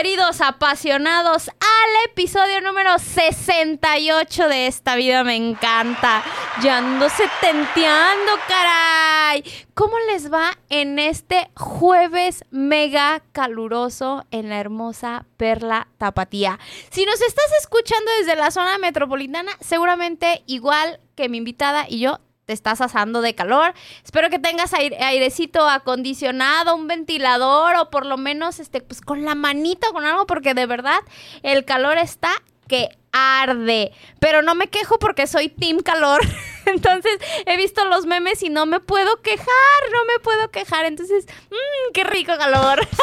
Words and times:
Queridos 0.00 0.40
apasionados 0.40 1.48
al 1.48 2.10
episodio 2.10 2.62
número 2.62 2.98
68 2.98 4.48
de 4.48 4.66
Esta 4.66 4.96
vida 4.96 5.24
me 5.24 5.36
encanta. 5.36 6.22
Ya 6.62 6.78
ando 6.78 7.06
setenteando, 7.10 8.32
caray. 8.48 9.44
¿Cómo 9.74 9.98
les 10.10 10.32
va 10.32 10.56
en 10.70 10.98
este 10.98 11.50
jueves 11.54 12.46
mega 12.50 13.22
caluroso 13.32 14.24
en 14.30 14.48
la 14.48 14.58
hermosa 14.58 15.26
Perla 15.36 15.88
Tapatía? 15.98 16.58
Si 16.88 17.04
nos 17.04 17.20
estás 17.20 17.52
escuchando 17.60 18.10
desde 18.20 18.36
la 18.36 18.50
zona 18.50 18.78
metropolitana, 18.78 19.52
seguramente 19.60 20.44
igual 20.46 20.98
que 21.14 21.28
mi 21.28 21.36
invitada 21.36 21.84
y 21.86 22.00
yo 22.00 22.20
te 22.50 22.54
estás 22.54 22.80
asando 22.80 23.20
de 23.20 23.36
calor. 23.36 23.74
Espero 24.02 24.28
que 24.28 24.40
tengas 24.40 24.74
aire- 24.74 24.98
airecito 25.00 25.68
acondicionado, 25.68 26.74
un 26.74 26.88
ventilador 26.88 27.76
o 27.76 27.90
por 27.90 28.06
lo 28.06 28.16
menos 28.16 28.58
este, 28.58 28.80
pues 28.80 29.00
con 29.00 29.24
la 29.24 29.36
manita 29.36 29.88
o 29.90 29.92
con 29.92 30.04
algo, 30.04 30.26
porque 30.26 30.52
de 30.52 30.66
verdad 30.66 30.98
el 31.44 31.64
calor 31.64 31.96
está 31.96 32.30
que 32.66 32.88
arde. 33.12 33.92
Pero 34.18 34.42
no 34.42 34.56
me 34.56 34.66
quejo 34.66 34.98
porque 34.98 35.28
soy 35.28 35.48
team 35.48 35.78
calor. 35.78 36.22
Entonces 36.66 37.18
he 37.46 37.56
visto 37.56 37.84
los 37.84 38.06
memes 38.06 38.42
y 38.42 38.48
no 38.50 38.66
me 38.66 38.80
puedo 38.80 39.20
quejar, 39.22 39.46
no 39.92 40.04
me 40.06 40.18
puedo 40.22 40.50
quejar. 40.50 40.84
Entonces, 40.86 41.26
mmm, 41.50 41.92
qué 41.92 42.04
rico 42.04 42.32
calor. 42.38 42.80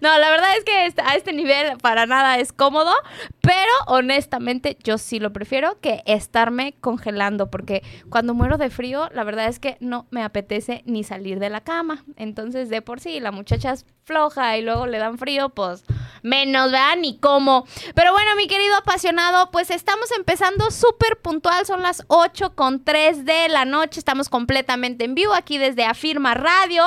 No, 0.00 0.16
la 0.18 0.30
verdad 0.30 0.56
es 0.56 0.62
que 0.64 0.86
est- 0.86 1.00
a 1.00 1.16
este 1.16 1.32
nivel 1.32 1.78
para 1.78 2.06
nada 2.06 2.38
es 2.38 2.52
cómodo, 2.52 2.92
pero 3.40 3.70
honestamente 3.88 4.76
yo 4.84 4.98
sí 4.98 5.18
lo 5.18 5.32
prefiero 5.32 5.80
que 5.80 6.02
estarme 6.06 6.74
congelando, 6.80 7.50
porque 7.50 7.82
cuando 8.08 8.34
muero 8.34 8.56
de 8.56 8.70
frío, 8.70 9.08
la 9.12 9.24
verdad 9.24 9.46
es 9.46 9.58
que 9.58 9.76
no 9.80 10.06
me 10.10 10.22
apetece 10.22 10.82
ni 10.86 11.02
salir 11.02 11.40
de 11.40 11.50
la 11.50 11.62
cama. 11.62 12.04
Entonces, 12.16 12.68
de 12.68 12.82
por 12.82 13.00
sí, 13.00 13.18
la 13.18 13.32
muchacha 13.32 13.72
es 13.72 13.84
floja 14.04 14.56
y 14.56 14.62
luego 14.62 14.86
le 14.86 14.98
dan 14.98 15.18
frío, 15.18 15.48
pues 15.50 15.84
menos, 16.22 16.70
¿verdad? 16.70 16.96
Ni 16.96 17.18
cómo. 17.18 17.66
Pero 17.94 18.12
bueno, 18.12 18.34
mi 18.36 18.46
querido 18.46 18.76
apasionado, 18.76 19.50
pues 19.50 19.70
estamos 19.70 20.10
empezando 20.12 20.70
súper 20.70 21.18
puntual, 21.20 21.66
son 21.66 21.82
las 21.82 22.04
8 22.08 22.37
con 22.54 22.84
3 22.84 23.24
de 23.24 23.48
la 23.48 23.64
noche, 23.64 23.98
estamos 23.98 24.28
completamente 24.28 25.04
en 25.04 25.14
vivo 25.14 25.34
aquí 25.34 25.58
desde 25.58 25.84
Afirma 25.84 26.34
Radio. 26.34 26.84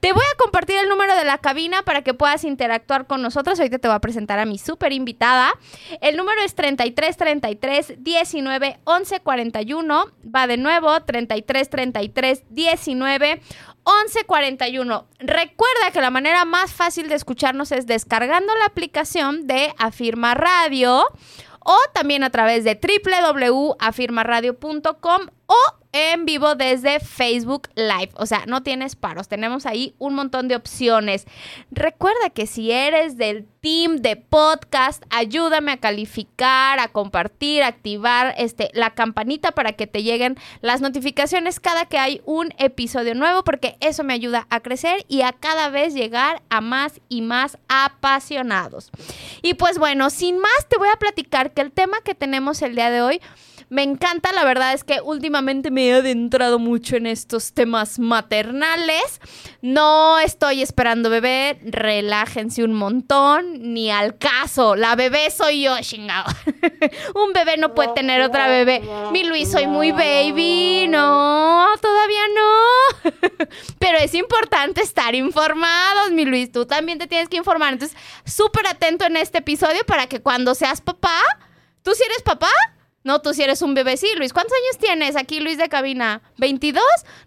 Te 0.00 0.12
voy 0.12 0.22
a 0.22 0.36
compartir 0.38 0.78
el 0.78 0.88
número 0.88 1.14
de 1.16 1.24
la 1.24 1.38
cabina 1.38 1.82
para 1.82 2.02
que 2.02 2.14
puedas 2.14 2.44
interactuar 2.44 3.06
con 3.06 3.20
nosotros. 3.20 3.58
Ahorita 3.58 3.78
te 3.78 3.88
voy 3.88 3.94
a 3.94 4.00
presentar 4.00 4.38
a 4.38 4.46
mi 4.46 4.58
súper 4.58 4.92
invitada. 4.92 5.52
El 6.00 6.16
número 6.16 6.40
es 6.42 6.54
33 6.54 7.16
33 7.16 7.94
19 7.98 8.80
11 8.84 9.20
41. 9.20 10.06
Va 10.34 10.46
de 10.46 10.56
nuevo, 10.56 11.02
33 11.02 11.68
33 11.68 12.44
19 12.48 13.42
11 13.84 14.24
41. 14.24 15.06
Recuerda 15.18 15.90
que 15.92 16.00
la 16.00 16.10
manera 16.10 16.44
más 16.46 16.72
fácil 16.72 17.08
de 17.08 17.16
escucharnos 17.16 17.70
es 17.70 17.86
descargando 17.86 18.54
la 18.56 18.64
aplicación 18.64 19.46
de 19.46 19.74
Afirma 19.78 20.34
Radio 20.34 21.04
o 21.66 21.76
también 21.92 22.22
a 22.22 22.30
través 22.30 22.64
de 22.64 22.80
www.afirmaradio.com 22.80 25.20
o 25.46 25.56
en 25.92 26.26
vivo 26.26 26.54
desde 26.54 27.00
Facebook 27.00 27.68
Live. 27.74 28.10
O 28.16 28.26
sea, 28.26 28.44
no 28.46 28.62
tienes 28.62 28.96
paros. 28.96 29.28
Tenemos 29.28 29.64
ahí 29.64 29.94
un 29.98 30.14
montón 30.14 30.46
de 30.46 30.56
opciones. 30.56 31.24
Recuerda 31.70 32.30
que 32.34 32.46
si 32.46 32.70
eres 32.70 33.16
del 33.16 33.46
team 33.60 33.96
de 33.96 34.16
podcast, 34.16 35.02
ayúdame 35.08 35.72
a 35.72 35.76
calificar, 35.78 36.78
a 36.80 36.88
compartir, 36.88 37.62
a 37.62 37.68
activar 37.68 38.34
este, 38.36 38.70
la 38.74 38.90
campanita 38.90 39.52
para 39.52 39.72
que 39.72 39.86
te 39.86 40.02
lleguen 40.02 40.36
las 40.60 40.82
notificaciones 40.82 41.60
cada 41.60 41.86
que 41.86 41.98
hay 41.98 42.20
un 42.26 42.52
episodio 42.58 43.14
nuevo, 43.14 43.42
porque 43.42 43.76
eso 43.80 44.04
me 44.04 44.12
ayuda 44.12 44.46
a 44.50 44.60
crecer 44.60 45.06
y 45.08 45.22
a 45.22 45.32
cada 45.32 45.70
vez 45.70 45.94
llegar 45.94 46.42
a 46.50 46.60
más 46.60 47.00
y 47.08 47.22
más 47.22 47.56
apasionados. 47.68 48.90
Y 49.40 49.54
pues 49.54 49.78
bueno, 49.78 50.10
sin 50.10 50.38
más, 50.38 50.68
te 50.68 50.76
voy 50.76 50.88
a 50.88 50.98
platicar 50.98 51.54
que 51.54 51.62
el 51.62 51.72
tema 51.72 52.02
que 52.02 52.14
tenemos 52.14 52.60
el 52.60 52.74
día 52.74 52.90
de 52.90 53.00
hoy 53.00 53.20
me 53.68 53.82
encanta, 53.82 54.30
la 54.32 54.44
verdad 54.44 54.74
es 54.74 54.84
que 54.84 55.00
últimamente 55.00 55.72
me 55.72 55.88
he 55.88 55.94
adentrado 55.94 56.60
mucho 56.60 56.94
en 56.94 57.06
estos 57.06 57.52
temas 57.52 57.98
maternales. 57.98 59.20
No 59.60 60.20
estoy 60.20 60.62
esperando 60.62 61.10
bebé, 61.10 61.58
relájense 61.64 62.62
un 62.62 62.74
montón, 62.74 63.74
ni 63.74 63.90
al 63.90 64.18
caso. 64.18 64.76
La 64.76 64.94
bebé 64.94 65.32
soy 65.32 65.62
yo, 65.62 65.76
chingado. 65.80 66.32
un 67.16 67.32
bebé 67.32 67.56
no 67.56 67.74
puede 67.74 67.92
tener 67.94 68.22
otra 68.22 68.46
bebé. 68.46 68.82
Mi 69.10 69.24
Luis, 69.24 69.50
soy 69.50 69.66
muy 69.66 69.90
baby. 69.90 70.86
No, 70.88 71.66
todavía 71.82 72.22
no. 72.36 73.10
Pero 73.80 73.98
es 73.98 74.14
importante 74.14 74.80
estar 74.80 75.16
informados, 75.16 76.12
mi 76.12 76.24
Luis. 76.24 76.52
Tú 76.52 76.66
también 76.66 76.98
te 76.98 77.08
tienes 77.08 77.28
que 77.28 77.36
informar. 77.36 77.72
Entonces, 77.72 77.98
súper 78.24 78.68
atento 78.68 79.06
en 79.06 79.16
este 79.16 79.38
episodio 79.38 79.84
para 79.86 80.06
que 80.06 80.22
cuando 80.22 80.54
seas 80.54 80.80
papá, 80.80 81.20
¿tú 81.82 81.92
sí 81.94 82.04
eres 82.04 82.22
papá? 82.22 82.50
No, 83.06 83.22
tú 83.22 83.32
sí 83.32 83.42
eres 83.44 83.62
un 83.62 83.72
bebé. 83.74 83.94
Luis, 84.16 84.32
¿cuántos 84.32 84.52
años 84.52 84.78
tienes 84.78 85.14
aquí, 85.14 85.38
Luis 85.38 85.58
de 85.58 85.68
cabina? 85.68 86.22
¿22? 86.38 86.80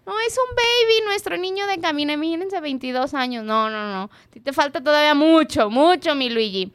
No, 0.04 0.12
es 0.20 0.36
un 0.36 0.54
baby, 0.54 1.06
nuestro 1.06 1.38
niño 1.38 1.66
de 1.66 1.80
cabina. 1.80 2.12
Imagínense, 2.12 2.60
22 2.60 3.14
años. 3.14 3.44
No, 3.44 3.70
no, 3.70 3.90
no. 3.90 4.02
A 4.02 4.30
ti 4.30 4.40
te 4.40 4.52
falta 4.52 4.82
todavía 4.82 5.14
mucho, 5.14 5.70
mucho, 5.70 6.14
mi 6.14 6.28
Luigi. 6.28 6.70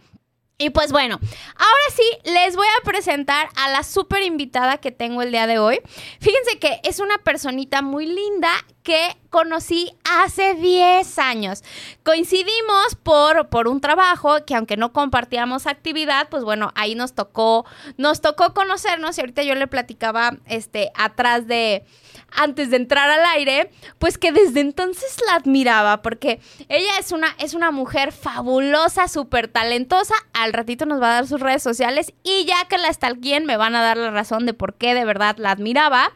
Y 0.58 0.72
pues 0.72 0.92
bueno, 0.92 1.20
ahora 1.22 1.96
sí 1.96 2.32
les 2.32 2.56
voy 2.56 2.66
a 2.66 2.84
presentar 2.84 3.50
a 3.56 3.70
la 3.70 3.84
súper 3.84 4.24
invitada 4.24 4.80
que 4.80 4.92
tengo 4.92 5.22
el 5.22 5.32
día 5.32 5.46
de 5.46 5.60
hoy. 5.60 5.82
Fíjense 6.20 6.58
que 6.58 6.80
es 6.84 7.00
una 7.00 7.20
personita 7.20 7.84
muy 7.84 8.08
linda 8.08 8.50
que 8.86 9.18
conocí 9.32 9.92
hace 10.06 10.54
10 10.54 11.20
años. 11.20 11.64
Coincidimos 12.04 12.96
por, 13.02 13.50
por 13.50 13.68
un 13.68 13.82
trabajo 13.82 14.46
que 14.46 14.56
aunque 14.56 14.78
no 14.78 14.94
compartíamos 14.94 15.66
actividad, 15.66 16.30
pues 16.30 16.44
bueno, 16.44 16.72
ahí 16.76 16.94
nos 16.94 17.14
tocó, 17.16 17.66
nos 17.98 18.22
tocó 18.22 18.54
conocernos 18.54 19.18
y 19.18 19.22
ahorita 19.22 19.42
yo 19.42 19.56
le 19.56 19.68
platicaba 19.68 20.38
este, 20.46 20.92
atrás 20.96 21.48
de, 21.48 21.84
antes 22.32 22.70
de 22.70 22.78
entrar 22.78 23.10
al 23.10 23.26
aire, 23.26 23.72
pues 23.98 24.20
que 24.20 24.32
desde 24.32 24.60
entonces 24.60 25.18
la 25.28 25.36
admiraba, 25.36 26.04
porque 26.04 26.40
ella 26.70 27.00
es 27.00 27.12
una, 27.12 27.36
es 27.40 27.56
una 27.56 27.72
mujer 27.72 28.12
fabulosa, 28.12 29.08
súper 29.08 29.48
talentosa. 29.48 30.14
Al 30.34 30.54
ratito 30.54 30.86
nos 30.86 31.02
va 31.02 31.10
a 31.10 31.14
dar 31.16 31.28
sus 31.28 31.42
redes 31.42 31.64
sociales 31.64 32.14
y 32.24 32.46
ya 32.46 32.66
que 32.70 32.78
la 32.78 32.94
stalkeen 32.94 33.46
me 33.46 33.58
van 33.58 33.76
a 33.76 33.82
dar 33.82 33.98
la 33.98 34.12
razón 34.12 34.46
de 34.46 34.54
por 34.54 34.76
qué 34.76 34.94
de 34.94 35.06
verdad 35.06 35.38
la 35.40 35.50
admiraba. 35.50 36.12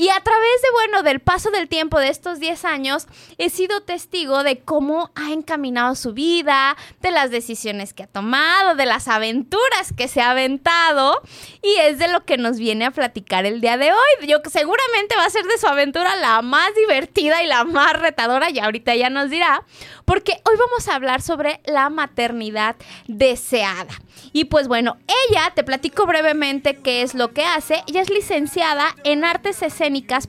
Y 0.00 0.08
a 0.08 0.18
través 0.20 0.62
de, 0.62 0.70
bueno, 0.72 1.02
del 1.02 1.20
paso 1.20 1.50
del 1.50 1.68
tiempo 1.68 1.98
de 1.98 2.08
estos 2.08 2.40
10 2.40 2.64
años, 2.64 3.06
he 3.36 3.50
sido 3.50 3.82
testigo 3.82 4.42
de 4.42 4.58
cómo 4.58 5.10
ha 5.14 5.30
encaminado 5.30 5.94
su 5.94 6.14
vida, 6.14 6.74
de 7.02 7.10
las 7.10 7.30
decisiones 7.30 7.92
que 7.92 8.04
ha 8.04 8.06
tomado, 8.06 8.76
de 8.76 8.86
las 8.86 9.08
aventuras 9.08 9.92
que 9.94 10.08
se 10.08 10.22
ha 10.22 10.30
aventado. 10.30 11.20
Y 11.60 11.74
es 11.82 11.98
de 11.98 12.08
lo 12.08 12.24
que 12.24 12.38
nos 12.38 12.58
viene 12.58 12.86
a 12.86 12.92
platicar 12.92 13.44
el 13.44 13.60
día 13.60 13.76
de 13.76 13.92
hoy. 13.92 14.26
Yo 14.26 14.38
seguramente 14.50 15.16
va 15.16 15.26
a 15.26 15.30
ser 15.30 15.44
de 15.44 15.58
su 15.58 15.66
aventura 15.66 16.16
la 16.16 16.40
más 16.40 16.74
divertida 16.76 17.42
y 17.42 17.46
la 17.46 17.64
más 17.64 17.92
retadora, 17.92 18.48
y 18.48 18.58
ahorita 18.58 18.94
ella 18.94 19.10
nos 19.10 19.28
dirá, 19.28 19.64
porque 20.06 20.40
hoy 20.48 20.56
vamos 20.56 20.88
a 20.88 20.94
hablar 20.94 21.20
sobre 21.20 21.60
la 21.66 21.90
maternidad 21.90 22.74
deseada. 23.06 23.92
Y 24.32 24.46
pues 24.46 24.66
bueno, 24.66 24.96
ella, 25.28 25.52
te 25.54 25.64
platico 25.64 26.06
brevemente 26.06 26.76
qué 26.76 27.02
es 27.02 27.14
lo 27.14 27.32
que 27.32 27.44
hace. 27.44 27.82
Ella 27.86 28.00
es 28.00 28.10
licenciada 28.10 28.94
en 29.04 29.24
artes 29.24 29.56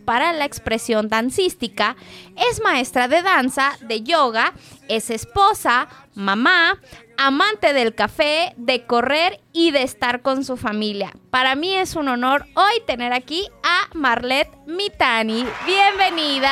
para 0.03 0.33
la 0.33 0.45
expresión 0.45 1.07
dancística, 1.07 1.95
es 2.35 2.61
maestra 2.61 3.07
de 3.07 3.21
danza, 3.21 3.77
de 3.81 4.01
yoga, 4.01 4.53
es 4.87 5.09
esposa, 5.09 5.87
mamá, 6.15 6.79
amante 7.17 7.73
del 7.73 7.93
café, 7.93 8.53
de 8.57 8.85
correr 8.85 9.39
y 9.53 9.71
de 9.71 9.83
estar 9.83 10.21
con 10.21 10.43
su 10.43 10.57
familia. 10.57 11.13
Para 11.29 11.55
mí 11.55 11.75
es 11.75 11.95
un 11.95 12.07
honor 12.07 12.45
hoy 12.55 12.81
tener 12.87 13.13
aquí 13.13 13.47
a 13.63 13.89
Marlet 13.93 14.49
Mitani. 14.65 15.45
Bienvenida. 15.65 16.51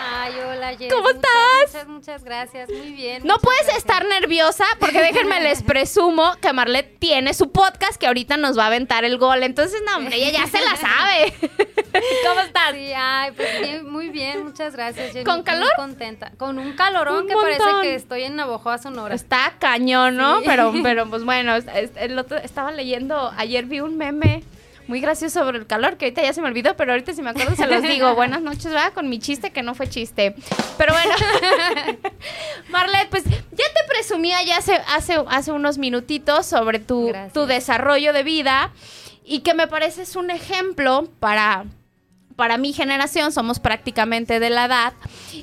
Ay, 0.00 0.34
hola, 0.48 0.76
Jess. 0.76 0.92
¿Cómo 0.92 1.02
Muchas, 1.02 1.16
estás? 1.16 1.72
Muchas, 1.72 1.88
muchas 1.88 2.24
gracias. 2.24 2.68
Muy 2.68 2.92
bien. 2.92 3.22
No 3.24 3.38
puedes 3.38 3.62
gracias. 3.62 3.78
estar 3.78 4.04
nerviosa 4.06 4.64
porque 4.78 5.00
déjenme 5.00 5.40
les 5.42 5.62
presumo 5.62 6.34
que 6.40 6.52
Marlet 6.52 6.98
tiene 6.98 7.34
su 7.34 7.50
podcast 7.50 7.96
que 7.98 8.06
ahorita 8.06 8.36
nos 8.36 8.56
va 8.58 8.64
a 8.64 8.66
aventar 8.68 9.04
el 9.04 9.18
gol. 9.18 9.42
Entonces, 9.42 9.80
no, 9.86 9.96
hombre, 9.96 10.16
ella 10.16 10.30
ya 10.30 10.46
se 10.46 10.60
la 10.64 10.76
sabe. 10.76 11.34
¿Cómo 12.28 12.40
estás? 12.40 12.72
Sí, 12.74 12.92
ay, 12.94 13.32
pues 13.32 13.60
bien, 13.60 13.90
muy 13.90 14.08
bien, 14.08 14.44
muchas 14.44 14.74
gracias. 14.74 15.12
Jenny. 15.12 15.24
¿Con 15.24 15.36
Muy 15.36 15.44
calor? 15.44 15.70
contenta. 15.76 16.32
Con 16.38 16.58
un 16.58 16.74
calorón 16.74 17.22
Un 17.22 17.28
que 17.28 17.34
parece 17.34 17.64
que 17.82 17.94
estoy 17.94 18.22
en 18.24 18.36
Navojoa, 18.36 18.78
Sonora. 18.78 19.14
Está 19.14 19.54
cañón, 19.58 20.16
¿no? 20.16 20.38
Sí. 20.40 20.44
Pero, 20.46 20.72
pero 20.82 21.08
pues 21.10 21.24
bueno, 21.24 21.54
el 21.56 22.18
otro, 22.18 22.36
estaba 22.38 22.70
leyendo, 22.70 23.32
ayer 23.36 23.64
vi 23.64 23.80
un 23.80 23.96
meme 23.96 24.44
Muy 24.88 25.00
gracioso 25.00 25.40
sobre 25.40 25.58
el 25.58 25.66
calor, 25.66 25.96
que 25.98 26.06
ahorita 26.06 26.22
ya 26.22 26.32
se 26.32 26.40
me 26.40 26.48
olvidó, 26.48 26.74
pero 26.76 26.92
ahorita 26.92 27.12
si 27.12 27.22
me 27.22 27.30
acuerdo 27.30 27.54
se 27.54 27.66
los 27.66 27.82
digo. 27.82 28.14
Buenas 28.16 28.40
noches, 28.42 28.64
¿verdad? 28.64 28.92
Con 28.94 29.08
mi 29.08 29.18
chiste 29.18 29.50
que 29.52 29.62
no 29.62 29.74
fue 29.74 29.88
chiste. 29.88 30.34
Pero 30.78 30.94
bueno, 30.94 31.12
Marlet, 32.70 33.08
pues 33.10 33.24
ya 33.24 33.30
te 33.32 33.80
presumía 33.88 34.42
ya 34.44 34.56
hace, 34.58 34.74
hace, 34.88 35.16
hace 35.28 35.52
unos 35.52 35.78
minutitos 35.78 36.46
sobre 36.46 36.78
tu, 36.78 37.08
Gracias. 37.08 37.32
tu 37.32 37.46
desarrollo 37.46 38.12
de 38.12 38.22
vida 38.22 38.70
y 39.24 39.40
que 39.40 39.54
me 39.54 39.66
parece 39.68 40.02
es 40.02 40.16
un 40.16 40.30
ejemplo 40.30 41.08
para, 41.20 41.64
para 42.36 42.56
mi 42.56 42.72
generación, 42.72 43.30
somos 43.30 43.60
prácticamente 43.60 44.40
de 44.40 44.48
la 44.48 44.64
edad, 44.64 44.92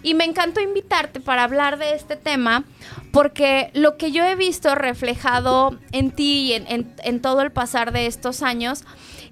y 0.02 0.16
me 0.16 0.24
encantó 0.26 0.60
invitarte 0.60 1.20
para 1.20 1.44
hablar 1.44 1.78
de 1.78 1.94
este 1.94 2.16
tema, 2.16 2.64
porque 3.12 3.70
lo 3.74 3.96
que 3.98 4.12
yo 4.12 4.24
he 4.26 4.36
visto 4.36 4.74
reflejado 4.74 5.78
en 5.92 6.10
ti 6.12 6.48
y 6.48 6.54
en, 6.54 6.66
en- 6.68 6.96
en 7.04 7.22
todo 7.22 7.42
el 7.42 7.52
pasar 7.52 7.92
de 7.92 8.08
estos 8.08 8.42
años, 8.42 8.84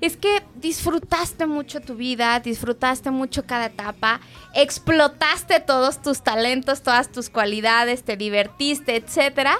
es 0.03 0.17
que 0.17 0.43
disfrutaste 0.55 1.45
mucho 1.45 1.79
tu 1.79 1.95
vida, 1.95 2.37
disfrutaste 2.41 3.09
mucho 3.09 3.45
cada 3.45 3.67
etapa, 3.67 4.19
explotaste 4.53 5.61
todos 5.61 6.01
tus 6.01 6.21
talentos, 6.21 6.83
todas 6.83 7.09
tus 7.09 7.29
cualidades, 7.29 8.03
te 8.03 8.17
divertiste, 8.17 8.97
etcétera. 8.97 9.59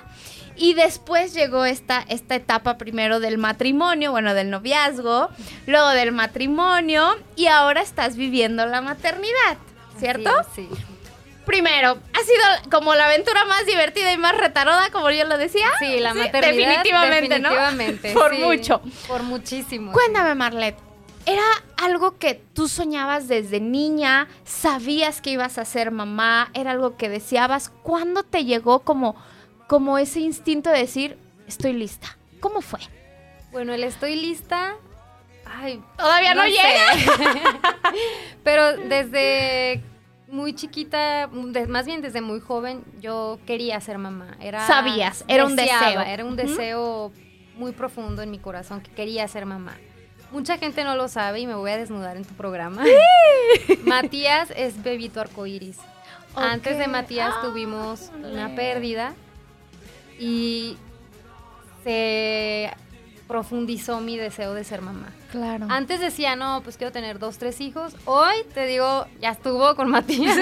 Y 0.57 0.73
después 0.73 1.33
llegó 1.33 1.63
esta, 1.63 2.01
esta 2.09 2.35
etapa 2.35 2.77
primero 2.77 3.21
del 3.21 3.37
matrimonio, 3.37 4.11
bueno, 4.11 4.33
del 4.33 4.49
noviazgo, 4.49 5.29
luego 5.65 5.87
del 5.91 6.11
matrimonio 6.11 7.15
y 7.37 7.47
ahora 7.47 7.81
estás 7.81 8.17
viviendo 8.17 8.65
la 8.65 8.81
maternidad, 8.81 9.57
¿cierto? 9.97 10.29
Sí, 10.53 10.67
sí. 10.69 10.92
Primero, 11.45 11.97
ha 12.13 12.23
sido 12.23 12.71
como 12.71 12.95
la 12.95 13.05
aventura 13.07 13.45
más 13.45 13.65
divertida 13.65 14.13
y 14.13 14.17
más 14.17 14.37
retaroda, 14.37 14.89
como 14.91 15.09
yo 15.11 15.25
lo 15.25 15.37
decía. 15.37 15.67
Sí, 15.79 15.99
la 15.99 16.13
maternidad. 16.13 16.69
Definitivamente, 16.69 17.39
¿no? 17.39 17.49
definitivamente, 17.49 18.13
Por 18.13 18.35
sí, 18.35 18.41
mucho. 18.41 18.81
Por 19.07 19.23
muchísimo. 19.23 19.91
Cuéntame, 19.91 20.35
Marlet. 20.35 20.75
¿Era 21.25 21.43
algo 21.77 22.17
que 22.17 22.33
tú 22.33 22.67
soñabas 22.67 23.27
desde 23.27 23.59
niña? 23.59 24.27
¿Sabías 24.43 25.21
que 25.21 25.31
ibas 25.31 25.57
a 25.57 25.65
ser 25.65 25.91
mamá? 25.91 26.49
¿Era 26.53 26.71
algo 26.71 26.97
que 26.97 27.09
deseabas? 27.09 27.69
¿Cuándo 27.69 28.23
te 28.23 28.43
llegó 28.45 28.79
como, 28.79 29.15
como 29.67 29.97
ese 29.97 30.19
instinto 30.19 30.69
de 30.69 30.79
decir, 30.79 31.17
estoy 31.47 31.73
lista? 31.73 32.17
¿Cómo 32.39 32.61
fue? 32.61 32.79
Bueno, 33.51 33.73
el 33.73 33.83
estoy 33.83 34.15
lista. 34.15 34.75
Ay, 35.45 35.81
Todavía 35.97 36.33
no, 36.33 36.43
sé. 36.43 36.49
llega. 36.51 37.51
Pero 38.43 38.75
desde 38.77 39.81
muy 40.33 40.53
chiquita, 40.53 41.27
de- 41.27 41.68
más 41.68 41.85
bien 41.85 42.01
desde 42.01 42.19
muy 42.21 42.39
joven, 42.39 42.83
yo 43.00 43.39
quería 43.45 43.80
ser 43.80 43.97
mamá. 44.00 44.35
Era, 44.41 44.65
Sabías, 44.65 45.24
era 45.27 45.45
un 45.45 45.56
deseo. 45.56 46.01
Era 46.01 46.25
un 46.25 46.35
deseo 46.35 47.12
muy 47.56 47.71
profundo 47.71 48.21
en 48.24 48.31
mi 48.31 48.39
corazón 48.39 48.81
que 48.81 48.89
quería 48.91 49.27
ser 49.27 49.45
mamá. 49.45 49.75
Mucha 50.31 50.57
gente 50.57 50.83
no 50.83 50.95
lo 50.95 51.07
sabe 51.07 51.39
y 51.41 51.45
me 51.47 51.53
voy 51.53 51.69
a 51.69 51.77
desnudar 51.77 52.18
en 52.18 52.25
tu 52.25 52.33
programa. 52.33 52.83
Matías 53.85 54.51
es 54.56 54.81
bebito 54.81 55.21
arcoíris. 55.21 55.77
Antes 56.36 56.79
de. 56.79 56.88
Matías 56.88 57.31
Ah, 57.38 57.41
tuvimos 57.44 58.09
una 58.15 58.56
pérdida 58.56 59.13
y 60.19 60.77
se 61.83 62.71
profundizó 63.27 64.00
mi 64.00 64.18
deseo 64.18 64.56
de 64.56 64.63
ser 64.63 64.81
mamá. 64.81 65.09
Claro. 65.33 65.65
Antes 65.68 66.00
decía, 66.00 66.35
no, 66.35 66.62
pues 66.62 66.77
quiero 66.77 66.91
tener 66.94 67.18
dos, 67.18 67.39
tres 67.39 67.59
hijos. 67.59 67.95
Hoy 68.06 68.35
te 68.53 68.68
digo, 68.68 69.07
ya 69.19 69.31
estuvo 69.31 69.75
con 69.75 69.89
Matías. 69.89 70.38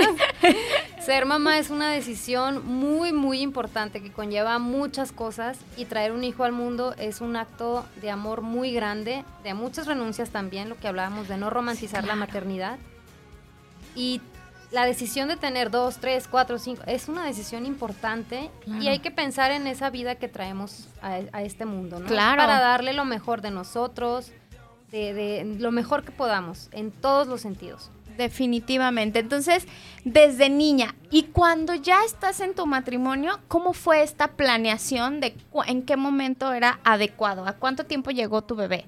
Ser 0.99 1.25
mamá 1.25 1.59
es 1.59 1.69
una 1.69 1.89
decisión 1.89 2.67
muy, 2.67 3.13
muy 3.13 3.39
importante 3.39 4.01
que 4.03 4.11
conlleva 4.11 4.59
muchas 4.59 5.13
cosas 5.13 5.57
y 5.77 5.85
traer 5.85 6.11
un 6.11 6.25
hijo 6.25 6.43
al 6.43 6.51
mundo 6.51 6.93
es 6.97 7.21
un 7.21 7.37
acto 7.37 7.85
de 8.01 8.11
amor 8.11 8.41
muy 8.41 8.73
grande, 8.73 9.23
de 9.45 9.53
muchas 9.53 9.87
renuncias 9.87 10.29
también, 10.29 10.67
lo 10.67 10.77
que 10.77 10.89
hablábamos 10.89 11.29
de 11.29 11.37
no 11.37 11.49
romantizar 11.49 12.01
la 12.03 12.15
claro. 12.15 12.19
maternidad. 12.19 12.77
Y 13.95 14.19
la 14.71 14.85
decisión 14.85 15.29
de 15.29 15.37
tener 15.37 15.71
dos, 15.71 15.99
tres, 15.99 16.27
cuatro, 16.29 16.59
cinco, 16.59 16.83
es 16.85 17.07
una 17.07 17.25
decisión 17.25 17.65
importante 17.65 18.51
Claro. 18.65 18.83
y 18.83 18.89
hay 18.89 18.99
que 18.99 19.11
pensar 19.11 19.51
en 19.51 19.67
esa 19.67 19.89
vida 19.89 20.15
que 20.15 20.27
traemos 20.27 20.89
a, 21.01 21.19
a 21.31 21.43
este 21.43 21.63
mundo, 21.63 21.99
¿no? 21.99 22.07
Claro. 22.07 22.41
Para 22.41 22.59
darle 22.59 22.91
lo 22.91 23.05
mejor 23.05 23.39
de 23.41 23.51
nosotros, 23.51 24.33
de, 24.91 25.13
de 25.13 25.55
lo 25.59 25.71
mejor 25.71 26.03
que 26.03 26.11
podamos, 26.11 26.69
en 26.71 26.91
todos 26.91 27.27
los 27.27 27.41
sentidos. 27.41 27.91
Definitivamente. 28.17 29.19
Entonces, 29.19 29.67
desde 30.03 30.49
niña, 30.49 30.95
y 31.09 31.23
cuando 31.23 31.75
ya 31.75 32.03
estás 32.05 32.39
en 32.39 32.53
tu 32.53 32.65
matrimonio, 32.65 33.39
¿cómo 33.47 33.73
fue 33.73 34.03
esta 34.03 34.29
planeación 34.29 35.19
de 35.19 35.35
en 35.67 35.83
qué 35.83 35.97
momento 35.97 36.53
era 36.53 36.79
adecuado? 36.83 37.45
¿A 37.47 37.53
cuánto 37.53 37.85
tiempo 37.85 38.11
llegó 38.11 38.43
tu 38.43 38.55
bebé? 38.55 38.85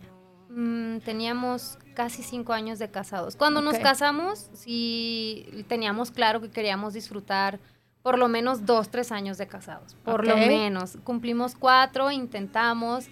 Mm, 0.50 1.00
teníamos 1.00 1.80
casi 1.96 2.22
cinco 2.22 2.54
años 2.54 2.80
de 2.80 2.92
casados. 2.92 3.36
Cuando 3.36 3.62
nos 3.62 3.78
casamos, 3.80 4.50
sí 4.54 5.48
teníamos 5.68 6.12
claro 6.12 6.42
que 6.42 6.50
queríamos 6.50 6.94
disfrutar 6.94 7.60
por 8.02 8.20
lo 8.20 8.28
menos 8.28 8.66
dos, 8.66 8.90
tres 8.90 9.12
años 9.12 9.38
de 9.38 9.48
casados. 9.48 9.96
Por 10.04 10.28
lo 10.28 10.36
menos. 10.36 10.98
Cumplimos 11.04 11.56
cuatro, 11.56 12.12
intentamos, 12.12 13.08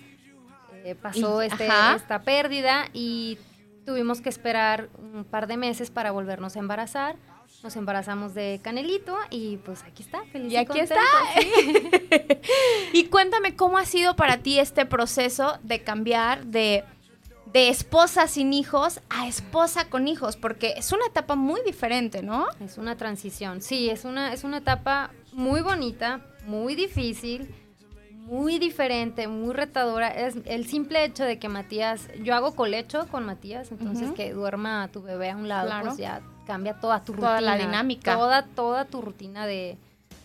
eh, 0.84 0.96
pasó 0.96 1.42
Y- 1.44 1.48
este, 1.48 1.68
esta 1.96 2.22
pérdida 2.24 2.86
y 2.94 3.38
tuvimos 3.86 4.22
que 4.22 4.30
esperar 4.30 4.90
un 4.98 5.24
par 5.24 5.48
de 5.48 5.58
meses 5.58 5.92
para 5.92 6.12
volvernos 6.12 6.56
a 6.56 6.60
embarazar. 6.60 7.16
Nos 7.64 7.76
embarazamos 7.76 8.34
de 8.34 8.60
Canelito 8.64 9.16
y 9.30 9.58
pues 9.58 9.84
aquí 9.84 10.02
está, 10.04 10.24
feliz 10.32 10.52
Y 10.52 10.56
aquí 10.58 10.68
contenta, 10.68 10.96
está. 11.36 11.42
sí. 11.42 12.40
Y 12.94 13.06
cuéntame 13.06 13.56
cómo 13.56 13.78
ha 13.78 13.86
sido 13.86 14.16
para 14.16 14.38
ti 14.38 14.58
este 14.60 14.86
proceso 14.86 15.60
de 15.62 15.84
cambiar 15.84 16.46
de, 16.48 16.84
de 17.54 17.70
esposa 17.70 18.28
sin 18.28 18.54
hijos 18.54 19.00
a 19.10 19.28
esposa 19.28 19.90
con 19.90 20.08
hijos, 20.08 20.38
porque 20.38 20.74
es 20.78 20.92
una 20.92 21.06
etapa 21.06 21.36
muy 21.36 21.62
diferente, 21.64 22.24
¿no? 22.24 22.48
Es 22.60 22.78
una 22.80 22.98
transición, 22.98 23.62
sí, 23.62 23.90
es 23.90 24.06
una, 24.06 24.34
es 24.34 24.44
una 24.44 24.58
etapa 24.58 25.12
muy 25.34 25.62
bonita, 25.62 26.22
muy 26.48 26.74
difícil, 26.76 27.54
muy 28.32 28.60
diferente, 28.60 29.28
muy 29.28 29.54
retadora. 29.54 30.08
Es 30.08 30.38
el 30.46 30.66
simple 30.66 31.04
hecho 31.04 31.26
de 31.26 31.38
que 31.38 31.50
Matías, 31.50 32.08
yo 32.24 32.34
hago 32.34 32.56
colecho 32.56 33.06
con 33.10 33.26
Matías, 33.26 33.72
entonces 33.74 34.12
que 34.12 34.32
duerma 34.32 34.88
tu 34.88 35.02
bebé 35.02 35.32
a 35.32 35.36
un 35.36 35.50
lado, 35.50 35.68
Claro. 35.68 35.86
pues 35.88 35.98
ya 35.98 36.22
cambia 36.48 36.80
toda 36.80 37.04
tu 37.04 37.12
rutina. 37.12 37.28
Toda 37.28 37.42
la 37.42 37.58
dinámica. 37.58 38.16
Toda, 38.16 38.46
toda 38.46 38.86
tu 38.86 39.02
rutina 39.02 39.46
de, 39.46 39.78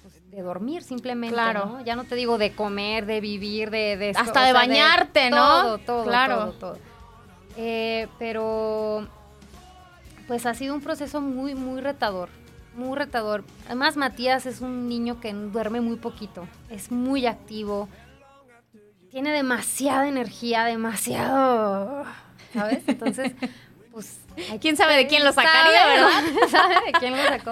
pues, 0.03 0.31
de 0.31 0.41
dormir 0.41 0.85
simplemente, 0.85 1.35
Claro. 1.35 1.67
¿no? 1.67 1.85
Ya 1.85 1.97
no 1.97 2.05
te 2.05 2.15
digo 2.15 2.39
de 2.39 2.53
comer, 2.53 3.07
de 3.07 3.21
vivir, 3.21 3.71
de... 3.71 3.97
de 3.97 4.11
Hasta 4.11 4.41
de 4.41 4.47
sea, 4.47 4.53
bañarte, 4.53 5.31
¿no? 5.31 5.63
Todo, 5.63 5.79
todo, 5.79 6.05
Claro. 6.05 6.37
todo, 6.37 6.53
todo. 6.53 6.79
Eh, 7.57 8.07
pero 8.21 9.09
pues 10.29 10.47
ha 10.47 10.55
sido 10.55 10.75
un 10.75 10.81
proceso 10.81 11.21
muy, 11.21 11.57
muy 11.57 11.81
retador, 11.81 12.29
muy 12.77 12.97
retador. 12.97 13.45
Además, 13.67 13.97
Matías 13.97 14.47
es 14.47 14.61
un 14.61 14.89
niño 14.89 15.21
que 15.21 15.33
duerme 15.33 15.81
muy 15.81 15.97
poquito, 15.97 16.47
es 16.71 16.91
muy 16.91 17.27
activo, 17.27 17.89
tiene 19.11 19.33
demasiada 19.33 20.09
energía, 20.09 20.65
demasiado, 20.65 22.05
¿sabes? 22.53 22.83
Entonces, 22.87 23.33
pues... 23.93 24.21
¿Quién 24.61 24.77
sabe 24.77 24.97
de 24.97 25.07
quién 25.07 25.25
lo 25.25 25.33
sacaría, 25.33 25.81
sabe, 25.81 25.95
verdad? 25.95 26.49
¿Sabe 26.51 26.75
de 26.75 26.93
quién 26.93 27.17
lo 27.17 27.23
sacó? 27.23 27.51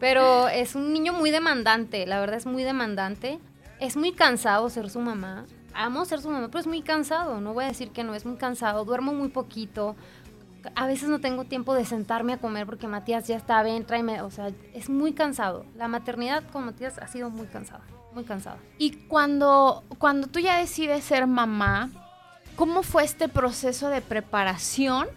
Pero 0.00 0.48
es 0.48 0.74
un 0.74 0.92
niño 0.92 1.12
muy 1.12 1.30
demandante, 1.30 2.06
la 2.06 2.18
verdad 2.18 2.36
es 2.38 2.46
muy 2.46 2.64
demandante. 2.64 3.38
Es 3.78 3.96
muy 3.96 4.12
cansado 4.12 4.68
ser 4.68 4.90
su 4.90 4.98
mamá. 4.98 5.46
Amo 5.72 6.04
ser 6.04 6.20
su 6.20 6.28
mamá, 6.28 6.48
pero 6.48 6.58
es 6.58 6.66
muy 6.66 6.82
cansado. 6.82 7.40
No 7.40 7.54
voy 7.54 7.64
a 7.64 7.68
decir 7.68 7.90
que 7.92 8.02
no, 8.02 8.14
es 8.14 8.26
muy 8.26 8.36
cansado. 8.36 8.84
Duermo 8.84 9.14
muy 9.14 9.28
poquito. 9.28 9.96
A 10.74 10.86
veces 10.86 11.08
no 11.08 11.20
tengo 11.20 11.44
tiempo 11.44 11.74
de 11.74 11.84
sentarme 11.84 12.32
a 12.34 12.38
comer 12.38 12.66
porque 12.66 12.86
Matías 12.86 13.26
ya 13.28 13.36
está, 13.36 13.62
ven, 13.62 13.84
tráeme. 13.84 14.22
O 14.22 14.30
sea, 14.30 14.50
es 14.74 14.88
muy 14.90 15.12
cansado. 15.12 15.64
La 15.76 15.88
maternidad 15.88 16.42
con 16.52 16.64
Matías 16.66 16.98
ha 16.98 17.06
sido 17.08 17.30
muy 17.30 17.46
cansada, 17.46 17.82
muy 18.14 18.24
cansada. 18.24 18.58
Y 18.78 18.92
cuando, 19.06 19.84
cuando 19.98 20.26
tú 20.26 20.38
ya 20.40 20.58
decides 20.58 21.04
ser 21.04 21.26
mamá, 21.26 21.90
¿cómo 22.56 22.82
fue 22.82 23.04
este 23.04 23.28
proceso 23.28 23.88
de 23.88 24.00
preparación 24.02 25.08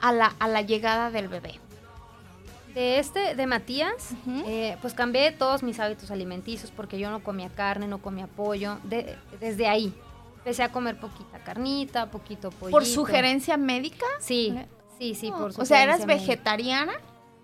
a 0.00 0.12
la, 0.12 0.34
a 0.38 0.48
la 0.48 0.62
llegada 0.62 1.10
del 1.10 1.28
bebé? 1.28 1.58
De 2.74 2.98
este, 2.98 3.34
de 3.34 3.46
Matías, 3.46 4.10
eh, 4.46 4.78
pues 4.80 4.94
cambié 4.94 5.30
todos 5.32 5.62
mis 5.62 5.78
hábitos 5.78 6.10
alimenticios 6.10 6.70
porque 6.70 6.98
yo 6.98 7.10
no 7.10 7.22
comía 7.22 7.50
carne, 7.50 7.86
no 7.86 7.98
comía 8.00 8.26
pollo. 8.26 8.78
De- 8.84 9.14
desde 9.40 9.68
ahí 9.68 9.92
empecé 10.38 10.62
a 10.62 10.72
comer 10.72 10.98
poquita 10.98 11.38
carnita, 11.44 12.10
poquito 12.10 12.50
pollito. 12.50 12.70
¿Por 12.70 12.86
sugerencia 12.86 13.58
médica? 13.58 14.06
Sí, 14.20 14.56
sí, 15.02 15.14
sí, 15.14 15.30
por 15.30 15.52
O 15.56 15.64
sea, 15.64 15.82
¿eras 15.82 16.06
vegetariana? 16.06 16.92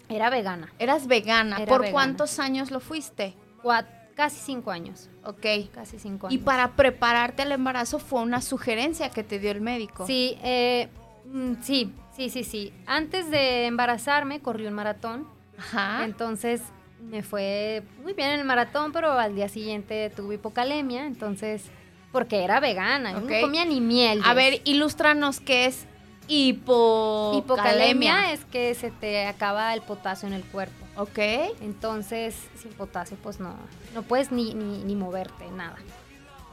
Era 0.09 0.31
vegana. 0.31 0.73
Eras 0.79 1.07
vegana. 1.07 1.57
Era 1.57 1.67
¿Por 1.67 1.81
vegana. 1.83 1.93
cuántos 1.93 2.39
años 2.39 2.71
lo 2.71 2.81
fuiste? 2.81 3.35
Cuat- 3.63 3.87
casi 4.15 4.41
cinco 4.41 4.71
años. 4.71 5.11
Ok. 5.25 5.45
Casi 5.75 5.99
cinco 5.99 6.29
Y 6.31 6.35
años. 6.35 6.45
para 6.45 6.73
prepararte 6.77 7.43
al 7.43 7.53
embarazo 7.53 7.99
fue 7.99 8.23
una 8.23 8.41
sugerencia 8.41 9.11
que 9.11 9.23
te 9.23 9.39
dio 9.39 9.51
el 9.51 9.61
médico. 9.61 10.07
Sí, 10.07 10.37
eh, 10.43 10.89
mm, 11.27 11.55
sí, 11.63 11.93
sí, 12.17 12.31
sí, 12.31 12.45
sí. 12.45 12.73
Antes 12.87 13.31
de 13.31 13.67
embarazarme 13.67 14.41
corrí 14.41 14.67
un 14.67 14.75
maratón. 14.75 15.27
Ajá. 15.59 16.05
Entonces 16.05 16.63
me 17.03 17.23
fue 17.23 17.83
muy 18.03 18.13
bien 18.15 18.31
en 18.31 18.41
el 18.41 18.47
maratón, 18.47 18.93
pero 18.93 19.13
al 19.13 19.35
día 19.35 19.49
siguiente 19.49 20.11
tuve 20.17 20.37
hipocalemia. 20.37 21.07
Entonces, 21.07 21.65
porque 22.13 22.43
era 22.45 22.61
vegana, 22.61 23.13
no 23.13 23.27
comía 23.41 23.65
ni 23.67 23.81
miel. 23.81 24.23
A 24.25 24.33
ver, 24.35 24.63
ilústranos 24.65 25.39
qué 25.41 25.67
es 25.67 25.87
hipocalemia. 26.29 27.39
Hipocalemia 27.39 28.33
es 28.33 28.45
que 28.45 28.75
se 28.75 28.91
te 28.91 29.27
acaba 29.27 29.75
el 29.75 29.81
potasio 29.83 30.29
en 30.29 30.35
el 30.35 30.45
cuerpo. 30.45 30.87
Ok. 30.97 31.19
Entonces, 31.61 32.37
sin 32.61 32.73
potasio, 32.73 33.17
pues 33.23 33.41
no, 33.41 33.55
no 33.95 34.03
puedes 34.03 34.31
ni, 34.31 34.55
ni, 34.55 34.85
ni 34.85 34.95
moverte, 34.95 35.51
nada. 35.51 35.77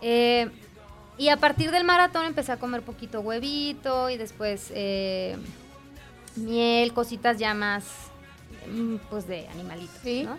Eh, 0.02 0.50
y 1.18 1.30
a 1.30 1.38
partir 1.38 1.72
del 1.72 1.84
maratón 1.84 2.26
empecé 2.26 2.52
a 2.52 2.58
comer 2.58 2.82
poquito 2.82 3.22
huevito 3.22 4.10
y 4.10 4.18
después 4.18 4.72
eh, 4.76 5.38
miel, 6.36 6.94
cositas 6.94 7.38
ya 7.38 7.54
más, 7.54 7.86
mm, 8.70 8.96
pues 9.10 9.28
de 9.28 9.48
animalitos, 9.50 9.98
Sí. 10.04 10.24
¿no? 10.24 10.38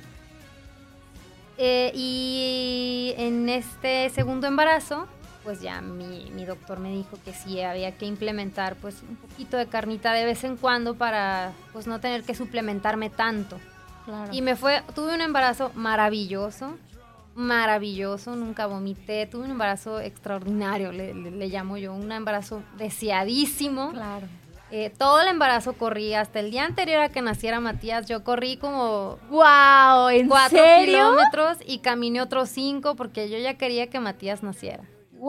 Eh, 1.58 1.90
y 1.94 3.14
en 3.16 3.48
este 3.48 4.10
segundo 4.10 4.46
embarazo, 4.46 5.06
pues 5.46 5.60
ya 5.62 5.80
mi, 5.80 6.28
mi 6.34 6.44
doctor 6.44 6.78
me 6.80 6.90
dijo 6.90 7.16
que 7.24 7.32
sí 7.32 7.60
había 7.62 7.96
que 7.96 8.04
implementar 8.04 8.74
pues 8.74 9.02
un 9.08 9.14
poquito 9.16 9.56
de 9.56 9.66
carnita 9.66 10.12
de 10.12 10.24
vez 10.26 10.42
en 10.44 10.56
cuando 10.56 10.96
para 10.96 11.52
pues 11.72 11.86
no 11.86 12.00
tener 12.00 12.24
que 12.24 12.34
suplementarme 12.34 13.08
tanto. 13.10 13.58
Claro. 14.04 14.28
Y 14.34 14.42
me 14.42 14.56
fue, 14.56 14.82
tuve 14.94 15.14
un 15.14 15.20
embarazo 15.20 15.70
maravilloso, 15.76 16.76
maravilloso, 17.36 18.34
nunca 18.34 18.66
vomité, 18.66 19.26
tuve 19.26 19.44
un 19.44 19.52
embarazo 19.52 20.00
extraordinario, 20.00 20.90
le, 20.90 21.14
le- 21.14 21.30
le 21.30 21.48
llamo 21.48 21.76
yo, 21.76 21.92
un 21.94 22.10
embarazo 22.10 22.62
deseadísimo. 22.76 23.92
claro. 23.92 24.26
Eh, 24.72 24.90
todo 24.98 25.20
el 25.20 25.28
embarazo 25.28 25.74
corrí, 25.74 26.14
hasta 26.14 26.40
el 26.40 26.50
día 26.50 26.64
anterior 26.64 27.00
a 27.00 27.08
que 27.10 27.22
naciera 27.22 27.60
Matías, 27.60 28.06
yo 28.06 28.24
corrí 28.24 28.56
como 28.56 29.16
Wow, 29.30 30.08
¿en 30.08 30.26
cuatro 30.28 30.58
serio? 30.58 30.84
kilómetros 30.98 31.58
y 31.64 31.78
caminé 31.78 32.20
otros 32.20 32.48
cinco 32.48 32.96
porque 32.96 33.30
yo 33.30 33.38
ya 33.38 33.54
quería 33.54 33.86
que 33.90 34.00
Matías 34.00 34.42
naciera. 34.42 34.82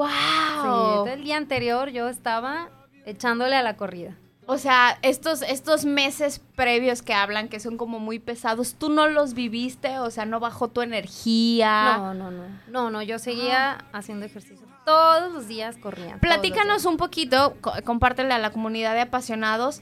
Wow. 0.06 1.08
el 1.08 1.24
día 1.24 1.38
anterior 1.38 1.90
yo 1.90 2.08
estaba 2.08 2.70
echándole 3.06 3.56
a 3.56 3.64
la 3.64 3.78
corrida. 3.78 4.16
O 4.50 4.58
sea, 4.58 4.98
estos, 5.02 5.42
estos 5.42 5.84
meses 5.84 6.40
previos 6.56 7.02
que 7.02 7.14
hablan 7.14 7.50
que 7.50 7.60
son 7.60 7.76
como 7.78 8.00
muy 8.00 8.18
pesados, 8.20 8.76
¿tú 8.78 8.90
no 8.90 9.08
los 9.10 9.34
viviste? 9.34 10.00
O 10.00 10.10
sea, 10.10 10.26
¿no 10.26 10.40
bajó 10.40 10.70
tu 10.70 10.82
energía? 10.82 11.98
No, 11.98 12.14
no, 12.14 12.32
no. 12.32 12.44
No, 12.70 12.90
no, 12.90 13.02
yo 13.02 13.20
seguía 13.20 13.84
haciendo 13.92 14.26
ejercicio. 14.26 14.66
Todos 14.86 15.34
los 15.34 15.50
días 15.50 15.76
corría. 15.78 16.18
Platícanos 16.20 16.84
días. 16.84 16.86
un 16.86 16.96
poquito, 16.98 17.56
co- 17.60 17.74
compártele 17.84 18.34
a 18.34 18.38
la 18.38 18.52
comunidad 18.52 18.94
de 18.94 19.02
apasionados, 19.02 19.82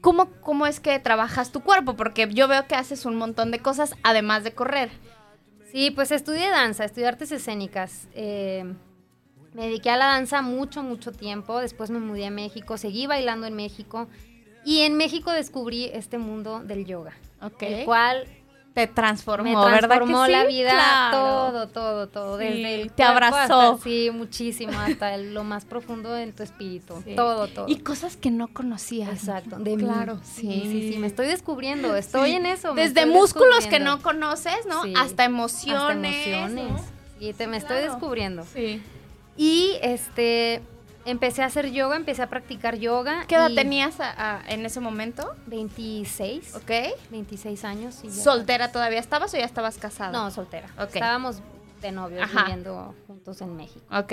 ¿cómo, 0.00 0.30
¿cómo 0.40 0.66
es 0.66 0.80
que 0.80 0.98
trabajas 0.98 1.52
tu 1.52 1.60
cuerpo? 1.60 1.94
Porque 1.94 2.26
yo 2.32 2.48
veo 2.48 2.66
que 2.66 2.74
haces 2.74 3.04
un 3.04 3.16
montón 3.16 3.50
de 3.50 3.58
cosas 3.58 3.94
además 4.02 4.44
de 4.44 4.54
correr. 4.54 4.90
Sí, 5.70 5.90
pues 5.90 6.10
estudié 6.10 6.48
danza, 6.48 6.86
estudié 6.86 7.06
artes 7.08 7.32
escénicas. 7.32 8.08
eh, 8.14 8.64
me 9.56 9.62
dediqué 9.62 9.88
a 9.90 9.96
la 9.96 10.06
danza 10.06 10.42
mucho, 10.42 10.82
mucho 10.82 11.12
tiempo. 11.12 11.58
Después 11.60 11.88
me 11.90 11.98
mudé 11.98 12.26
a 12.26 12.30
México, 12.30 12.76
seguí 12.76 13.06
bailando 13.06 13.46
en 13.46 13.54
México. 13.54 14.06
Y 14.66 14.82
en 14.82 14.96
México 14.96 15.30
descubrí 15.32 15.86
este 15.86 16.18
mundo 16.18 16.60
del 16.62 16.84
yoga. 16.84 17.14
Ok. 17.40 17.62
El 17.62 17.84
cual 17.86 18.26
Te 18.74 18.86
transformó, 18.86 19.44
me 19.48 19.54
¿verdad 19.56 19.80
que 19.80 19.86
transformó 19.86 20.26
sí? 20.26 20.32
la 20.32 20.44
vida, 20.44 20.70
Claro. 20.70 21.16
todo, 21.16 21.68
todo, 21.68 22.08
todo. 22.08 22.38
Sí, 22.38 22.44
Desde 22.44 22.82
el 22.82 22.92
te 22.92 23.02
abrazó. 23.04 23.36
hasta- 23.58 23.82
sí, 23.82 24.10
muchísimo, 24.12 24.78
hasta 24.78 25.14
el- 25.14 25.32
lo 25.32 25.44
más 25.44 25.64
profundo 25.64 26.14
en 26.14 26.34
tu 26.34 26.42
espíritu. 26.42 27.00
Sí. 27.02 27.14
Todo, 27.16 27.46
todo. 27.48 27.64
Y 27.68 27.76
cosas 27.78 28.18
que 28.18 28.30
no 28.30 28.48
conocías. 28.48 29.08
Exacto, 29.08 29.56
de 29.58 29.76
mí. 29.78 29.82
Claro, 29.82 30.20
sí, 30.22 30.42
sí. 30.42 30.60
sí, 30.70 30.92
sí, 30.92 30.98
me 30.98 31.06
estoy 31.06 31.26
descubriendo, 31.28 31.96
estoy 31.96 32.32
en 32.32 32.44
eso. 32.44 32.74
Desde 32.74 33.06
músculos 33.06 33.66
que 33.66 33.80
no 33.80 34.02
conoces, 34.02 34.66
¿no? 34.68 34.82
Hasta 35.00 35.24
emociones. 35.24 35.80
Hasta 35.80 36.34
emociones. 36.44 36.70
¿no? 36.72 36.84
Sí, 37.18 37.32
te 37.32 37.46
me 37.46 37.56
estoy 37.56 37.78
descubriendo. 37.80 38.44
Sí. 38.52 38.82
Y 39.36 39.72
este 39.82 40.62
empecé 41.04 41.42
a 41.42 41.46
hacer 41.46 41.70
yoga, 41.70 41.96
empecé 41.96 42.22
a 42.22 42.28
practicar 42.28 42.76
yoga. 42.78 43.24
¿Qué 43.28 43.36
edad 43.36 43.50
tenías 43.54 44.00
a- 44.00 44.38
a- 44.38 44.48
en 44.48 44.66
ese 44.66 44.80
momento? 44.80 45.34
26, 45.46 46.54
¿Ok? 46.56 46.70
26 47.10 47.64
años. 47.64 48.00
y 48.02 48.08
ya- 48.08 48.14
¿Soltera 48.14 48.72
todavía 48.72 48.98
estabas 48.98 49.32
o 49.34 49.36
ya 49.36 49.44
estabas 49.44 49.78
casada? 49.78 50.10
No, 50.12 50.30
soltera. 50.30 50.68
Ok. 50.78 50.94
Estábamos 50.96 51.40
de 51.80 51.92
novios 51.92 52.22
Ajá. 52.22 52.42
viviendo 52.44 52.94
juntos 53.06 53.40
en 53.40 53.54
México. 53.56 53.84
Ok. 53.96 54.12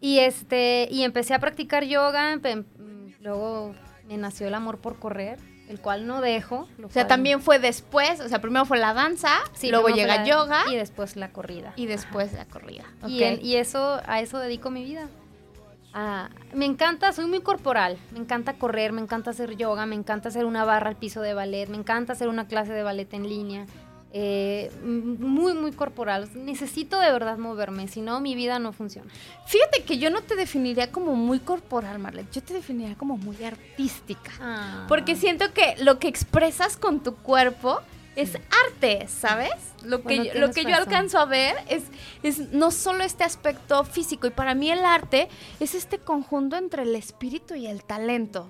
Y 0.00 0.18
este 0.20 0.86
y 0.90 1.02
empecé 1.02 1.34
a 1.34 1.40
practicar 1.40 1.82
yoga, 1.84 2.36
mm, 2.36 3.22
luego 3.22 3.74
me 4.06 4.16
nació 4.18 4.46
el 4.46 4.54
amor 4.54 4.78
por 4.78 4.98
correr, 5.00 5.38
el 5.68 5.80
cual 5.80 6.06
no 6.06 6.20
dejo. 6.20 6.66
O 6.82 6.90
sea, 6.90 7.06
también 7.06 7.40
fue 7.42 7.58
después, 7.58 8.20
o 8.20 8.28
sea, 8.28 8.40
primero 8.40 8.64
fue 8.64 8.78
la 8.78 8.94
danza, 8.94 9.30
Sí, 9.52 9.70
luego 9.70 9.88
llega 9.88 10.16
la- 10.18 10.24
yoga 10.24 10.64
y 10.70 10.76
después 10.76 11.16
la 11.16 11.30
corrida. 11.30 11.72
y 11.76 11.86
después 11.86 12.32
la 12.32 12.44
corrida. 12.46 12.84
Y, 13.06 13.22
en- 13.22 13.44
y 13.44 13.56
eso, 13.56 14.00
a 14.06 14.20
eso 14.20 14.38
dedico 14.38 14.70
mi 14.70 14.84
vida. 14.84 15.08
Ah, 15.94 16.28
me 16.52 16.66
encanta, 16.66 17.12
soy 17.12 17.26
muy 17.26 17.40
corporal, 17.40 17.96
me 18.12 18.18
encanta 18.18 18.52
correr, 18.54 18.92
me 18.92 19.00
encanta 19.00 19.30
hacer 19.30 19.56
yoga, 19.56 19.86
me 19.86 19.94
encanta 19.96 20.28
hacer 20.28 20.44
una 20.44 20.64
barra 20.64 20.90
al 20.90 20.96
piso 20.96 21.22
de 21.22 21.32
ballet, 21.34 21.66
me 21.68 21.76
encanta 21.78 22.12
hacer 22.12 22.28
una 22.28 22.46
clase 22.46 22.72
de 22.72 22.82
ballet 22.82 23.12
en 23.14 23.28
línea. 23.28 23.66
Eh, 24.12 24.70
muy, 24.82 25.52
muy 25.54 25.72
corporal. 25.72 26.28
Necesito 26.34 26.98
de 26.98 27.12
verdad 27.12 27.36
moverme, 27.38 27.88
si 27.88 28.00
no 28.00 28.20
mi 28.20 28.34
vida 28.34 28.58
no 28.58 28.72
funciona. 28.72 29.10
Fíjate 29.46 29.82
que 29.84 29.98
yo 29.98 30.10
no 30.10 30.22
te 30.22 30.34
definiría 30.34 30.90
como 30.90 31.14
muy 31.14 31.40
corporal, 31.40 31.98
Marlene. 31.98 32.28
Yo 32.32 32.42
te 32.42 32.54
definiría 32.54 32.96
como 32.96 33.16
muy 33.16 33.42
artística. 33.44 34.32
Ah. 34.40 34.86
Porque 34.88 35.14
siento 35.14 35.52
que 35.52 35.76
lo 35.82 35.98
que 35.98 36.08
expresas 36.08 36.76
con 36.76 37.02
tu 37.02 37.16
cuerpo 37.16 37.80
es 38.16 38.36
arte, 38.66 39.06
¿sabes? 39.06 39.52
Lo 39.84 39.98
que, 39.98 40.16
Bueno, 40.16 40.24
yo, 40.24 40.40
lo 40.40 40.50
que 40.50 40.64
yo 40.64 40.74
alcanzo 40.74 41.18
a 41.18 41.24
ver 41.24 41.54
es, 41.68 41.84
es 42.24 42.50
no 42.50 42.72
solo 42.72 43.04
este 43.04 43.22
aspecto 43.22 43.84
físico, 43.84 44.26
y 44.26 44.30
para 44.30 44.54
mí 44.54 44.70
el 44.70 44.84
arte 44.84 45.28
es 45.60 45.76
este 45.76 45.98
conjunto 45.98 46.56
entre 46.56 46.82
el 46.82 46.96
espíritu 46.96 47.54
y 47.54 47.68
el 47.68 47.84
talento. 47.84 48.48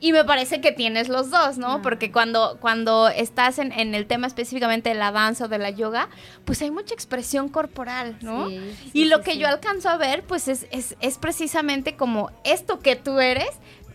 Y 0.00 0.12
me 0.12 0.24
parece 0.24 0.60
que 0.60 0.72
tienes 0.72 1.08
los 1.08 1.30
dos, 1.30 1.58
¿no? 1.58 1.72
Ah. 1.74 1.80
Porque 1.82 2.12
cuando, 2.12 2.58
cuando 2.60 3.08
estás 3.08 3.58
en, 3.58 3.72
en 3.72 3.94
el 3.94 4.06
tema 4.06 4.26
específicamente 4.26 4.90
de 4.90 4.94
la 4.94 5.10
danza 5.12 5.46
o 5.46 5.48
de 5.48 5.58
la 5.58 5.70
yoga, 5.70 6.08
pues 6.44 6.62
hay 6.62 6.70
mucha 6.70 6.94
expresión 6.94 7.48
corporal, 7.48 8.16
¿no? 8.20 8.48
Sí, 8.48 8.60
sí, 8.84 8.90
y 8.92 9.04
lo 9.06 9.18
sí, 9.18 9.22
que 9.24 9.38
yo 9.38 9.48
alcanzo 9.48 9.88
a 9.88 9.96
ver, 9.96 10.22
pues 10.24 10.48
es, 10.48 10.66
es, 10.70 10.96
es 11.00 11.18
precisamente 11.18 11.96
como 11.96 12.30
esto 12.44 12.78
que 12.80 12.96
tú 12.96 13.18
eres 13.18 13.48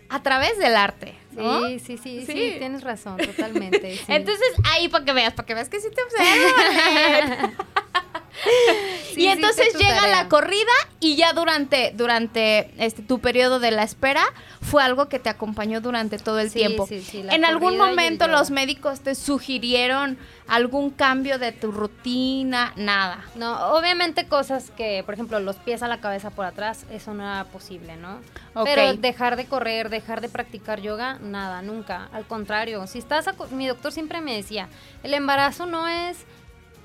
a 0.10 0.22
través 0.22 0.58
del 0.60 0.76
arte, 0.76 1.16
¿no? 1.32 1.66
Sí, 1.68 1.80
sí, 1.80 1.98
sí, 1.98 2.20
sí, 2.20 2.26
Sí. 2.26 2.56
tienes 2.60 2.84
razón, 2.84 3.18
totalmente. 3.18 3.96
sí. 3.98 4.04
Entonces, 4.10 4.46
ahí 4.74 4.90
para 4.90 5.06
que 5.06 5.14
veas, 5.14 5.34
para 5.34 5.46
que 5.46 5.54
veas 5.56 5.70
que 5.70 5.80
sí 5.80 5.88
te 5.90 6.02
observo. 6.04 7.54
Sí, 9.14 9.22
y 9.22 9.28
entonces 9.28 9.76
llega 9.78 9.96
tarea. 10.00 10.24
la 10.24 10.28
corrida 10.28 10.72
y 11.00 11.16
ya 11.16 11.34
durante, 11.34 11.92
durante 11.96 12.72
este, 12.84 13.04
tu 13.04 13.20
periodo 13.20 13.60
de 13.60 13.70
la 13.70 13.84
espera 13.84 14.24
fue 14.60 14.82
algo 14.82 15.08
que 15.08 15.20
te 15.20 15.30
acompañó 15.30 15.82
durante 15.82 16.18
todo 16.18 16.40
el 16.40 16.50
Sí, 16.50 16.58
tiempo. 16.60 16.88
sí, 16.88 17.00
sí, 17.04 17.22
la 17.22 17.36
¿En 17.36 17.46
algún 17.46 17.78
momento 17.78 18.28
los 18.28 18.50
médicos 18.50 19.02
te 19.02 19.14
sugirieron 19.14 20.18
algún 20.48 20.90
cambio 20.90 21.38
de 21.38 21.52
tu 21.52 21.72
rutina? 21.72 22.74
Nada. 22.76 23.24
No, 23.36 23.74
obviamente 23.76 24.26
cosas 24.28 24.72
que, 24.76 25.04
por 25.06 25.14
ejemplo, 25.14 25.40
los 25.40 25.58
pies 25.58 25.84
a 25.84 25.88
la 25.88 26.00
cabeza 26.02 26.32
por 26.32 26.46
atrás, 26.46 26.88
eso 26.90 27.14
no 27.14 27.22
era 27.22 27.44
posible, 27.46 27.96
¿no? 27.98 28.20
Pero 28.64 28.94
dejar 28.96 29.36
de 29.36 29.46
correr, 29.46 29.90
dejar 29.90 30.22
de 30.22 30.30
practicar 30.30 30.82
yoga, 30.82 31.20
nada, 31.22 31.62
nunca. 31.62 32.10
Al 32.14 32.26
contrario, 32.26 32.88
si 32.88 32.98
estás, 32.98 33.28
aco- 33.28 33.48
mi 33.52 33.68
doctor 33.68 33.92
siempre 33.92 34.22
me 34.22 34.36
decía, 34.36 34.70
el 35.04 35.14
embarazo 35.14 35.68
no 35.68 35.88
es 35.88 36.18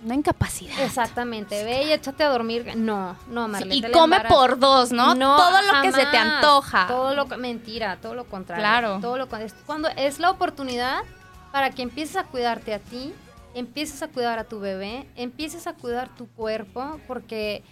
Una 0.04 0.14
incapacidad. 0.14 0.78
exactamente, 0.80 1.64
ve 1.64 1.84
y 1.84 1.92
échate 1.92 2.22
a 2.24 2.28
dormir. 2.28 2.76
No, 2.76 3.16
no, 3.28 3.46
Sí, 3.46 3.50
Marlene. 3.52 3.74
y 3.76 3.84
el 3.84 3.92
come 3.92 4.20
por 4.28 4.58
dos, 4.58 4.92
¿no? 4.92 5.14
todo 5.16 5.62
lo 5.62 5.82
que 5.82 5.90
se 5.92 5.98
te 6.06 6.16
jamás. 6.16 6.34
antoja. 6.36 6.86
Todo 6.86 7.14
lo 7.14 7.26
mentira, 7.36 7.98
todo 8.00 8.14
lo 8.14 8.24
contrario. 8.24 8.62
Claro. 8.62 8.98
Todo 9.00 9.16
lo 9.18 9.24
es 9.38 9.54
cuando 9.66 9.88
es 9.96 10.20
la 10.20 10.30
oportunidad 10.30 11.00
para 11.52 11.70
que 11.70 11.82
empieces 11.82 12.16
a 12.16 12.24
cuidarte 12.24 12.74
a 12.74 12.78
ti, 12.78 13.12
empieces 13.54 14.02
a 14.02 14.08
cuidar 14.08 14.38
a 14.38 14.44
tu 14.44 14.60
bebé, 14.60 15.08
empieces 15.16 15.66
a 15.66 15.72
cuidar 15.72 16.14
tu 16.14 16.28
cuerpo, 16.28 17.00
porque 17.08 17.64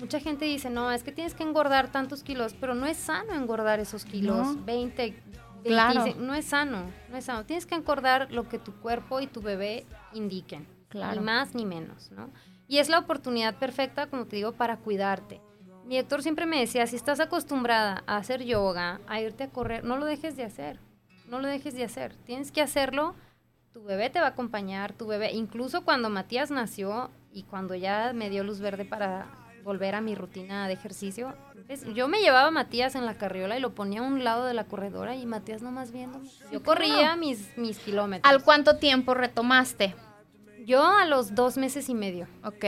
mucha 0.00 0.18
gente 0.18 0.46
dice, 0.46 0.70
no, 0.70 0.90
es 0.90 1.02
que 1.04 1.12
tienes 1.12 1.34
que 1.34 1.42
engordar 1.44 1.88
tantos 1.92 2.22
kilos, 2.24 2.54
pero 2.60 2.74
no 2.74 2.86
es 2.86 2.96
sano 2.96 3.34
engordar 3.34 3.78
esos 3.78 4.04
kilos, 4.04 4.36
No. 4.56 4.64
20, 4.64 5.02
25, 5.02 5.62
Claro. 5.64 6.04
no 6.18 6.34
es 6.34 6.44
sano, 6.46 6.82
no 7.10 7.16
es 7.16 7.24
sano. 7.24 7.44
Tienes 7.44 7.66
que 7.66 7.74
engordar 7.74 8.28
lo 8.32 8.48
que 8.48 8.58
tu 8.58 8.72
cuerpo 8.80 9.20
y 9.20 9.26
tu 9.26 9.42
bebé 9.42 9.86
indiquen, 10.12 10.66
Claro. 10.88 11.20
ni 11.20 11.26
más 11.26 11.54
ni 11.54 11.66
menos, 11.66 12.10
¿no? 12.12 12.30
Y 12.66 12.78
es 12.78 12.88
la 12.88 12.98
oportunidad 12.98 13.56
perfecta, 13.56 14.08
como 14.08 14.26
te 14.26 14.36
digo, 14.36 14.52
para 14.52 14.76
cuidarte. 14.78 15.40
Mi 15.84 15.96
doctor 15.96 16.22
siempre 16.22 16.44
me 16.44 16.60
decía, 16.60 16.86
si 16.86 16.96
estás 16.96 17.18
acostumbrada 17.18 18.02
a 18.06 18.18
hacer 18.18 18.44
yoga, 18.44 19.00
a 19.06 19.20
irte 19.20 19.44
a 19.44 19.48
correr, 19.50 19.84
no 19.84 19.96
lo 19.96 20.04
dejes 20.04 20.36
de 20.36 20.44
hacer. 20.44 20.78
No 21.28 21.40
lo 21.40 21.48
dejes 21.48 21.74
de 21.74 21.84
hacer. 21.84 22.14
Tienes 22.26 22.52
que 22.52 22.60
hacerlo. 22.60 23.14
Tu 23.72 23.82
bebé 23.82 24.10
te 24.10 24.20
va 24.20 24.26
a 24.26 24.30
acompañar, 24.30 24.92
tu 24.92 25.06
bebé. 25.06 25.32
Incluso 25.32 25.84
cuando 25.84 26.10
Matías 26.10 26.50
nació 26.50 27.10
y 27.32 27.44
cuando 27.44 27.74
ya 27.74 28.12
me 28.14 28.28
dio 28.28 28.44
luz 28.44 28.60
verde 28.60 28.84
para 28.84 29.26
volver 29.64 29.94
a 29.94 30.00
mi 30.00 30.14
rutina 30.14 30.66
de 30.66 30.74
ejercicio, 30.74 31.34
yo 31.94 32.08
me 32.08 32.20
llevaba 32.20 32.48
a 32.48 32.50
Matías 32.50 32.94
en 32.94 33.04
la 33.04 33.14
carriola 33.14 33.58
y 33.58 33.60
lo 33.60 33.74
ponía 33.74 34.00
a 34.00 34.04
un 34.04 34.24
lado 34.24 34.46
de 34.46 34.54
la 34.54 34.64
corredora 34.64 35.16
y 35.16 35.26
Matías 35.26 35.62
nomás 35.62 35.92
viendo. 35.92 36.20
Yo 36.50 36.62
corría 36.62 37.16
mis, 37.16 37.56
mis 37.58 37.78
kilómetros. 37.78 38.30
¿Al 38.30 38.42
cuánto 38.42 38.76
tiempo 38.78 39.14
retomaste? 39.14 39.94
Yo 40.68 40.84
a 40.86 41.06
los 41.06 41.34
dos 41.34 41.56
meses 41.56 41.88
y 41.88 41.94
medio. 41.94 42.28
Ok. 42.44 42.64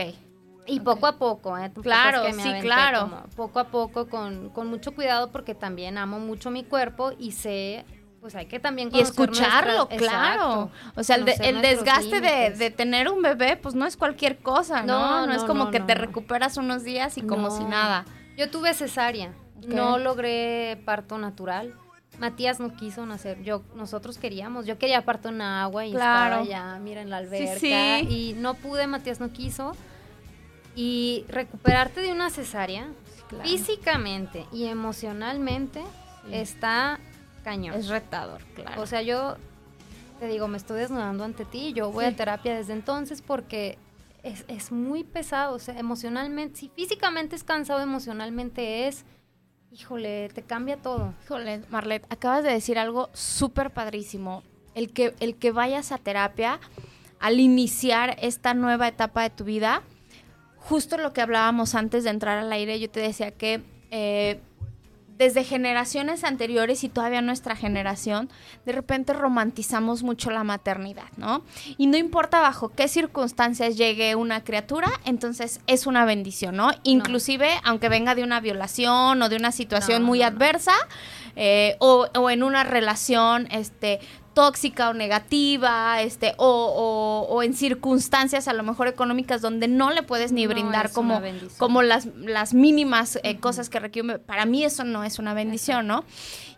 Y 0.66 0.80
poco 0.80 1.07
a 1.07 1.19
poco, 1.19 1.59
¿eh? 1.59 1.71
Claro, 1.83 2.23
es 2.25 2.37
que 2.37 2.42
me 2.42 2.54
sí, 2.54 2.61
claro. 2.62 3.00
como 3.02 3.23
Poco 3.37 3.59
a 3.61 3.64
poco, 3.64 4.09
con, 4.09 4.49
con 4.50 4.69
mucho 4.69 4.95
cuidado, 4.95 5.30
porque 5.30 5.54
también 5.54 5.99
amo 5.99 6.19
mucho 6.19 6.50
mi 6.50 6.64
cuerpo 6.64 7.12
y 7.19 7.33
sé, 7.33 7.85
pues 8.23 8.35
hay 8.37 8.47
que 8.47 8.59
también 8.59 8.88
Y 8.92 9.00
escucharlo, 9.00 9.88
claro. 9.88 10.71
Exacto, 10.71 10.71
O 10.97 11.02
sea, 11.02 11.16
el, 11.16 11.25
de- 11.26 11.52
desgaste 11.61 12.21
de, 12.21 12.50
de 12.50 12.71
tener 12.71 13.11
un 13.11 13.21
bebé, 13.21 13.57
pues 13.57 13.75
no 13.75 13.85
es 13.85 13.97
cualquier 13.99 14.38
cosa, 14.38 14.83
¿no? 14.83 15.21
No, 15.23 15.26
No, 15.26 15.33
es 15.35 15.45
como 15.45 15.64
no, 15.64 15.71
que 15.71 15.80
te 15.80 15.95
recuperas 15.95 16.57
unos 16.57 16.85
días 16.85 17.19
y 17.19 17.23
como 17.23 17.50
si 17.50 17.64
nada. 17.64 18.07
Yo 18.38 18.50
tuve 18.50 18.73
cesárea, 18.73 19.35
no 19.66 19.99
logré 19.99 20.80
parto 20.87 21.19
natural. 21.19 21.75
Matías 22.20 22.60
no 22.60 22.76
quiso 22.76 23.04
nacer, 23.06 23.42
yo 23.42 23.62
nosotros 23.74 24.18
queríamos, 24.18 24.66
yo 24.66 24.78
quería 24.78 25.02
parto 25.04 25.30
en 25.30 25.40
agua 25.40 25.86
y 25.86 25.92
Claro. 25.92 26.42
estaba 26.42 26.44
ya, 26.48 26.78
mira, 26.78 27.00
en 27.00 27.10
la 27.10 27.16
alberca 27.16 27.58
sí. 27.58 27.72
y 28.08 28.34
no 28.38 28.54
pude, 28.54 28.86
Matías 28.86 29.20
no 29.20 29.30
quiso. 29.32 29.72
Y 30.76 31.24
recuperarte 31.28 32.00
de 32.00 32.12
una 32.12 32.30
cesárea 32.30 32.86
claro. 33.28 33.44
físicamente 33.44 34.46
y 34.52 34.66
emocionalmente 34.66 35.80
Sí. 36.26 36.34
está 36.34 37.00
cañón. 37.42 37.74
Es 37.74 37.88
retador, 37.88 38.42
claro. 38.54 38.82
O 38.82 38.86
sea, 38.86 39.02
yo 39.02 39.36
te 40.20 40.28
digo, 40.28 40.46
me 40.48 40.58
estoy 40.58 40.80
desnudando 40.80 41.24
ante 41.24 41.44
ti. 41.46 41.72
Yo 41.72 41.90
voy 41.90 42.04
Sí. 42.04 42.10
a 42.12 42.16
terapia 42.16 42.54
desde 42.54 42.74
entonces 42.74 43.22
porque 43.22 43.78
es, 44.22 44.44
es 44.48 44.70
muy 44.70 45.02
pesado. 45.02 45.54
O 45.54 45.58
sea, 45.58 45.78
emocionalmente, 45.78 46.58
si 46.60 46.68
físicamente 46.68 47.34
es 47.34 47.42
cansado, 47.42 47.80
emocionalmente 47.80 48.86
es, 48.86 49.04
híjole, 49.72 50.28
te 50.34 50.42
cambia 50.42 50.76
todo. 50.76 51.14
Híjole, 51.24 51.62
Marlet, 51.70 52.04
acabas 52.10 52.44
de 52.44 52.52
decir 52.52 52.78
algo 52.78 53.10
súper 53.12 53.70
padrísimo. 53.70 54.42
El 54.74 54.92
que, 54.92 55.14
el 55.20 55.36
que 55.36 55.50
vayas 55.50 55.92
a 55.92 55.98
terapia 55.98 56.60
al 57.18 57.40
iniciar 57.40 58.16
esta 58.20 58.54
nueva 58.54 58.88
etapa 58.88 59.22
de 59.22 59.30
tu 59.30 59.44
vida, 59.44 59.82
justo 60.56 60.96
lo 60.96 61.12
que 61.12 61.20
hablábamos 61.20 61.74
antes 61.74 62.04
de 62.04 62.10
entrar 62.10 62.38
al 62.38 62.52
aire, 62.52 62.78
yo 62.80 62.88
te 62.90 63.00
decía 63.00 63.30
que 63.30 63.62
eh, 63.90 64.40
desde 65.20 65.44
generaciones 65.44 66.24
anteriores 66.24 66.82
y 66.82 66.88
todavía 66.88 67.20
nuestra 67.20 67.54
generación, 67.54 68.30
de 68.64 68.72
repente 68.72 69.12
romantizamos 69.12 70.02
mucho 70.02 70.30
la 70.30 70.44
maternidad, 70.44 71.10
¿no? 71.18 71.44
Y 71.76 71.88
no 71.88 71.98
importa 71.98 72.40
bajo 72.40 72.70
qué 72.70 72.88
circunstancias 72.88 73.76
llegue 73.76 74.14
una 74.14 74.42
criatura, 74.44 74.88
entonces 75.04 75.60
es 75.66 75.86
una 75.86 76.06
bendición, 76.06 76.56
¿no? 76.56 76.70
Inclusive, 76.84 77.50
aunque 77.64 77.90
venga 77.90 78.14
de 78.14 78.22
una 78.24 78.40
violación 78.40 79.20
o 79.20 79.28
de 79.28 79.36
una 79.36 79.52
situación 79.52 80.00
No, 80.00 80.08
muy 80.08 80.20
no. 80.20 80.24
adversa, 80.24 80.72
eh, 81.36 81.76
o, 81.80 82.08
o 82.16 82.30
en 82.30 82.42
una 82.42 82.64
relación 82.64 83.46
este, 83.50 84.00
tóxica 84.34 84.88
o 84.90 84.94
negativa, 84.94 86.00
este, 86.02 86.34
o, 86.37 86.46
o- 86.46 87.34
o 87.34 87.42
en 87.42 87.54
circunstancias 87.54 88.49
a 88.49 88.52
lo 88.52 88.62
mejor 88.62 88.88
económicas 88.88 89.40
donde 89.42 89.68
no 89.68 89.90
le 89.90 90.02
puedes 90.02 90.32
ni 90.32 90.44
No, 90.44 90.50
brindar 90.50 90.92
como, 90.92 91.20
como 91.58 91.82
las, 91.82 92.06
las 92.16 92.54
mínimas 92.54 93.18
eh, 93.22 93.38
cosas 93.38 93.68
que 93.68 93.80
requiere. 93.80 94.18
Para 94.18 94.46
mí 94.46 94.64
eso 94.64 94.84
no 94.84 95.04
es 95.04 95.18
una 95.18 95.34
bendición, 95.34 95.87
¿no? 95.87 96.04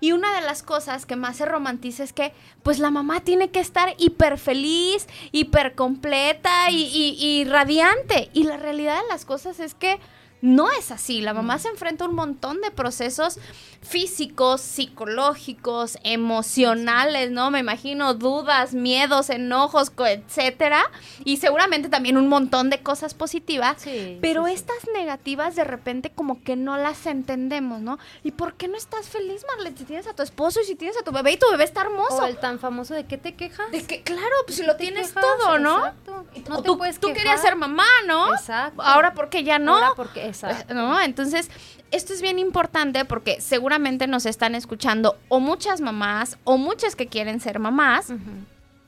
Y 0.00 0.12
una 0.12 0.34
de 0.34 0.40
las 0.42 0.62
cosas 0.62 1.06
que 1.06 1.16
más 1.16 1.36
se 1.36 1.44
romantiza 1.46 2.02
es 2.04 2.12
que, 2.12 2.32
pues 2.62 2.78
la 2.78 2.90
mamá 2.90 3.20
tiene 3.20 3.50
que 3.50 3.60
estar 3.60 3.94
hiper 3.98 4.38
feliz, 4.38 5.06
hiper 5.30 5.74
completa 5.74 6.70
y, 6.70 6.82
y- 6.84 7.16
y 7.24 7.44
radiante. 7.44 8.28
Y 8.32 8.44
la 8.44 8.56
realidad 8.56 9.00
de 9.00 9.08
las 9.08 9.24
cosas 9.24 9.60
es 9.60 9.74
que 9.74 9.98
no 10.42 10.70
es 10.70 10.90
así. 10.90 11.20
La 11.22 11.32
mamá 11.32 11.58
se 11.58 11.68
enfrenta 11.68 12.04
a 12.04 12.08
un 12.08 12.14
montón 12.14 12.60
de 12.60 12.70
procesos 12.70 13.38
físicos, 13.80 14.60
psicológicos, 14.60 15.98
emocionales, 16.04 17.30
¿no? 17.30 17.50
Me 17.50 17.60
imagino 17.60 18.14
dudas, 18.14 18.74
miedos, 18.74 19.30
enojos, 19.30 19.92
etcétera. 19.96 20.82
Y 21.24 21.38
seguramente 21.38 21.88
también 21.88 22.16
un 22.16 22.28
montón 22.28 22.70
de 22.70 22.80
cosas 22.82 23.14
positivas. 23.14 23.80
Sí, 23.80 24.18
Pero 24.20 24.44
sí, 24.44 24.50
sí. 24.50 24.54
estas 24.56 24.76
negativas 24.94 25.56
de 25.56 25.64
repente 25.64 26.10
como 26.10 26.42
que 26.42 26.56
no 26.56 26.76
las 26.76 27.06
entendemos, 27.06 27.80
¿no? 27.80 27.98
¿Y 28.22 28.32
por 28.32 28.54
qué 28.54 28.68
no 28.68 28.76
estás 28.76 29.08
feliz, 29.08 29.44
Marlene? 29.48 29.76
Si 29.76 29.84
tienes 29.84 30.06
a 30.06 30.14
tu 30.14 30.22
esposo 30.22 30.60
y 30.60 30.64
si 30.64 30.74
tienes 30.74 30.96
a 30.98 31.02
tu 31.02 31.12
bebé 31.12 31.32
y 31.32 31.36
tu 31.36 31.48
bebé 31.50 31.64
está 31.64 31.82
hermoso. 31.82 32.16
O 32.22 32.26
el 32.26 32.38
tan 32.38 32.58
famoso 32.58 32.94
de 32.94 33.06
qué 33.06 33.18
te 33.18 33.34
quejas. 33.34 33.70
De 33.70 33.84
que, 33.84 34.02
claro, 34.02 34.34
pues 34.46 34.58
si 34.58 34.64
lo 34.64 34.76
¿Te 34.76 34.84
tienes 34.84 35.08
quejas? 35.12 35.22
todo, 35.22 35.58
¿no? 35.58 35.78
Exacto. 35.78 36.26
No 36.48 36.56
te 36.62 36.62
tú, 36.68 36.78
puedes 36.78 36.98
tú 36.98 37.08
quejar. 37.08 37.18
querías 37.22 37.42
ser 37.42 37.56
mamá, 37.56 37.86
¿no? 38.06 38.32
Exacto. 38.34 38.82
Ahora, 38.82 39.12
¿por 39.14 39.28
qué 39.28 39.44
ya 39.44 39.58
no? 39.58 39.74
Ahora 39.74 39.92
porque, 39.96 40.31
exacto. 40.32 40.74
¿No? 40.74 41.00
Entonces, 41.00 41.50
esto 41.90 42.12
es 42.12 42.22
bien 42.22 42.38
importante 42.38 43.04
porque 43.04 43.40
seguramente 43.40 44.06
nos 44.06 44.26
están 44.26 44.54
escuchando 44.54 45.18
o 45.28 45.40
muchas 45.40 45.80
mamás 45.80 46.38
o 46.44 46.56
muchas 46.58 46.96
que 46.96 47.06
quieren 47.06 47.40
ser 47.40 47.58
mamás 47.58 48.12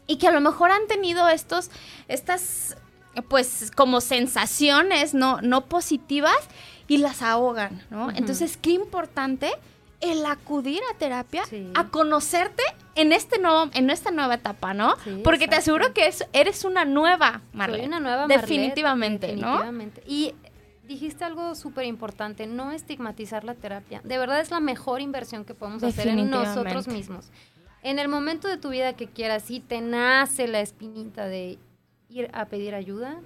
y 0.06 0.16
que 0.16 0.28
a 0.28 0.32
lo 0.32 0.40
mejor 0.40 0.70
han 0.70 0.86
tenido 0.86 1.28
estos, 1.28 1.70
estas, 2.08 2.76
pues, 3.28 3.70
como 3.74 4.00
sensaciones 4.00 5.14
no, 5.14 5.40
no 5.42 5.66
positivas 5.66 6.36
y 6.88 6.98
las 6.98 7.22
ahogan, 7.22 7.82
¿no? 7.90 8.10
Entonces, 8.10 8.56
qué 8.56 8.70
importante 8.70 9.50
el 10.00 10.26
acudir 10.26 10.80
a 10.92 10.98
terapia, 10.98 11.44
Sí. 11.46 11.70
a 11.74 11.84
conocerte 11.88 12.62
en 12.94 13.12
este 13.12 13.38
nuevo, 13.38 13.70
en 13.72 13.88
esta 13.88 14.10
nueva 14.10 14.34
etapa, 14.34 14.74
¿no? 14.74 14.94
Sí, 15.02 15.20
Porque 15.24 15.48
te 15.48 15.56
aseguro 15.56 15.94
que 15.94 16.06
es- 16.08 16.26
eres 16.34 16.64
una 16.66 16.84
nueva, 16.84 17.40
Marlene. 17.54 17.84
Soy 17.84 17.88
una 17.88 18.00
nueva 18.00 18.26
Definitivamente, 18.26 19.28
¿no? 19.28 19.32
definitivamente. 19.52 20.02
Y 20.06 20.34
dijiste 20.86 21.24
algo 21.24 21.54
súper 21.54 21.84
importante, 21.86 22.46
no 22.46 22.70
estigmatizar 22.72 23.44
la 23.44 23.54
terapia. 23.54 24.00
De 24.04 24.18
verdad 24.18 24.40
es 24.40 24.50
la 24.50 24.60
mejor 24.60 25.00
inversión 25.00 25.44
que 25.44 25.54
podemos 25.54 25.82
hacer 25.82 26.08
en 26.08 26.30
nosotros 26.30 26.88
mismos. 26.88 27.30
En 27.82 27.98
el 27.98 28.08
momento 28.08 28.48
de 28.48 28.56
tu 28.56 28.70
vida 28.70 28.94
que 28.94 29.06
quieras, 29.08 29.42
si 29.44 29.60
te 29.60 29.80
nace 29.80 30.48
la 30.48 30.60
espinita 30.60 31.26
de 31.26 31.58
ir 32.08 32.30
a 32.32 32.46
pedir 32.46 32.74
ayuda, 32.74 33.20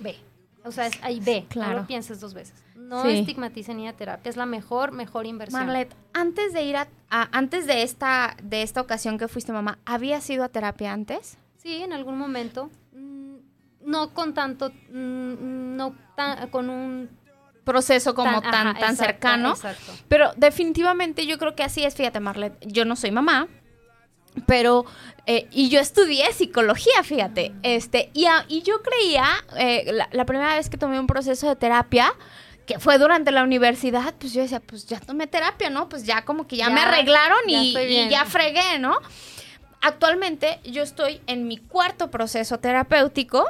ve. 0.00 0.16
O 0.64 0.70
sea, 0.72 0.86
es, 0.86 0.94
ahí 1.02 1.18
ve, 1.20 1.42
no 1.42 1.48
Claro. 1.48 1.80
lo 1.80 1.86
pienses 1.86 2.20
dos 2.20 2.34
veces. 2.34 2.54
No 2.76 3.02
Sí. 3.02 3.18
estigmaticen 3.18 3.80
ir 3.80 3.88
a 3.88 3.92
terapia, 3.94 4.30
es 4.30 4.36
la 4.36 4.46
mejor, 4.46 4.92
mejor 4.92 5.26
inversión. 5.26 5.64
Marlet, 5.66 5.94
antes 6.12 6.52
de 6.52 6.62
ir 6.62 6.76
a, 6.76 6.88
a- 7.10 7.28
antes 7.36 7.66
de 7.66 7.82
esta, 7.82 8.36
de 8.42 8.62
esta 8.62 8.80
ocasión 8.80 9.18
que 9.18 9.28
fuiste 9.28 9.52
mamá, 9.52 9.78
¿habías 9.84 10.28
ido 10.30 10.44
a 10.44 10.48
terapia 10.48 10.92
antes? 10.92 11.36
Sí, 11.58 11.82
en 11.82 11.92
algún 11.92 12.16
momento. 12.18 12.70
Mm, 13.84 13.90
No 13.90 14.14
con 14.14 14.34
tanto, 14.34 14.70
mm, 14.70 15.76
no 15.76 15.94
tan, 16.16 16.48
con 16.50 16.70
un 16.70 17.22
Proceso 17.64 18.12
como 18.12 18.42
tan, 18.42 18.50
tan, 18.50 18.66
ajá, 18.68 18.78
exacto, 18.80 19.04
cercano. 19.04 19.50
Exacto. 19.50 19.92
Pero 20.08 20.32
definitivamente 20.36 21.26
yo 21.28 21.38
creo 21.38 21.54
que 21.54 21.62
así 21.62 21.84
es, 21.84 21.94
fíjate, 21.94 22.18
Marlet, 22.18 22.54
yo 22.66 22.84
no 22.84 22.96
soy 22.96 23.12
mamá, 23.12 23.46
pero, 24.48 24.84
eh, 25.26 25.46
y 25.52 25.68
yo 25.68 25.78
estudié 25.78 26.32
psicología, 26.32 27.04
fíjate, 27.04 27.52
este, 27.62 28.10
y, 28.14 28.24
a- 28.26 28.44
y 28.48 28.62
yo 28.62 28.82
creía, 28.82 29.26
eh, 29.56 29.92
la, 29.92 30.08
la 30.10 30.24
primera 30.26 30.56
vez 30.56 30.68
que 30.70 30.76
tomé 30.76 30.98
un 30.98 31.06
proceso 31.06 31.48
de 31.48 31.54
terapia, 31.54 32.12
que 32.66 32.80
fue 32.80 32.98
durante 32.98 33.30
la 33.30 33.44
universidad, 33.44 34.12
pues 34.18 34.32
yo 34.32 34.42
decía, 34.42 34.58
pues 34.58 34.86
ya 34.86 34.98
tomé 34.98 35.28
terapia, 35.28 35.70
¿no? 35.70 35.88
Pues 35.88 36.02
ya 36.04 36.24
como 36.24 36.48
que 36.48 36.56
ya, 36.56 36.68
me 36.68 36.80
arreglaron 36.80 37.38
ya 37.46 37.58
y, 37.62 38.08
ya 38.10 38.24
fregué, 38.24 38.80
¿no? 38.80 38.96
Actualmente 39.80 40.60
yo 40.64 40.82
estoy 40.82 41.20
en 41.26 41.46
mi 41.46 41.58
cuarto 41.58 42.10
proceso 42.10 42.58
terapéutico 42.58 43.44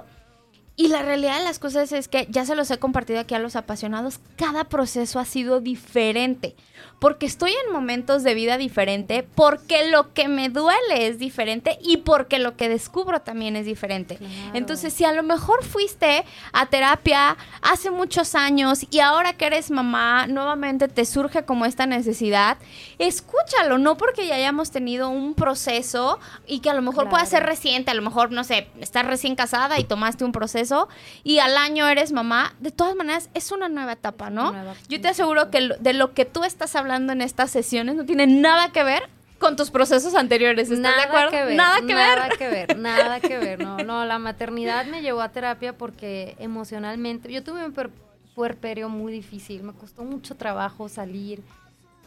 y 0.76 0.88
la 0.88 1.02
realidad 1.02 1.38
de 1.38 1.44
las 1.44 1.58
cosas 1.58 1.92
es 1.92 2.08
que 2.08 2.26
ya 2.30 2.44
se 2.44 2.54
los 2.54 2.70
he 2.70 2.78
compartido 2.78 3.20
aquí 3.20 3.34
a 3.34 3.38
los 3.38 3.56
apasionados, 3.56 4.20
cada 4.36 4.64
proceso 4.64 5.18
ha 5.18 5.24
sido 5.24 5.60
diferente, 5.60 6.56
porque 7.02 7.26
estoy 7.26 7.50
en 7.66 7.72
momentos 7.72 8.22
de 8.22 8.32
vida 8.32 8.56
diferente, 8.58 9.26
porque 9.34 9.90
lo 9.90 10.14
que 10.14 10.28
me 10.28 10.50
duele 10.50 11.08
es 11.08 11.18
diferente 11.18 11.76
y 11.82 11.96
porque 11.96 12.38
lo 12.38 12.56
que 12.56 12.68
descubro 12.68 13.22
también 13.22 13.56
es 13.56 13.66
diferente. 13.66 14.18
Claro. 14.18 14.32
Entonces, 14.54 14.92
si 14.92 15.04
a 15.04 15.10
lo 15.12 15.24
mejor 15.24 15.64
fuiste 15.64 16.24
a 16.52 16.66
terapia 16.66 17.36
hace 17.60 17.90
muchos 17.90 18.36
años 18.36 18.86
y 18.92 19.00
ahora 19.00 19.32
que 19.32 19.46
eres 19.46 19.72
mamá, 19.72 20.28
nuevamente 20.28 20.86
te 20.86 21.04
surge 21.04 21.44
como 21.44 21.64
esta 21.66 21.86
necesidad, 21.86 22.56
escúchalo, 23.00 23.78
no 23.78 23.96
porque 23.96 24.28
ya 24.28 24.36
hayamos 24.36 24.70
tenido 24.70 25.08
un 25.08 25.34
proceso 25.34 26.20
y 26.46 26.60
que 26.60 26.70
a 26.70 26.74
lo 26.74 26.82
mejor 26.82 27.08
pueda 27.08 27.24
Claro. 27.24 27.30
ser 27.30 27.42
reciente, 27.46 27.90
a 27.90 27.94
lo 27.94 28.02
mejor, 28.02 28.30
no 28.30 28.44
sé, 28.44 28.68
estás 28.80 29.04
recién 29.06 29.34
casada 29.34 29.80
y 29.80 29.84
tomaste 29.84 30.24
un 30.24 30.30
proceso 30.30 30.88
y 31.24 31.40
al 31.40 31.56
año 31.56 31.88
eres 31.88 32.12
mamá, 32.12 32.54
de 32.60 32.70
todas 32.70 32.94
maneras 32.94 33.28
es 33.34 33.50
una 33.50 33.68
nueva 33.68 33.92
etapa, 33.92 34.30
¿no? 34.30 34.52
Nueva- 34.52 34.74
Yo 34.88 35.00
te 35.00 35.08
aseguro 35.08 35.50
que 35.50 35.70
de 35.80 35.92
lo 35.94 36.14
que 36.14 36.24
tú 36.26 36.44
estás 36.44 36.76
hablando 36.76 36.91
en 36.96 37.20
estas 37.22 37.50
sesiones 37.50 37.96
no 37.96 38.04
tiene 38.04 38.26
nada 38.26 38.70
que 38.72 38.82
ver 38.84 39.02
con 39.38 39.56
tus 39.56 39.70
procesos 39.70 40.14
anteriores, 40.14 40.70
¿estás 40.70 40.94
de 40.96 41.02
acuerdo? 41.02 41.30
Que 41.32 41.44
ver, 41.44 41.56
nada 41.56 41.80
que 41.80 41.94
nada 41.94 42.28
ver. 42.28 42.38
que 42.38 42.48
ver, 42.48 42.78
nada 42.78 43.20
que 43.20 43.38
ver. 43.38 43.60
No, 43.62 43.78
no, 43.78 44.04
la 44.04 44.18
maternidad 44.20 44.86
me 44.86 45.02
llevó 45.02 45.20
a 45.20 45.30
terapia 45.30 45.76
porque 45.76 46.36
emocionalmente, 46.38 47.32
yo 47.32 47.42
tuve 47.42 47.64
un 47.64 47.72
per- 47.72 47.90
puerperio 48.36 48.88
muy 48.88 49.12
difícil, 49.12 49.62
me 49.64 49.72
costó 49.72 50.04
mucho 50.04 50.36
trabajo 50.36 50.88
salir. 50.88 51.42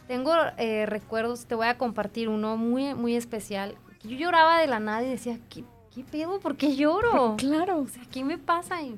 Tengo 0.08 0.32
eh, 0.56 0.86
recuerdos, 0.86 1.46
te 1.46 1.54
voy 1.54 1.66
a 1.66 1.76
compartir 1.76 2.28
uno 2.28 2.56
muy, 2.56 2.94
muy 2.94 3.16
especial. 3.16 3.74
Yo 4.02 4.16
lloraba 4.16 4.60
de 4.60 4.68
la 4.68 4.78
nada 4.80 5.02
y 5.02 5.10
decía, 5.10 5.38
¿qué, 5.50 5.64
qué 5.94 6.04
pedo? 6.04 6.38
¿Por 6.40 6.56
qué 6.56 6.74
lloro? 6.76 7.34
Claro. 7.38 7.80
O 7.80 7.88
sea, 7.88 8.02
¿qué 8.10 8.24
me 8.24 8.38
pasa? 8.38 8.80
Y 8.82 8.96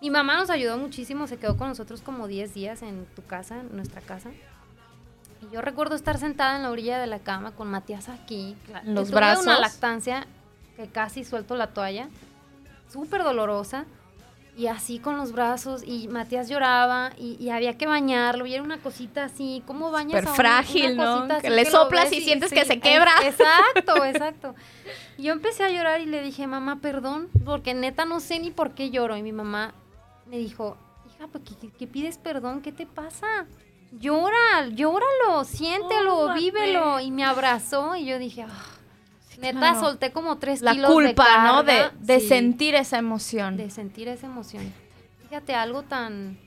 mi 0.00 0.10
mamá 0.10 0.36
nos 0.38 0.48
ayudó 0.48 0.78
muchísimo, 0.78 1.26
se 1.26 1.36
quedó 1.38 1.56
con 1.56 1.68
nosotros 1.68 2.00
como 2.02 2.28
10 2.28 2.54
días 2.54 2.82
en 2.82 3.04
tu 3.16 3.24
casa, 3.26 3.60
en 3.60 3.74
nuestra 3.76 4.00
casa. 4.00 4.30
Y 5.50 5.54
yo 5.54 5.60
recuerdo 5.60 5.94
estar 5.94 6.18
sentada 6.18 6.56
en 6.56 6.62
la 6.62 6.70
orilla 6.70 6.98
de 6.98 7.06
la 7.06 7.18
cama 7.20 7.52
con 7.52 7.68
Matías 7.68 8.08
aquí. 8.08 8.56
En 8.84 8.94
los 8.94 9.08
tuve 9.08 9.18
una 9.18 9.26
brazos. 9.34 9.60
lactancia 9.60 10.26
que 10.76 10.86
casi 10.88 11.24
suelto 11.24 11.56
la 11.56 11.68
toalla, 11.68 12.08
súper 12.92 13.22
dolorosa. 13.24 13.84
y 14.56 14.66
así 14.66 14.98
con 14.98 15.16
los 15.16 15.30
brazos 15.32 15.82
y 15.86 16.08
Matías 16.08 16.48
lloraba 16.48 17.12
y, 17.16 17.36
y 17.38 17.50
había 17.50 17.78
que 17.78 17.86
bañarlo 17.86 18.44
y 18.44 18.54
era 18.54 18.62
una 18.64 18.78
cosita 18.78 19.22
así, 19.24 19.62
¿cómo 19.66 19.92
bañas 19.92 20.26
a 20.26 20.30
un- 20.30 20.34
frágil, 20.36 20.94
una 20.94 21.04
¿no? 21.04 21.16
cosita 21.18 21.40
Que 21.42 21.50
le 21.50 21.64
soplas 21.64 22.12
y 22.12 22.20
sientes 22.22 22.50
que 22.52 22.64
se 22.64 22.80
quebra. 22.80 23.12
es- 23.22 23.36
exacto, 23.40 24.04
exacto. 24.04 24.54
Y 25.16 25.22
yo 25.24 25.32
empecé 25.32 25.62
a 25.62 25.70
llorar 25.70 26.00
y 26.00 26.06
le 26.06 26.22
dije, 26.22 26.48
mamá, 26.48 26.80
perdón, 26.80 27.28
porque 27.44 27.72
neta 27.72 28.04
no 28.04 28.18
sé 28.18 28.40
ni 28.40 28.50
por 28.50 28.72
qué 28.74 28.90
lloro. 28.90 29.16
Y 29.16 29.22
mi 29.22 29.30
mamá 29.32 29.74
me 30.26 30.38
dijo, 30.38 30.76
hija, 31.08 31.28
¿por 31.28 31.40
qué, 31.42 31.54
qué- 31.60 31.70
qué 31.70 31.86
pides 31.86 32.18
perdón? 32.18 32.60
¿Qué 32.60 32.72
te 32.72 32.84
pasa? 32.84 33.46
Llora, 33.92 34.66
llóralo, 34.74 35.44
siéntelo, 35.44 36.18
Oh, 36.30 36.34
vívelo. 36.34 37.00
Y 37.00 37.10
me 37.10 37.24
abrazó 37.24 37.96
y 37.96 38.04
yo 38.06 38.18
dije, 38.18 38.42
"Ah". 38.42 38.48
neta, 39.38 39.58
claro. 39.58 39.80
solté 39.80 40.12
como 40.12 40.36
tres 40.38 40.60
La 40.62 40.72
kilos 40.72 40.90
culpa, 40.92 41.44
¿no? 41.44 41.62
De, 41.62 41.72
carga. 41.78 41.92
de 42.00 42.20
Sí, 42.20 42.28
sentir 42.28 42.74
esa 42.74 42.98
emoción. 42.98 43.56
de 43.56 43.70
sentir 43.70 44.08
esa 44.08 44.26
emoción. 44.26 44.72
Fíjate, 45.22 45.54
algo 45.54 45.82
tan... 45.82 46.38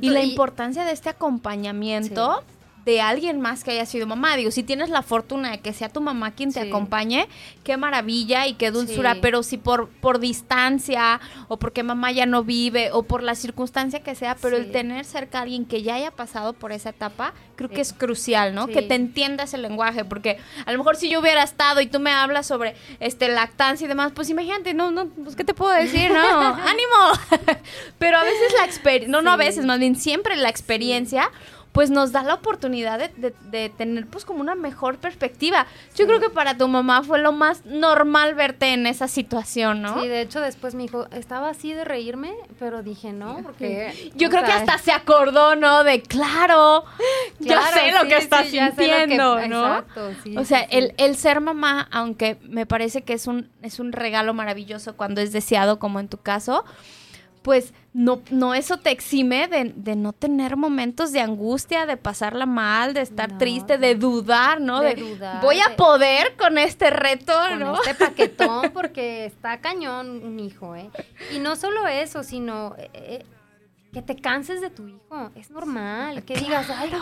y 0.00 0.10
la 0.10 0.22
importancia 0.22 0.84
de 0.84 0.92
este 0.92 1.08
acompañamiento 1.08 2.42
de 2.84 3.00
alguien 3.00 3.40
más 3.40 3.62
que 3.64 3.72
haya 3.72 3.86
sido 3.86 4.06
mamá. 4.06 4.36
Digo, 4.36 4.50
si 4.50 4.62
tienes 4.62 4.88
la 4.90 5.02
fortuna 5.02 5.50
de 5.50 5.60
que 5.60 5.72
sea 5.72 5.88
tu 5.88 6.00
mamá 6.00 6.30
quien 6.32 6.52
te 6.52 6.62
Sí. 6.62 6.68
acompañe, 6.68 7.28
qué 7.62 7.76
maravilla 7.76 8.46
y 8.46 8.54
qué 8.54 8.70
dulzura. 8.70 9.14
Sí. 9.14 9.18
Pero 9.22 9.42
si 9.42 9.58
por, 9.58 9.88
por 9.88 10.18
distancia 10.18 11.20
o 11.48 11.58
porque 11.58 11.82
mamá 11.82 12.12
ya 12.12 12.26
no 12.26 12.42
vive 12.44 12.90
o 12.92 13.02
por 13.02 13.22
la 13.22 13.34
circunstancia 13.34 14.02
que 14.02 14.14
sea, 14.14 14.34
pero 14.40 14.56
el 14.56 14.72
tener 14.72 15.04
cerca 15.04 15.38
a 15.38 15.42
alguien 15.42 15.64
que 15.66 15.82
ya 15.82 15.94
haya 15.96 16.10
pasado 16.10 16.52
por 16.54 16.72
esa 16.72 16.90
etapa, 16.90 17.34
creo 17.56 17.68
que 17.68 17.80
es 17.80 17.92
crucial, 17.92 18.54
¿no? 18.54 18.66
Que 18.66 18.82
te 18.82 18.94
entienda 18.94 19.44
ese 19.44 19.58
lenguaje, 19.58 20.04
porque 20.04 20.38
a 20.64 20.72
lo 20.72 20.78
mejor 20.78 20.96
si 20.96 21.10
yo 21.10 21.20
hubiera 21.20 21.42
estado 21.42 21.80
y 21.80 21.86
tú 21.86 22.00
me 22.00 22.10
hablas 22.10 22.46
sobre 22.46 22.74
este 23.00 23.28
lactancia 23.28 23.84
y 23.84 23.88
demás, 23.88 24.12
pues 24.14 24.30
imagínate, 24.30 24.72
no, 24.74 24.90
no, 24.90 25.06
pues 25.08 25.36
qué 25.36 25.44
te 25.44 25.52
puedo 25.54 25.72
decir, 25.72 26.10
no, 26.10 26.18
ánimo. 26.54 26.96
pero 27.98 28.16
a 28.18 28.22
veces 28.24 28.52
la 28.58 28.64
experiencia, 28.64 29.08
no, 29.10 29.22
no 29.22 29.30
a 29.32 29.36
veces, 29.36 29.66
más 29.66 29.78
bien 29.78 29.96
siempre 29.96 30.36
la 30.36 30.48
experiencia 30.48 31.30
pues 31.72 31.88
nos 31.90 32.10
da 32.10 32.22
la 32.24 32.34
oportunidad 32.34 32.98
de, 32.98 33.08
de- 33.16 33.34
de 33.50 33.68
tener 33.68 34.06
pues 34.06 34.24
como 34.24 34.40
una 34.40 34.54
mejor 34.56 34.98
perspectiva. 34.98 35.66
Yo 35.94 36.06
creo 36.06 36.18
que 36.18 36.28
para 36.28 36.56
tu 36.56 36.66
mamá 36.66 37.02
fue 37.04 37.20
lo 37.20 37.30
más 37.32 37.64
normal 37.64 38.34
verte 38.34 38.72
en 38.72 38.86
esa 38.86 39.06
situación, 39.06 39.80
¿no? 39.82 40.00
Sí, 40.02 40.08
de 40.08 40.20
hecho 40.22 40.40
después 40.40 40.74
me 40.74 40.82
dijo, 40.82 41.06
estaba 41.12 41.48
así 41.50 41.72
de 41.72 41.84
reírme, 41.84 42.34
pero 42.58 42.82
dije 42.82 43.12
no, 43.12 43.38
porque... 43.44 44.10
Yo 44.16 44.30
creo 44.30 44.44
que 44.44 44.50
hasta 44.52 44.78
se 44.78 44.90
acordó, 44.90 45.54
¿no? 45.54 45.84
De 45.84 46.02
claro, 46.02 46.84
ya 47.38 47.62
sé 47.68 47.92
lo 47.92 48.00
sí, 48.00 48.08
que 48.08 48.16
estás 48.16 48.46
sí, 48.46 48.58
que- 48.58 48.66
sintiendo, 48.66 49.46
¿no? 49.46 49.66
Exacto, 49.78 50.10
sí, 50.24 50.36
o 50.36 50.44
sea, 50.44 50.60
el, 50.62 50.92
el 50.96 51.14
ser 51.16 51.40
mamá, 51.40 51.88
aunque 51.92 52.36
me 52.42 52.66
parece 52.66 53.02
que 53.02 53.12
es 53.12 53.26
un, 53.28 53.48
es 53.62 53.78
un 53.78 53.92
regalo 53.92 54.34
maravilloso 54.34 54.96
cuando 54.96 55.20
es 55.20 55.32
deseado, 55.32 55.78
como 55.78 56.00
en 56.00 56.08
tu 56.08 56.18
caso, 56.18 56.64
pues 57.42 57.72
no, 57.94 58.20
no 58.30 58.54
eso 58.54 58.76
te 58.76 58.90
exime 58.90 59.48
de, 59.48 59.72
de 59.74 59.96
no 59.96 60.12
tener 60.12 60.56
momentos 60.56 61.10
de 61.12 61.20
angustia, 61.20 61.86
de 61.86 61.96
pasarla 61.96 62.44
mal, 62.46 62.92
de 62.94 63.00
estar 63.00 63.32
No, 63.32 63.38
triste, 63.38 63.78
de 63.78 63.94
dudar, 63.94 64.60
¿no? 64.60 64.80
de 64.80 64.94
De, 64.94 65.00
dudar, 65.02 65.42
voy 65.42 65.58
a 65.60 65.70
de- 65.70 65.74
poder 65.76 66.36
con 66.36 66.58
este 66.58 66.90
reto, 66.90 67.32
con 67.48 67.58
¿no? 67.60 67.74
este 67.76 67.94
paquetón 67.94 68.70
porque 68.74 69.24
está 69.24 69.58
cañón 69.60 70.22
un 70.24 70.38
hijo, 70.38 70.76
¿eh? 70.76 70.90
Y 71.34 71.38
no 71.38 71.56
solo 71.56 71.86
eso, 71.86 72.22
sino 72.22 72.74
eh, 72.76 72.90
eh, 72.94 73.24
que 73.92 74.02
te 74.02 74.16
canses 74.16 74.60
de 74.60 74.70
tu 74.70 74.86
hijo. 74.86 75.30
Es 75.34 75.50
normal. 75.50 76.22
Que 76.24 76.34
digas, 76.36 76.68
ay, 76.70 76.92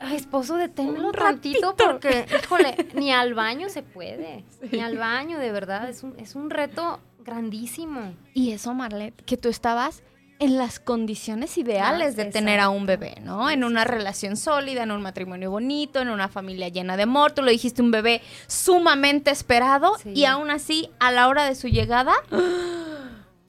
ay, 0.00 0.16
esposo, 0.16 0.56
deténmelo 0.56 1.08
Un 1.08 1.14
ratito. 1.14 1.76
porque, 1.76 2.26
híjole, 2.42 2.88
ni 2.94 3.12
al 3.12 3.34
baño 3.34 3.68
se 3.68 3.82
puede. 3.82 4.44
Ni 4.72 4.80
al 4.80 4.96
baño, 4.98 5.38
de 5.38 5.52
verdad. 5.52 5.88
Es 5.88 6.02
un, 6.02 6.14
es 6.18 6.34
un 6.34 6.50
reto 6.50 6.98
grandísimo. 7.24 8.14
Y 8.34 8.52
eso, 8.52 8.74
Marlet, 8.74 9.14
que 9.24 9.36
tú 9.36 9.48
estabas 9.48 10.02
en 10.40 10.56
las 10.56 10.78
condiciones 10.78 11.58
ideales 11.58 12.14
Ah, 12.14 12.16
de 12.16 12.24
tener 12.26 12.60
a 12.60 12.68
un 12.68 12.86
bebé, 12.86 13.16
¿no? 13.24 13.50
En 13.50 13.64
una 13.64 13.82
relación 13.84 14.36
sólida, 14.36 14.84
en 14.84 14.92
un 14.92 15.02
matrimonio 15.02 15.50
bonito, 15.50 16.00
en 16.00 16.10
una 16.10 16.28
familia 16.28 16.68
llena 16.68 16.96
de 16.96 17.02
amor. 17.02 17.32
Tú 17.32 17.42
lo 17.42 17.50
dijiste, 17.50 17.82
un 17.82 17.90
bebé 17.90 18.22
sumamente 18.46 19.32
esperado 19.32 19.96
Sí. 20.02 20.12
y 20.14 20.24
aún 20.26 20.50
así, 20.50 20.90
a 21.00 21.10
la 21.10 21.26
hora 21.28 21.44
de 21.44 21.54
su 21.54 21.68
llegada, 21.68 22.12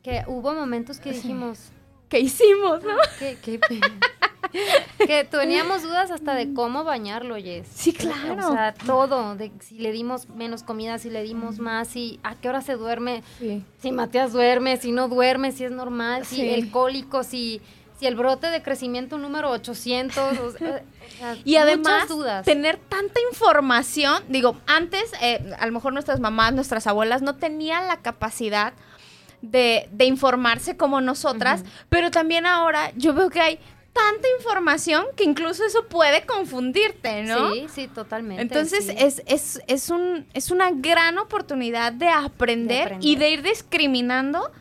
Que 0.02 0.24
hubo 0.28 0.54
momentos 0.54 1.00
que 1.00 1.12
dijimos, 1.12 1.60
¿qué 2.08 2.20
hicimos, 2.22 2.82
no? 2.84 2.96
que, 3.20 3.36
que, 3.38 3.60
que 4.98 5.24
teníamos 5.26 5.84
dudas 5.84 6.12
hasta 6.12 6.34
de 6.36 6.54
cómo 6.54 6.84
bañarlo, 6.84 7.36
Jess. 7.36 7.68
Sí, 7.74 7.94
claro. 7.94 8.50
O 8.50 8.52
sea, 8.54 8.74
todo, 8.74 9.36
de 9.36 9.52
si 9.60 9.80
le 9.80 9.92
dimos 9.92 10.30
menos 10.30 10.64
comida, 10.64 10.98
si 10.98 11.10
le 11.10 11.24
dimos 11.24 11.60
más, 11.60 11.88
si 11.88 12.20
a 12.24 12.36
qué 12.36 12.50
hora 12.50 12.62
se 12.62 12.74
duerme, 12.74 13.24
Sí. 13.40 13.64
si 13.82 13.92
Matías 13.92 14.34
duerme, 14.34 14.78
si 14.78 14.92
no 14.92 15.08
duerme, 15.08 15.52
si 15.52 15.64
es 15.66 15.72
normal, 15.72 16.26
si 16.26 16.50
el 16.50 16.72
cólico, 16.72 17.24
si, 17.24 17.62
si 18.00 18.08
el 18.08 18.16
brote 18.16 18.48
de 18.48 18.62
crecimiento 18.64 19.18
número 19.18 19.50
800. 19.52 20.40
o 20.40 20.52
sea, 20.52 20.82
Y 21.44 21.58
además, 21.58 22.08
dudas. 22.08 22.46
tener 22.46 22.78
tanta 22.78 23.20
información, 23.32 24.24
digo, 24.30 24.56
antes, 24.68 25.12
eh, 25.22 25.54
a 25.60 25.66
lo 25.66 25.72
mejor 25.74 25.94
nuestras 25.94 26.20
mamás, 26.20 26.54
nuestras 26.54 26.88
abuelas 26.88 27.22
no 27.22 27.36
tenían 27.36 27.88
la 27.88 27.98
capacidad 27.98 28.74
de, 29.42 29.88
de 29.92 30.06
informarse 30.06 30.76
como 30.76 31.00
nosotras, 31.02 31.64
pero 31.90 32.12
también 32.12 32.46
ahora 32.46 32.92
yo 32.98 33.14
veo 33.14 33.30
que 33.30 33.40
hay 33.40 33.60
tanta 34.00 34.28
información 34.38 35.06
que 35.16 35.24
incluso 35.24 35.66
eso 35.66 35.86
puede 35.86 36.26
confundirte, 36.26 37.24
¿no? 37.24 37.54
Sí, 37.54 37.68
sí, 37.74 37.88
totalmente. 37.88 38.42
Entonces 38.42 38.86
sí. 38.86 38.96
es, 38.98 39.22
es, 39.26 39.62
es, 39.68 39.90
un, 39.90 40.26
es 40.34 40.52
una 40.52 40.72
gran 40.72 41.18
oportunidad 41.18 41.92
de 41.92 42.08
aprender, 42.08 43.00
De 43.00 43.08
y 43.08 43.16
de 43.16 43.30
ir 43.30 43.42
discriminando 43.42 44.52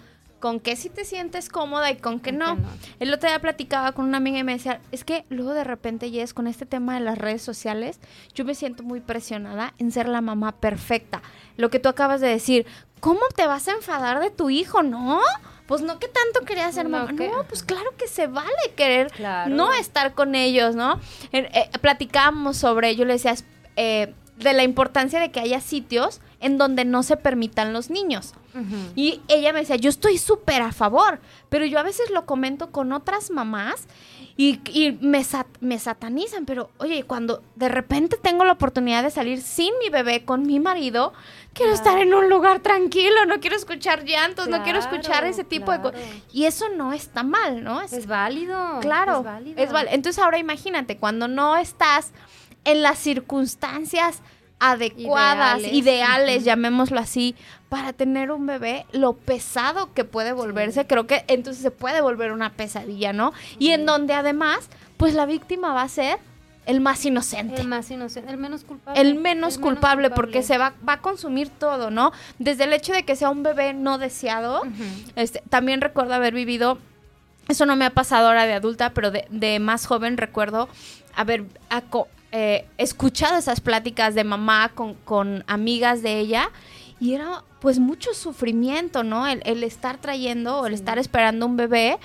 con 0.40 0.61
qué 0.61 0.77
sí 0.77 0.88
te 0.88 1.05
sientes 1.05 1.48
cómoda 1.48 1.90
y 1.90 1.96
con 1.96 2.20
qué 2.20 2.33
no. 2.33 2.57
El 3.01 3.12
otro 3.12 3.29
día 3.29 3.40
platicaba 3.40 3.92
con 3.92 4.05
una 4.05 4.18
amiga 4.18 4.38
y 4.38 4.44
me 4.44 4.53
decía, 4.53 4.81
es 4.92 5.05
que 5.05 5.24
luego 5.29 5.53
de 5.55 5.64
repente, 5.64 6.11
Jess, 6.11 6.35
con 6.35 6.46
este 6.46 6.66
tema 6.66 6.94
de 6.94 7.01
las 7.01 7.18
redes 7.18 7.42
sociales, 7.42 7.98
yo 8.35 8.44
me 8.44 8.55
siento 8.55 8.83
muy 8.83 9.01
presionada 9.01 9.74
en 9.79 9.90
ser 9.92 10.09
la 10.09 10.20
mamá 10.20 10.53
perfecta. 10.53 11.22
Lo 11.57 11.70
que 11.70 11.79
tú 11.81 11.88
acabas 11.88 12.20
de 12.20 12.29
decir, 12.29 12.66
¿cómo 13.01 13.20
te 13.35 13.46
vas 13.46 13.68
a 13.68 13.72
enfadar 13.72 14.20
de 14.20 14.31
tu 14.31 14.48
hijo? 14.51 14.83
¿No? 14.83 15.20
Pues 15.66 15.83
no 15.83 15.98
que 15.98 16.09
tanto 16.09 16.46
quería 16.46 16.70
ser 16.72 16.88
No, 16.88 16.98
mamá. 16.98 17.14
que- 17.16 17.29
No, 17.29 17.44
pues 17.44 17.62
claro 17.62 17.90
que 17.98 18.09
se 18.09 18.27
vale 18.27 18.48
querer 18.77 19.11
Claro. 19.11 19.55
no 19.55 19.72
estar 19.74 20.14
con 20.14 20.35
ellos, 20.35 20.74
¿no? 20.77 21.01
Eh, 21.33 21.48
eh, 21.53 21.68
platicábamos 21.81 22.57
sobre, 22.57 22.96
yo 22.96 23.05
le 23.05 23.14
decía, 23.14 23.35
eh, 23.77 24.14
de 24.37 24.53
la 24.53 24.62
importancia 24.62 25.18
de 25.20 25.31
que 25.31 25.40
haya 25.40 25.61
sitios 25.61 26.20
en 26.40 26.57
donde 26.59 26.85
no 26.85 27.03
se 27.03 27.16
permitan 27.16 27.72
los 27.72 27.90
niños. 27.90 28.35
Y 28.96 29.20
ella 29.29 29.53
me 29.53 29.61
decía, 29.61 29.77
yo 29.77 29.88
estoy 29.88 30.18
súper 30.18 30.62
a 30.62 30.72
favor, 30.72 31.20
pero 31.48 31.64
yo 31.64 31.79
a 31.79 31.83
veces 31.85 32.11
lo 32.11 32.27
comento 32.27 32.70
con 32.72 32.92
otras 32.92 33.31
mamás 33.31 33.87
y, 34.37 34.61
y 34.72 34.98
me, 35.01 35.22
sat- 35.22 35.46
me 35.61 35.79
satanizan, 35.79 36.44
pero 36.44 36.70
oye, 36.79 37.05
cuando 37.05 37.42
de 37.55 37.68
repente 37.68 38.16
tengo 38.20 38.44
la 38.44 38.53
oportunidad 38.55 39.03
de 39.05 39.11
salir 39.11 39.42
sin 39.42 39.72
mi 39.83 39.90
bebé, 39.90 40.24
con 40.24 40.42
mi 40.44 40.59
marido, 40.59 41.12
quiero 41.55 41.72
Claro. 41.72 41.88
estar 41.90 41.98
en 42.03 42.14
un 42.14 42.29
lugar 42.29 42.61
tranquilo, 42.61 43.27
no 43.27 43.38
quiero 43.38 43.55
escuchar 43.55 44.05
llantos, 44.05 44.48
no 44.48 44.62
quiero 44.64 44.79
escuchar 44.81 45.24
ese 45.24 45.44
tipo 45.44 45.70
de 45.70 45.81
cosas. 45.81 46.01
Y 46.33 46.44
eso 46.46 46.68
no 46.68 46.92
está 46.92 47.22
mal, 47.22 47.62
¿no? 47.62 47.81
Es- 47.81 47.92
Es 47.92 48.07
válido. 48.09 48.79
Claro, 48.81 49.18
Es 49.18 49.24
válido. 49.24 49.62
es 49.62 49.72
válido. 49.72 49.94
Entonces 49.94 50.22
ahora 50.22 50.38
imagínate, 50.38 50.96
cuando 50.96 51.29
no 51.29 51.57
estás 51.57 52.12
en 52.64 52.83
las 52.83 52.98
circunstancias 52.98 54.20
adecuadas, 54.61 55.62
ideales, 55.62 56.44
llamémoslo 56.44 56.99
así, 56.99 57.35
para 57.68 57.92
tener 57.92 58.31
un 58.31 58.47
bebé, 58.47 58.87
lo 58.92 59.12
pesado 59.12 59.92
que 59.92 60.05
puede 60.05 60.33
volverse, 60.33 60.87
creo 60.87 61.07
que 61.07 61.25
entonces 61.29 61.62
se 61.62 61.71
puede 61.71 62.01
volver 62.01 62.33
una 62.33 62.51
pesadilla, 62.51 63.12
¿no? 63.12 63.33
Y 63.59 63.71
en 63.71 63.87
donde 63.87 64.14
además, 64.14 64.68
pues 64.97 65.14
la 65.14 65.27
víctima 65.27 65.75
va 65.75 65.83
a 65.83 65.88
ser 65.88 66.18
el 66.66 66.81
más 66.81 67.05
inocente. 67.05 67.61
El 67.61 67.68
más 67.68 67.90
inocente, 67.90 68.31
el 68.31 68.37
menos 68.37 68.64
culpable. 68.64 69.01
El 69.01 69.14
menos 69.14 69.59
culpable, 69.59 70.11
porque 70.11 70.42
se 70.42 70.59
va, 70.59 70.75
va 70.87 70.94
a 70.94 71.01
consumir 71.01 71.49
todo, 71.49 71.90
¿no? 71.90 72.12
Desde 72.38 72.64
el 72.64 72.73
hecho 72.73 72.92
de 72.92 73.05
que 73.05 73.16
sea 73.16 73.31
un 73.31 73.42
bebé 73.42 73.73
no 73.73 73.97
deseado, 73.97 74.62
este, 75.16 75.42
también 75.49 75.81
recuerdo 75.81 76.14
haber 76.14 76.35
vivido, 76.35 76.79
eso 77.49 77.64
no 77.64 77.75
me 77.77 77.87
ha 77.87 77.90
pasado 77.90 78.29
ahora 78.29 78.44
de 78.44 78.53
adulta, 78.53 78.90
pero 78.90 79.11
de, 79.11 79.27
de 79.31 79.59
más 79.61 79.87
joven 79.87 80.18
recuerdo 80.18 80.68
haber 81.14 81.47
eh, 82.33 82.67
escuchado 82.77 83.37
esas 83.38 83.61
pláticas 83.61 84.14
de 84.14 84.25
mamá 84.25 84.71
con, 84.75 84.95
con 84.95 85.45
amigas 85.47 86.03
de 86.03 86.19
ella 86.19 86.51
y 87.01 87.14
era 87.14 87.45
pues 87.61 87.79
mucho 87.79 88.12
sufrimiento, 88.14 89.03
¿no? 89.03 89.27
El, 89.27 89.43
el 89.45 89.64
estar 89.64 89.99
trayendo 89.99 90.61
o 90.61 90.67
el 90.67 90.75
Sí. 90.75 90.81
estar 90.81 90.99
esperando 90.99 91.47
un 91.47 91.57
bebé 91.57 91.99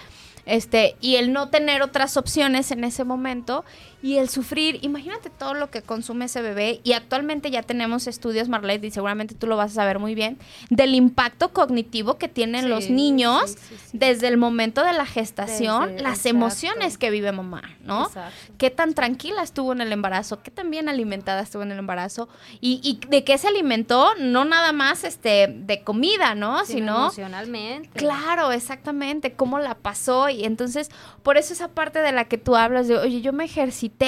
este, 0.46 0.96
y 1.00 1.16
el 1.16 1.32
no 1.32 1.50
tener 1.50 1.82
otras 1.82 2.18
opciones 2.18 2.72
en 2.72 2.84
ese 2.84 3.04
momento 3.04 3.64
y 4.04 4.18
el 4.18 4.30
sufrir, 4.30 4.78
imagínate 4.84 5.32
todo 5.32 5.56
lo 5.56 5.72
que 5.72 5.82
consume 5.82 6.26
ese 6.26 6.42
bebé 6.42 6.82
y 6.84 6.92
actualmente 6.94 7.50
ya 7.50 7.64
tenemos 7.64 8.06
estudios, 8.06 8.50
Marlene, 8.50 8.86
y 8.86 8.92
seguramente 8.92 9.34
tú 9.34 9.48
lo 9.48 9.58
vas 9.58 9.72
a 9.72 9.76
saber 9.76 9.98
muy 9.98 10.14
bien, 10.14 10.38
del 10.70 10.94
impacto 10.94 11.54
cognitivo 11.54 12.18
que 12.20 12.28
tienen 12.28 12.64
Sí, 12.64 12.68
los 12.70 12.90
niños 12.90 13.52
sí, 13.52 13.58
sí, 13.70 13.76
sí. 13.92 13.98
desde 13.98 14.28
el 14.28 14.36
momento 14.38 14.84
de 14.84 14.94
la 14.94 15.06
gestación, 15.06 15.88
Desde- 15.88 16.04
las 16.04 16.18
exacto. 16.20 16.30
emociones 16.38 16.98
que 16.98 17.10
vive 17.12 17.32
mamá, 17.32 17.64
¿no? 17.82 18.08
Exacto. 18.08 18.54
qué 18.58 18.70
tan 18.70 18.94
tranquila 18.94 19.42
estuvo 19.42 19.72
en 19.72 19.80
el 19.82 19.92
embarazo, 19.94 20.44
qué 20.44 20.52
tan 20.52 20.70
bien 20.70 20.90
alimentada 20.90 21.42
estuvo 21.42 21.64
en 21.64 21.72
el 21.72 21.80
embarazo 21.80 22.28
y, 22.60 22.82
y 22.84 23.00
de 23.08 23.24
qué 23.24 23.38
se 23.38 23.48
alimentó, 23.48 24.10
no 24.20 24.44
nada 24.44 24.74
más 24.74 25.06
este 25.06 25.48
de 25.48 25.82
comida, 25.84 26.36
¿no? 26.36 26.66
Sino 26.66 26.96
emocionalmente. 27.06 27.90
Claro, 27.98 28.52
exactamente, 28.52 29.34
cómo 29.34 29.60
la 29.60 29.76
pasó 29.76 30.28
y 30.28 30.44
entonces 30.44 30.90
por 31.24 31.38
eso 31.38 31.54
esa 31.54 31.70
parte 31.70 32.00
de 32.00 32.12
la 32.12 32.26
que 32.26 32.38
tú 32.38 32.58
hablas 32.58 32.90
de, 32.90 32.98
oye, 32.98 33.22
yo 33.22 33.32
me 33.32 33.46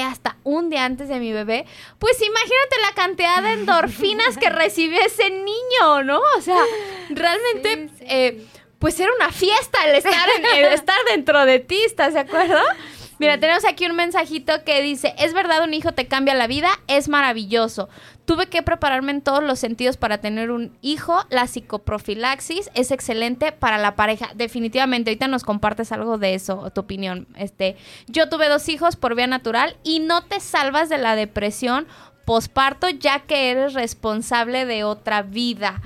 hasta 0.03 0.37
un 0.43 0.69
día 0.69 0.85
antes 0.85 1.07
de 1.07 1.19
mi 1.19 1.31
bebé, 1.31 1.65
pues 1.99 2.21
imagínate 2.21 2.75
la 2.81 2.93
cantidad 2.95 3.41
de 3.41 3.53
endorfinas 3.53 4.37
que 4.37 4.49
recibió 4.49 4.99
ese 5.01 5.29
niño, 5.29 6.03
¿no? 6.03 6.19
O 6.37 6.41
sea, 6.41 6.61
realmente, 7.09 7.89
Sí, 7.89 7.95
sí, 7.99 8.05
eh, 8.09 8.45
pues 8.79 8.99
era 8.99 9.11
una 9.15 9.31
fiesta 9.31 9.79
el 9.85 9.95
estar, 9.95 10.27
en- 10.37 10.45
el 10.65 10.73
estar 10.73 10.97
dentro 11.09 11.45
de 11.45 11.59
ti, 11.59 11.81
¿estás 11.85 12.13
de 12.13 12.19
acuerdo? 12.19 12.59
Mira, 13.17 13.39
tenemos 13.39 13.63
aquí 13.65 13.86
un 13.86 13.95
mensajito 13.95 14.63
que 14.65 14.82
dice, 14.82 15.15
es 15.17 15.34
verdad, 15.34 15.63
un 15.63 15.73
hijo 15.73 15.93
te 15.93 16.08
cambia 16.08 16.34
la 16.34 16.47
vida, 16.47 16.69
es 16.88 17.08
maravilloso. 17.08 17.88
Tuve 18.25 18.47
que 18.47 18.63
prepararme 18.63 19.12
en 19.12 19.21
todos 19.21 19.43
los 19.43 19.60
sentidos 19.60 19.97
para 19.97 20.17
tener 20.17 20.51
un 20.51 20.75
hijo, 20.82 21.23
la 21.30 21.47
psicoprofilaxis 21.47 22.69
es 22.73 22.91
excelente 22.91 23.51
para 23.51 23.78
la 23.78 23.95
pareja. 23.95 24.32
Definitivamente, 24.36 25.12
ahorita 25.12 25.28
nos 25.28 25.43
compartes 25.43 25.91
algo 25.91 26.17
de 26.17 26.34
eso, 26.34 26.69
tu 26.71 26.82
opinión. 26.82 27.28
Este, 27.38 27.78
yo 28.08 28.28
tuve 28.28 28.49
dos 28.49 28.67
hijos 28.67 28.95
por 28.95 29.15
vía 29.15 29.28
natural 29.28 29.78
y 29.84 29.99
no 29.99 30.23
te 30.23 30.39
salvas 30.39 30.89
de 30.89 30.97
la 30.97 31.15
depresión 31.15 31.88
posparto 32.25 32.89
ya 32.89 33.19
que 33.19 33.51
eres 33.51 33.73
responsable 33.73 34.65
de 34.65 34.84
otra 34.84 35.21
vida. 35.21 35.82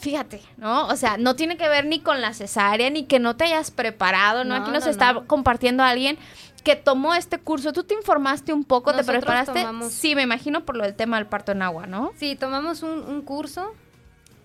Fíjate, 0.00 0.42
¿no? 0.56 0.86
O 0.88 0.96
sea, 0.96 1.16
no 1.16 1.36
tiene 1.36 1.56
que 1.56 1.68
ver 1.68 1.86
ni 1.86 2.00
con 2.00 2.20
la 2.20 2.34
cesárea, 2.34 2.90
ni 2.90 3.04
que 3.04 3.18
no 3.18 3.36
te 3.36 3.44
hayas 3.44 3.70
preparado, 3.70 4.44
¿no? 4.44 4.56
No, 4.56 4.62
Aquí 4.62 4.70
nos 4.70 4.84
no, 4.84 4.90
está 4.90 5.12
no. 5.14 5.26
compartiendo 5.26 5.82
alguien 5.82 6.18
que 6.66 6.74
tomó 6.76 7.14
este 7.14 7.38
curso. 7.38 7.72
¿Tú 7.72 7.84
te 7.84 7.94
informaste 7.94 8.52
un 8.52 8.64
poco? 8.64 8.92
¿Te 8.92 9.04
preparaste? 9.04 9.60
tomamos- 9.60 9.92
Sí, 9.92 10.16
me 10.16 10.22
imagino 10.22 10.64
por 10.64 10.76
lo 10.76 10.82
del 10.82 10.96
tema 10.96 11.16
del 11.16 11.26
parto 11.26 11.52
en 11.52 11.62
agua, 11.62 11.86
¿no? 11.86 12.10
Sí, 12.16 12.34
tomamos 12.34 12.82
un, 12.82 12.98
un 13.04 13.22
curso. 13.22 13.72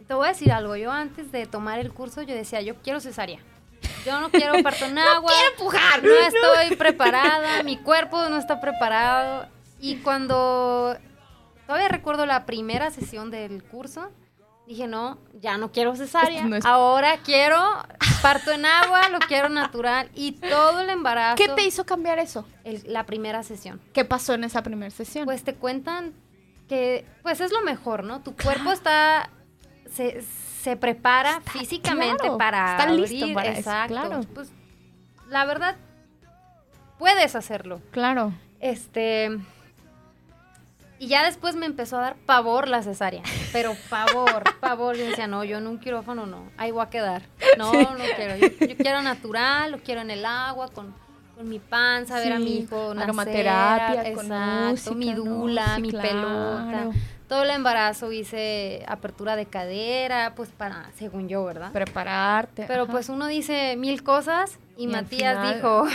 Te 0.08 0.14
voy 0.14 0.28
a 0.28 0.30
decir 0.30 0.52
algo. 0.52 0.76
Yo 0.76 0.92
antes 0.92 1.32
de 1.32 1.48
tomar 1.48 1.80
el 1.80 1.92
curso, 1.92 2.22
yo 2.22 2.36
decía, 2.36 2.62
yo 2.62 2.76
quiero 2.84 3.00
cesárea. 3.00 3.40
Yo 4.06 4.20
no 4.20 4.30
quiero 4.30 4.62
parto 4.62 4.86
en 4.86 4.98
agua. 5.00 5.32
quiero 5.34 5.50
empujar. 5.52 6.04
No 6.04 6.12
estoy 6.12 6.76
preparada. 6.78 7.64
Mi 7.64 7.78
cuerpo 7.78 8.30
no 8.30 8.38
está 8.38 8.62
preparado. 8.62 9.48
Y 9.80 9.96
cuando 9.98 10.96
todavía 11.66 11.88
recuerdo 11.88 12.28
la 12.28 12.46
primera 12.46 12.92
sesión 12.92 13.32
del 13.32 13.64
curso, 13.64 14.12
dije, 14.72 14.88
no, 14.88 15.18
ya 15.40 15.58
no 15.58 15.72
quiero 15.72 15.96
cesárea. 15.96 16.38
Esto 16.40 16.50
no 16.50 16.56
es- 16.58 16.66
Ahora 16.66 17.18
quiero 17.24 17.58
parto 18.22 18.52
en 18.52 18.66
agua, 18.66 19.10
lo 19.10 19.20
quiero 19.20 19.50
natural. 19.50 20.10
Y 20.16 20.34
todo 20.34 20.80
el 20.82 20.90
embarazo. 20.90 21.36
¿Qué 21.38 21.48
te 21.50 21.64
hizo 21.64 21.86
cambiar 21.86 22.20
eso? 22.20 22.46
el- 22.64 22.84
la 22.86 23.06
primera 23.06 23.44
sesión. 23.44 23.80
¿Qué 23.94 24.06
pasó 24.06 24.34
en 24.34 24.44
esa 24.44 24.62
primera 24.64 24.92
sesión? 24.92 25.26
Pues 25.26 25.44
te 25.44 25.56
cuentan 25.56 26.14
que, 26.68 27.06
pues 27.24 27.42
es 27.42 27.52
lo 27.52 27.62
mejor, 27.62 28.04
¿no? 28.04 28.22
Tu 28.22 28.36
cuerpo 28.36 28.72
está, 28.72 29.30
se, 29.94 30.22
se 30.62 30.78
prepara 30.78 31.38
Está- 31.40 31.52
físicamente 31.52 32.18
claro, 32.24 32.38
para 32.38 32.72
está 32.78 32.86
listo 32.94 33.16
abrir, 33.18 33.34
para 33.36 33.50
eso, 33.50 33.60
exacto. 33.60 33.94
claro. 33.94 34.22
Pues 34.34 34.52
la 35.30 35.46
verdad, 35.46 35.76
puedes 36.98 37.36
hacerlo. 37.36 37.82
claro. 37.92 38.34
Este, 38.60 39.40
y 41.02 41.08
ya 41.08 41.24
después 41.26 41.56
me 41.56 41.66
empezó 41.66 41.98
a 41.98 42.02
dar 42.02 42.16
pavor 42.28 42.68
la 42.68 42.84
cesárea, 42.84 43.24
pero 43.52 43.74
pavor, 43.90 44.44
pavor. 44.60 44.96
Yo 44.96 45.06
decía, 45.06 45.26
no, 45.26 45.44
yo 45.44 45.58
en 45.58 45.66
un 45.66 45.80
quirófano 45.80 46.28
no, 46.28 46.44
ahí 46.58 46.70
voy 46.70 46.84
a 46.84 46.90
quedar. 46.92 47.24
No, 47.58 47.72
no 47.74 48.04
quiero. 48.16 48.36
Yo, 48.38 48.48
yo 48.68 48.78
quiero 48.78 49.02
natural, 49.02 49.72
lo 49.72 49.80
quiero 49.80 50.02
en 50.02 50.12
el 50.12 50.24
agua, 50.28 50.68
con, 50.70 50.94
con 51.36 51.50
mi 51.50 51.58
panza, 51.58 52.20
ver 52.20 52.34
a 52.34 52.38
mi 52.40 52.60
hijo 52.60 52.94
nacer. 52.94 53.04
aromaterapia, 53.04 54.14
con 54.14 54.28
música, 54.30 54.96
mi 54.96 55.14
¿no? 55.14 55.24
dula, 55.24 55.76
Sí, 55.78 55.82
mi 55.82 55.90
claro. 55.90 56.08
pelota. 56.08 56.90
Todo 57.28 57.44
el 57.44 57.50
embarazo 57.50 58.12
hice 58.12 58.84
apertura 58.88 59.36
de 59.38 59.46
cadera, 59.48 60.34
pues 60.36 60.50
para, 60.50 60.92
según 61.00 61.30
yo, 61.30 61.44
¿verdad? 61.46 61.72
Prepararte. 61.72 62.66
Pero 62.68 62.84
ajá. 62.84 62.92
pues 62.92 63.10
uno 63.10 63.26
dice 63.26 63.76
mil 63.78 64.04
cosas 64.04 64.60
y, 64.78 64.86
Matías 64.88 65.38
final- 65.40 65.56
dijo, 65.56 65.86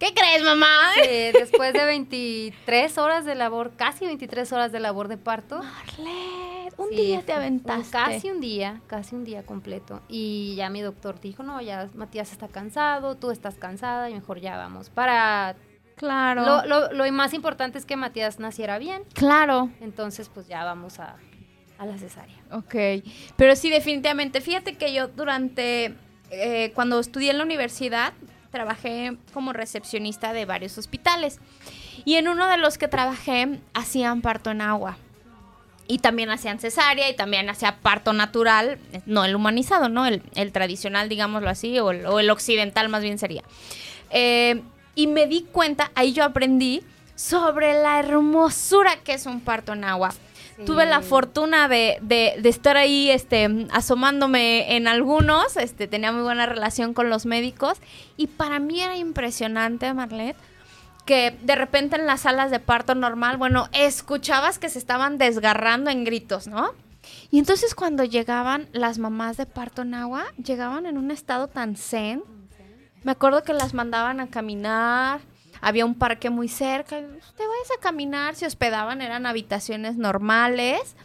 ¿Qué 0.00 0.12
crees, 0.14 0.42
mamá? 0.42 0.66
que 0.96 1.30
después 1.32 1.72
de 1.72 1.84
23 1.84 2.98
horas 2.98 3.24
de 3.24 3.34
labor, 3.36 3.72
casi 3.76 4.06
23 4.06 4.52
horas 4.52 4.72
de 4.72 4.80
labor 4.80 5.06
de 5.08 5.18
parto, 5.18 5.58
Marlet, 5.62 6.72
un 6.78 6.88
sí, 6.88 6.96
día 6.96 7.18
te 7.20 7.26
fue 7.26 7.34
un- 7.34 7.40
aventaste. 7.40 7.90
casi 7.92 8.30
un 8.30 8.40
día, 8.40 8.80
casi 8.86 9.14
un 9.14 9.24
día 9.24 9.44
completo. 9.44 10.00
Y 10.08 10.54
ya 10.56 10.70
mi 10.70 10.80
doctor 10.80 11.20
dijo, 11.20 11.42
no, 11.42 11.60
ya 11.60 11.88
Matías 11.94 12.32
está 12.32 12.48
cansado, 12.48 13.16
tú 13.16 13.30
estás 13.30 13.56
cansada 13.56 14.08
y 14.10 14.14
mejor 14.14 14.40
ya 14.40 14.56
vamos. 14.56 14.90
Para... 14.90 15.54
Claro. 15.96 16.46
Lo, 16.46 16.64
lo, 16.64 16.92
lo 16.94 17.12
más 17.12 17.34
importante 17.34 17.76
es 17.76 17.84
que 17.84 17.94
Matías 17.94 18.38
naciera 18.40 18.78
bien, 18.78 19.02
claro. 19.12 19.68
entonces 19.82 20.30
pues 20.32 20.48
ya 20.48 20.64
vamos 20.64 20.98
a, 20.98 21.16
a 21.78 21.84
la 21.84 21.98
cesárea. 21.98 22.38
Ok, 22.52 23.04
pero 23.36 23.54
sí, 23.54 23.68
definitivamente. 23.68 24.40
Fíjate 24.40 24.78
que 24.78 24.94
yo 24.94 25.08
durante, 25.08 25.94
eh, 26.30 26.72
cuando 26.74 26.98
estudié 27.00 27.32
en 27.32 27.36
la 27.36 27.44
universidad, 27.44 28.14
trabajé 28.50 29.16
como 29.32 29.52
recepcionista 29.52 30.32
de 30.32 30.44
varios 30.44 30.76
hospitales. 30.78 31.38
Y 32.04 32.16
en 32.16 32.28
uno 32.28 32.48
de 32.48 32.56
los 32.56 32.78
que 32.78 32.88
trabajé 32.88 33.60
hacían 33.74 34.22
parto 34.22 34.50
en 34.50 34.60
agua. 34.60 34.96
Y 35.86 35.98
también 35.98 36.30
hacían 36.30 36.60
cesárea 36.60 37.10
y 37.10 37.16
también 37.16 37.50
hacía 37.50 37.78
parto 37.78 38.12
natural, 38.12 38.78
no 39.06 39.24
el 39.24 39.34
humanizado, 39.34 39.88
¿no? 39.88 40.06
El, 40.06 40.52
tradicional, 40.52 41.08
digámoslo 41.08 41.50
así, 41.50 41.78
o 41.80 41.90
el, 41.90 42.06
o 42.06 42.20
el 42.20 42.30
occidental 42.30 42.88
más 42.88 43.02
bien 43.02 43.18
sería. 43.18 43.42
Eh, 44.10 44.62
y 44.94 45.08
me 45.08 45.26
di 45.26 45.42
cuenta, 45.42 45.90
ahí 45.94 46.12
yo 46.12 46.24
aprendí 46.24 46.82
sobre 47.16 47.74
la 47.74 47.98
hermosura 47.98 48.96
que 49.02 49.14
es 49.14 49.26
un 49.26 49.40
parto 49.40 49.72
en 49.72 49.84
agua. 49.84 50.12
Tuve 50.66 50.86
la 50.86 51.00
fortuna 51.02 51.68
de, 51.68 51.98
de- 52.02 52.36
de 52.40 52.48
estar 52.48 52.76
ahí 52.76 53.10
este, 53.10 53.66
asomándome 53.72 54.76
en 54.76 54.88
algunos, 54.88 55.56
este, 55.56 55.86
tenía 55.88 56.12
muy 56.12 56.22
buena 56.22 56.46
relación 56.46 56.94
con 56.94 57.10
los 57.10 57.26
médicos 57.26 57.78
y 58.16 58.26
para 58.28 58.58
mí 58.58 58.80
era 58.80 58.96
impresionante, 58.96 59.92
Marlet, 59.94 60.36
que 61.06 61.36
de 61.42 61.54
repente 61.54 61.96
en 61.96 62.06
las 62.06 62.20
salas 62.20 62.50
de 62.50 62.60
parto 62.60 62.94
normal, 62.94 63.36
bueno, 63.36 63.68
escuchabas 63.72 64.58
que 64.58 64.68
se 64.68 64.78
estaban 64.78 65.18
desgarrando 65.18 65.90
en 65.90 66.04
gritos, 66.04 66.46
¿no? 66.46 66.72
Y 67.30 67.38
entonces 67.38 67.74
cuando 67.74 68.04
llegaban 68.04 68.68
las 68.72 68.98
mamás 68.98 69.36
de 69.36 69.46
parto 69.46 69.82
en 69.82 69.94
agua, 69.94 70.26
llegaban 70.42 70.86
en 70.86 70.98
un 70.98 71.10
estado 71.10 71.48
tan 71.48 71.74
zen. 71.76 72.22
Me 73.02 73.12
acuerdo 73.12 73.42
que 73.42 73.54
las 73.54 73.72
mandaban 73.72 74.20
a 74.20 74.26
caminar, 74.28 75.20
había 75.60 75.84
un 75.84 75.94
parque 75.94 76.30
muy 76.30 76.48
cerca, 76.48 76.96
te 76.96 77.02
vayas 77.46 77.70
a 77.76 77.80
caminar, 77.80 78.34
se 78.34 78.46
hospedaban, 78.46 79.00
eran 79.02 79.26
habitaciones 79.26 79.96
normales. 79.96 80.96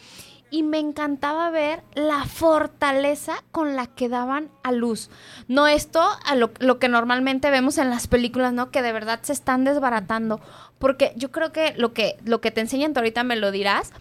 Y 0.51 0.61
me 0.63 0.77
encantaba 0.79 1.49
ver 1.49 1.81
la 1.95 2.23
fortaleza 2.25 3.33
con 3.51 3.75
la 3.75 3.87
que 3.87 4.07
daban 4.09 4.49
a 4.63 4.71
luz. 4.71 5.09
No 5.47 5.67
esto, 5.67 6.01
a 6.23 6.35
lo, 6.35 6.51
lo 6.59 6.77
que 6.79 6.87
normalmente 6.87 7.49
vemos 7.49 7.77
en 7.77 7.89
las 7.89 8.07
películas, 8.07 8.53
¿no? 8.53 8.69
Que 8.69 8.81
de 8.81 8.93
verdad 8.93 9.19
se 9.23 9.33
están 9.33 9.63
desbaratando. 9.65 10.39
Porque 10.79 11.13
yo 11.17 11.31
creo 11.31 11.51
que 11.51 11.73
lo 11.77 11.93
que, 11.93 12.15
lo 12.23 12.41
que 12.41 12.51
te 12.51 12.61
enseñan, 12.61 12.93
tú 12.93 12.99
ahorita 12.99 13.23
me 13.23 13.35
lo 13.35 13.51
dirás, 13.51 13.91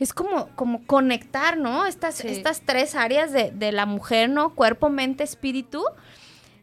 es 0.00 0.12
como, 0.12 0.48
como 0.56 0.84
conectar, 0.86 1.56
¿no? 1.56 1.86
Estas, 1.86 2.16
Sí. 2.16 2.28
estas 2.28 2.60
tres 2.62 2.94
áreas 2.96 3.32
de, 3.32 3.52
de 3.52 3.70
la 3.72 3.86
mujer, 3.86 4.28
¿no? 4.28 4.54
Cuerpo, 4.54 4.90
mente, 4.90 5.22
espíritu. 5.24 5.82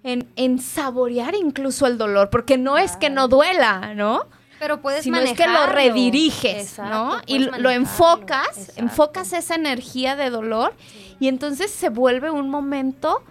En, 0.03 0.27
en 0.37 0.59
saborear 0.59 1.35
incluso 1.35 1.85
el 1.85 1.97
dolor, 1.97 2.29
porque 2.29 2.57
no 2.57 2.77
es 2.77 2.95
que 2.95 3.09
no 3.09 3.27
duela, 3.27 3.93
¿no? 3.95 4.27
Pero 4.59 4.81
puedes 4.81 5.03
sino 5.03 5.17
es 5.19 5.33
que 5.33 5.47
lo 5.47 5.67
rediriges, 5.67 6.69
Exacto, 6.71 6.93
¿no? 6.93 7.21
Y 7.25 7.39
lo, 7.39 7.69
enfocas, 7.69 8.47
Exacto. 8.57 8.73
enfocas 8.81 9.33
esa 9.33 9.55
energía 9.55 10.15
de 10.15 10.29
dolor 10.29 10.73
y 11.19 11.27
entonces 11.27 11.69
se 11.71 11.89
vuelve 11.89 12.29
un 12.31 12.49
momento, 12.49 13.23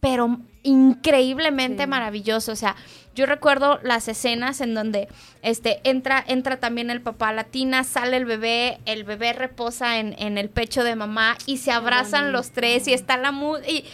pero 0.00 0.38
increíblemente 0.62 1.84
Sí. 1.84 1.88
maravilloso. 1.88 2.52
O 2.52 2.56
sea, 2.56 2.76
yo 3.14 3.26
recuerdo 3.26 3.78
las 3.82 4.08
escenas 4.08 4.60
en 4.60 4.74
donde 4.74 5.08
este 5.42 5.80
entra, 5.84 6.24
entra 6.26 6.58
también 6.58 6.90
el 6.90 7.00
papá 7.00 7.28
a 7.28 7.32
la 7.32 7.44
tina, 7.44 7.84
sale 7.84 8.16
el 8.16 8.24
bebé, 8.24 8.78
el 8.86 9.04
bebé 9.04 9.32
reposa 9.32 9.98
en, 9.98 10.14
en 10.18 10.38
el 10.38 10.48
pecho 10.48 10.84
de 10.84 10.94
mamá 10.96 11.36
y 11.46 11.58
se 11.58 11.72
abrazan 11.72 12.32
los 12.32 12.50
tres 12.50 12.86
y 12.88 12.92
está 12.92 13.16
la 13.16 13.30
er- 13.30 13.84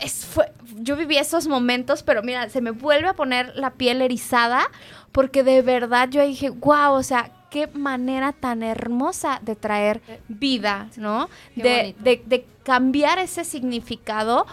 es- 0.00 0.24
fue- 0.26 0.50
yo 0.76 0.96
viví 0.96 1.16
esos 1.16 1.46
momentos, 1.48 2.02
pero 2.02 2.22
mira, 2.22 2.48
se 2.48 2.60
me 2.60 2.70
vuelve 2.70 3.08
a 3.08 3.14
poner 3.14 3.52
la 3.56 3.70
piel 3.74 4.02
erizada 4.02 4.70
porque 5.12 5.42
de 5.42 5.62
verdad 5.62 6.08
yo 6.10 6.22
dije, 6.24 6.50
wow, 6.50 6.92
o 6.92 7.02
sea, 7.02 7.32
qué 7.50 7.68
manera 7.68 8.32
tan 8.32 8.62
hermosa 8.62 9.40
de 9.42 9.56
traer 9.56 10.00
vida, 10.28 10.88
¿no? 10.96 11.28
De, 11.54 11.94
de- 12.00 12.22
de 12.26 12.46
cambiar 12.64 13.18
ese 13.18 13.44
significado 13.44 14.46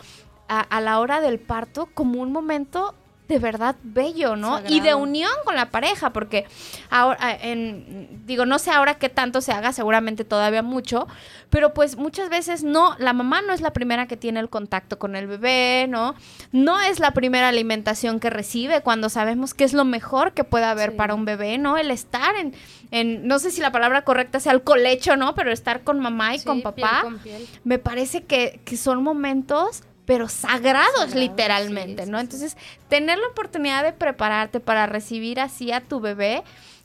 a, 0.47 0.59
a 0.61 0.79
la 0.81 0.99
hora 0.99 1.19
del 1.21 1.39
parto 1.39 1.87
como 1.93 2.21
un 2.21 2.31
momento 2.31 2.93
de 3.27 3.39
verdad 3.39 3.75
bello, 3.83 4.35
¿no? 4.35 4.55
Sagrado. 4.57 4.75
Y 4.75 4.79
de 4.81 4.95
unión 4.95 5.31
con 5.45 5.55
la 5.55 5.69
pareja, 5.71 6.11
porque 6.11 6.45
ahora, 6.89 7.37
en, 7.41 8.21
digo, 8.25 8.45
no 8.45 8.59
sé 8.59 8.69
ahora 8.71 8.95
qué 8.95 9.07
tanto 9.09 9.39
se 9.41 9.51
haga, 9.53 9.71
seguramente 9.71 10.25
todavía 10.25 10.61
mucho, 10.61 11.07
pero 11.49 11.73
pues 11.73 11.95
muchas 11.97 12.29
veces 12.29 12.63
no, 12.63 12.95
la 12.99 13.13
mamá 13.13 13.41
no 13.41 13.53
es 13.53 13.61
la 13.61 13.71
primera 13.71 14.07
que 14.07 14.17
tiene 14.17 14.39
el 14.41 14.49
contacto 14.49 14.99
con 14.99 15.15
el 15.15 15.27
bebé, 15.27 15.87
¿no? 15.89 16.15
No 16.51 16.79
es 16.81 16.99
la 16.99 17.11
primera 17.11 17.47
alimentación 17.47 18.19
que 18.19 18.29
recibe 18.29 18.81
cuando 18.81 19.07
sabemos 19.09 19.53
que 19.53 19.63
es 19.63 19.73
lo 19.73 19.85
mejor 19.85 20.33
que 20.33 20.43
puede 20.43 20.65
haber 20.65 20.91
Sí. 20.91 20.97
para 20.97 21.13
un 21.15 21.23
bebé, 21.25 21.57
¿no? 21.57 21.77
El 21.77 21.91
estar 21.91 22.35
en, 22.35 22.53
en, 22.91 23.25
no 23.27 23.39
sé 23.39 23.51
si 23.51 23.61
la 23.61 23.71
palabra 23.71 24.03
correcta 24.03 24.39
sea 24.41 24.51
el 24.51 24.63
colecho, 24.63 25.15
¿no? 25.15 25.33
Pero 25.33 25.51
estar 25.51 25.83
con 25.83 25.99
mamá 25.99 26.35
y 26.35 26.39
Sí, 26.39 26.45
con 26.45 26.57
piel 26.61 26.63
papá 26.63 26.99
con 27.03 27.19
piel. 27.19 27.47
me 27.63 27.79
parece 27.79 28.23
que, 28.23 28.59
que 28.65 28.75
son 28.75 29.01
momentos, 29.01 29.83
pero 30.05 30.27
sagrados, 30.27 30.91
Sagrados, 30.91 31.15
literalmente, 31.15 32.05
sí, 32.05 32.11
¿no? 32.11 32.19
Entonces, 32.19 32.57
tener 32.89 33.17
la 33.17 33.27
oportunidad 33.27 33.83
de 33.83 33.93
prepararte 33.93 34.59
para 34.59 34.85
recibir 34.85 35.39
así 35.39 35.71
a 35.71 35.81
tu 35.81 35.99
bebé, 35.99 36.43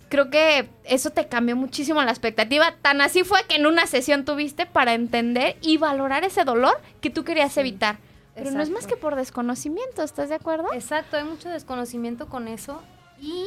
creo 0.09 0.31
que 0.31 0.69
eso 0.85 1.11
te 1.11 1.27
cambió 1.27 1.57
muchísimo 1.57 2.03
la 2.03 2.11
expectativa. 2.11 2.75
Tan 2.81 3.01
así 3.01 3.25
fue 3.25 3.45
que 3.49 3.57
en 3.57 3.67
una 3.67 3.87
sesión 3.87 4.25
tuviste 4.25 4.67
para 4.67 4.95
entender 4.95 5.57
y 5.61 5.79
valorar 5.79 6.25
ese 6.25 6.45
dolor 6.45 6.81
que 7.01 7.11
tú 7.11 7.25
querías 7.25 7.53
Sí, 7.53 7.61
evitar. 7.61 7.99
Pero 8.35 8.53
no 8.53 8.63
es 8.63 8.71
más 8.71 8.87
que 8.87 8.97
por 8.97 9.17
desconocimiento, 9.17 10.03
¿estás 10.03 10.29
de 10.29 10.37
acuerdo? 10.37 10.73
Exacto, 10.73 11.17
hay 11.17 11.25
mucho 11.25 11.49
desconocimiento 11.49 12.29
con 12.29 12.47
eso 12.47 12.81
y 13.21 13.47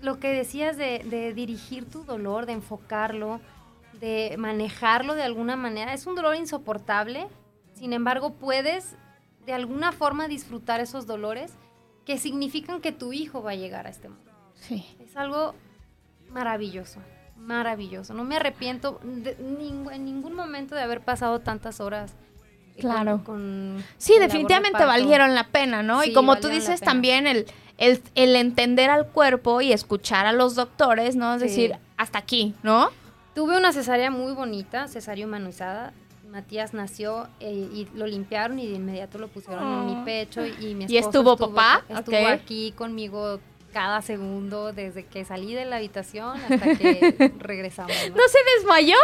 lo 0.00 0.20
que 0.20 0.28
decías 0.28 0.76
de, 0.76 1.02
de 1.04 1.34
dirigir 1.34 1.90
tu 1.90 2.04
dolor, 2.04 2.46
de 2.46 2.52
enfocarlo, 2.52 3.40
de 4.02 4.34
manejarlo 4.36 5.14
de 5.14 5.22
alguna 5.22 5.54
manera, 5.54 5.94
es 5.94 6.06
un 6.08 6.16
dolor 6.16 6.34
insoportable, 6.34 7.28
sin 7.72 7.92
embargo 7.92 8.34
puedes 8.34 8.96
de 9.46 9.52
alguna 9.52 9.92
forma 9.92 10.26
disfrutar 10.26 10.80
esos 10.80 11.06
dolores 11.06 11.52
que 12.04 12.18
significan 12.18 12.80
que 12.80 12.90
tu 12.90 13.12
hijo 13.12 13.42
va 13.44 13.52
a 13.52 13.54
llegar 13.54 13.86
a 13.86 13.90
este 13.90 14.08
mundo. 14.08 14.30
Sí. 14.54 14.84
Es 15.00 15.16
algo 15.16 15.54
maravilloso, 16.30 16.98
maravilloso. 17.36 18.12
No 18.14 18.24
me 18.24 18.36
arrepiento 18.36 19.00
de 19.04 19.36
en 19.92 20.04
ningún 20.04 20.34
momento 20.34 20.74
de 20.74 20.82
haber 20.82 21.00
pasado 21.00 21.38
tantas 21.40 21.80
horas. 21.80 22.12
eh, 22.74 22.82
con- 22.82 22.90
Claro. 22.90 23.22
con 23.24 23.84
Sí, 23.98 24.14
definitivamente 24.18 24.84
valieron 24.84 25.34
la 25.34 25.44
pena, 25.48 25.82
¿no? 25.82 26.02
y 26.04 26.12
como 26.12 26.38
tú 26.38 26.48
dices 26.48 26.80
también, 26.80 27.26
el, 27.28 27.46
el, 27.78 28.02
el 28.16 28.34
entender 28.34 28.90
al 28.90 29.06
cuerpo 29.06 29.60
y 29.60 29.72
escuchar 29.72 30.26
a 30.26 30.32
los 30.32 30.54
doctores, 30.56 31.14
¿no? 31.14 31.34
Es 31.34 31.42
Sí. 31.42 31.48
decir, 31.48 31.76
hasta 31.98 32.18
aquí, 32.18 32.54
¿no? 32.62 32.88
Tuve 33.34 33.56
una 33.56 33.72
cesárea 33.72 34.10
muy 34.10 34.32
bonita, 34.34 34.88
cesárea 34.88 35.26
humanizada. 35.26 35.92
Matías 36.28 36.72
nació 36.72 37.28
eh, 37.40 37.50
y 37.52 37.88
lo 37.94 38.06
limpiaron 38.06 38.58
y 38.58 38.66
de 38.66 38.76
inmediato 38.76 39.18
lo 39.18 39.28
pusieron 39.28 39.64
en 39.64 39.86
mi 39.86 39.92
Oh. 40.00 40.04
pecho 40.04 40.44
y 40.46 40.74
mi 40.74 40.86
¿Y 40.88 40.96
estuvo 40.96 41.36
papá? 41.36 41.82
Estuvo 41.88 42.26
aquí 42.26 42.72
conmigo 42.72 43.38
cada 43.72 44.02
segundo 44.02 44.72
desde 44.74 45.04
que 45.06 45.24
salí 45.24 45.54
de 45.54 45.64
la 45.64 45.76
habitación 45.76 46.38
hasta 46.40 46.58
que 46.76 47.32
regresamos. 47.38 47.92
¿no? 48.10 48.16
¿No 48.16 48.22
se 48.28 48.38
desmayó? 48.58 48.96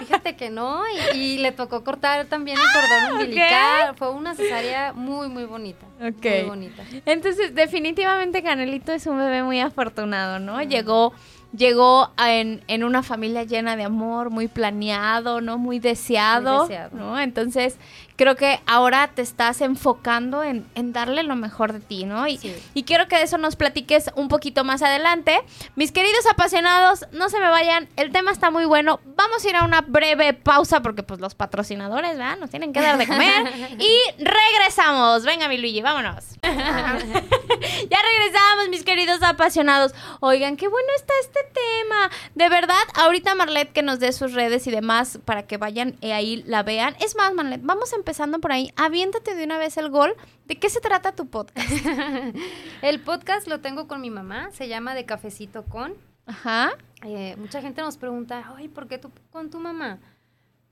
Fíjate 0.00 0.36
que 0.36 0.48
no 0.50 0.82
y, 1.14 1.16
y 1.18 1.38
le 1.38 1.52
tocó 1.52 1.84
cortar 1.84 2.26
también 2.26 2.56
el 2.58 2.64
cordón 2.72 3.12
umbilical. 3.22 3.94
Fue 3.96 4.10
una 4.10 4.34
cesárea 4.34 4.92
muy 4.94 5.28
muy 5.28 5.44
bonita. 5.44 5.86
Ok. 6.00 6.24
Muy 6.24 6.42
bonita. 6.48 6.84
Entonces, 7.06 7.54
definitivamente 7.54 8.42
Canelito 8.42 8.92
es 8.92 9.06
un 9.06 9.18
bebé 9.18 9.42
muy 9.42 9.60
afortunado, 9.60 10.38
¿no? 10.38 10.62
Llegó, 10.62 11.12
llegó 11.56 12.10
a- 12.16 12.32
en, 12.34 12.62
en 12.68 12.84
una 12.84 13.02
familia 13.02 13.42
llena 13.44 13.76
de 13.76 13.84
amor, 13.84 14.30
muy 14.30 14.48
planeado, 14.48 15.40
¿no? 15.40 15.58
Muy 15.58 15.78
deseado, 15.78 16.60
Muy 16.60 16.68
deseado. 16.68 16.96
¿no? 16.96 17.18
Entonces, 17.20 17.76
creo 18.16 18.36
que 18.36 18.60
ahora 18.66 19.08
te 19.14 19.22
estás 19.22 19.60
enfocando 19.60 20.42
en, 20.42 20.66
en 20.74 20.92
darle 20.92 21.22
lo 21.22 21.36
mejor 21.36 21.72
de 21.72 21.80
ti, 21.80 22.04
¿no? 22.04 22.26
Y, 22.26 22.36
Sí. 22.38 22.54
y 22.74 22.82
quiero 22.82 23.08
que 23.08 23.16
de 23.16 23.22
eso 23.22 23.38
nos 23.38 23.56
platiques 23.56 24.10
un 24.14 24.28
poquito 24.28 24.62
más 24.64 24.82
adelante. 24.82 25.38
Mis 25.76 25.92
queridos 25.92 26.26
apasionados, 26.26 27.06
no 27.12 27.28
se 27.30 27.38
me 27.40 27.48
vayan, 27.48 27.88
el 27.96 28.10
tema 28.12 28.30
está 28.32 28.50
muy 28.50 28.64
bueno. 28.66 29.00
Vamos 29.16 29.44
a 29.44 29.48
ir 29.48 29.56
a 29.56 29.64
una 29.64 29.80
breve 29.82 30.34
pausa 30.34 30.82
porque 30.82 31.02
pues 31.02 31.20
los 31.20 31.34
patrocinadores, 31.34 32.18
¿verdad? 32.18 32.36
Nos 32.38 32.50
tienen 32.50 32.72
que 32.72 32.80
dar 32.80 32.98
de 32.98 33.06
comer. 33.06 33.46
y 33.78 34.22
regresamos. 34.22 35.24
Venga, 35.24 35.48
mi 35.48 35.56
Luigi, 35.58 35.80
vámonos. 35.80 36.24
ya 36.42 37.98
regresamos, 38.02 38.68
mis 38.70 38.77
queridos 39.08 39.26
apasionados. 39.26 39.94
Oigan, 40.20 40.56
qué 40.58 40.68
bueno 40.68 40.88
está 40.96 41.14
este 41.22 41.40
tema. 41.54 42.10
De 42.34 42.50
verdad, 42.50 42.76
ahorita 42.94 43.34
Marlet 43.34 43.72
que 43.72 43.82
nos 43.82 44.00
dé 44.00 44.12
sus 44.12 44.34
redes 44.34 44.66
y 44.66 44.70
demás 44.70 45.18
para 45.24 45.46
que 45.46 45.56
vayan 45.56 45.96
y 46.02 46.10
ahí 46.10 46.42
la 46.46 46.62
vean. 46.62 46.94
Es 47.00 47.16
más, 47.16 47.32
Marlet, 47.32 47.60
vamos 47.62 47.94
empezando 47.94 48.38
por 48.38 48.52
ahí. 48.52 48.70
Aviéntate 48.76 49.34
de 49.34 49.44
una 49.44 49.56
vez 49.56 49.78
el 49.78 49.88
gol. 49.88 50.14
¿De 50.44 50.58
qué 50.58 50.68
se 50.68 50.80
trata 50.80 51.12
tu 51.12 51.26
podcast? 51.26 51.68
El 52.82 53.00
podcast 53.00 53.48
lo 53.48 53.60
tengo 53.60 53.86
con 53.86 54.00
mi 54.00 54.08
mamá, 54.10 54.50
se 54.50 54.66
llama 54.66 54.94
De 54.94 55.04
Cafecito 55.04 55.64
con. 55.64 55.94
Ajá. 56.26 56.70
Eh, 57.02 57.34
mucha 57.38 57.60
gente 57.60 57.80
nos 57.82 57.98
pregunta, 57.98 58.54
ay, 58.56 58.68
¿por 58.68 58.88
qué 58.88 58.98
tú 58.98 59.10
con 59.30 59.50
tu 59.50 59.58
mamá? 59.58 59.98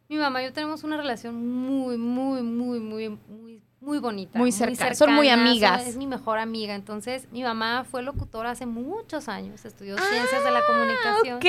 Mi 0.08 0.16
mamá 0.16 0.42
y 0.42 0.46
yo 0.46 0.52
tenemos 0.52 0.84
una 0.84 0.96
relación 0.96 1.34
muy, 1.34 1.98
muy, 1.98 2.42
muy, 2.42 2.80
muy, 2.80 3.08
muy, 3.28 3.62
muy 3.86 3.98
bonita. 3.98 4.38
Muy 4.38 4.50
cerca- 4.52 4.94
son 4.94 5.14
muy 5.14 5.28
cercana, 5.28 5.48
amigas. 5.50 5.80
son- 5.80 5.90
es 5.90 5.96
mi 5.96 6.06
mejor 6.06 6.38
amiga. 6.38 6.74
Entonces, 6.74 7.28
mi 7.30 7.42
mamá 7.42 7.84
fue 7.90 8.02
locutora 8.02 8.50
hace 8.50 8.66
muchos 8.66 9.28
años, 9.28 9.64
estudió 9.64 9.96
ciencias 9.96 10.44
de 10.44 10.50
la 10.50 10.60
comunicación. 10.66 11.36
Ok. 11.36 11.44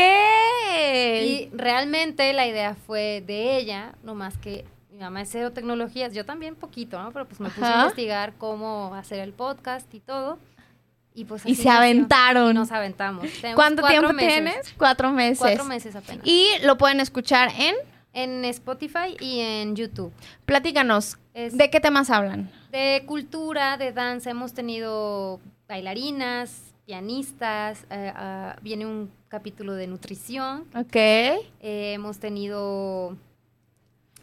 Y 1.24 1.50
realmente 1.54 2.32
la 2.34 2.48
idea 2.48 2.76
fue 2.76 3.24
de 3.26 3.58
ella, 3.58 3.96
no 4.04 4.16
más 4.16 4.38
que 4.38 4.66
mi 4.92 5.00
mamá 5.00 5.22
es 5.24 5.30
cero 5.32 5.52
tecnologías, 5.52 6.14
yo 6.14 6.26
también 6.26 6.56
poquito, 6.56 7.02
¿no? 7.02 7.12
Pero 7.12 7.26
pues 7.28 7.40
me 7.40 7.50
puse 7.50 7.66
Ajá. 7.66 7.74
a 7.80 7.82
investigar 7.84 8.34
cómo 8.38 8.94
hacer 8.96 9.20
el 9.20 9.34
podcast 9.34 9.92
y 9.94 10.00
todo. 10.00 10.38
Y 11.14 11.26
pues 11.26 11.44
Y 11.48 11.56
se 11.56 11.70
aventaron. 11.70 12.52
Y 12.52 12.54
nos 12.54 12.72
aventamos. 12.72 13.24
Tenemos 13.42 13.56
¿Cuánto 13.56 13.82
tiempo 13.88 14.14
meses. 14.14 14.34
tienes? 14.34 14.74
Cuatro 14.78 15.12
meses. 15.12 15.40
Cuatro 15.40 15.64
meses 15.66 15.96
apenas. 15.96 16.22
Y 16.26 16.48
lo 16.64 16.78
pueden 16.78 17.00
escuchar 17.00 17.50
en. 17.58 17.76
En 18.14 18.46
Spotify 18.46 19.16
y 19.20 19.42
en 19.42 19.76
YouTube. 19.76 20.12
Platícanos. 20.46 21.18
Es 21.38 21.56
¿De 21.56 21.70
qué 21.70 21.80
temas 21.80 22.10
hablan? 22.10 22.50
de 22.72 23.04
cultura, 23.06 23.78
de 23.78 23.92
danza. 23.92 24.32
Hemos 24.32 24.54
tenido 24.54 25.40
bailarinas, 25.68 26.74
pianistas. 26.88 27.86
eh, 27.92 28.12
ah, 28.16 28.56
viene 28.64 28.88
un 28.88 29.12
capítulo 29.28 29.74
de 29.74 29.86
nutrición. 29.86 30.66
Ok. 30.76 30.96
eh, 30.96 31.38
hemos 31.62 32.18
tenido... 32.18 33.16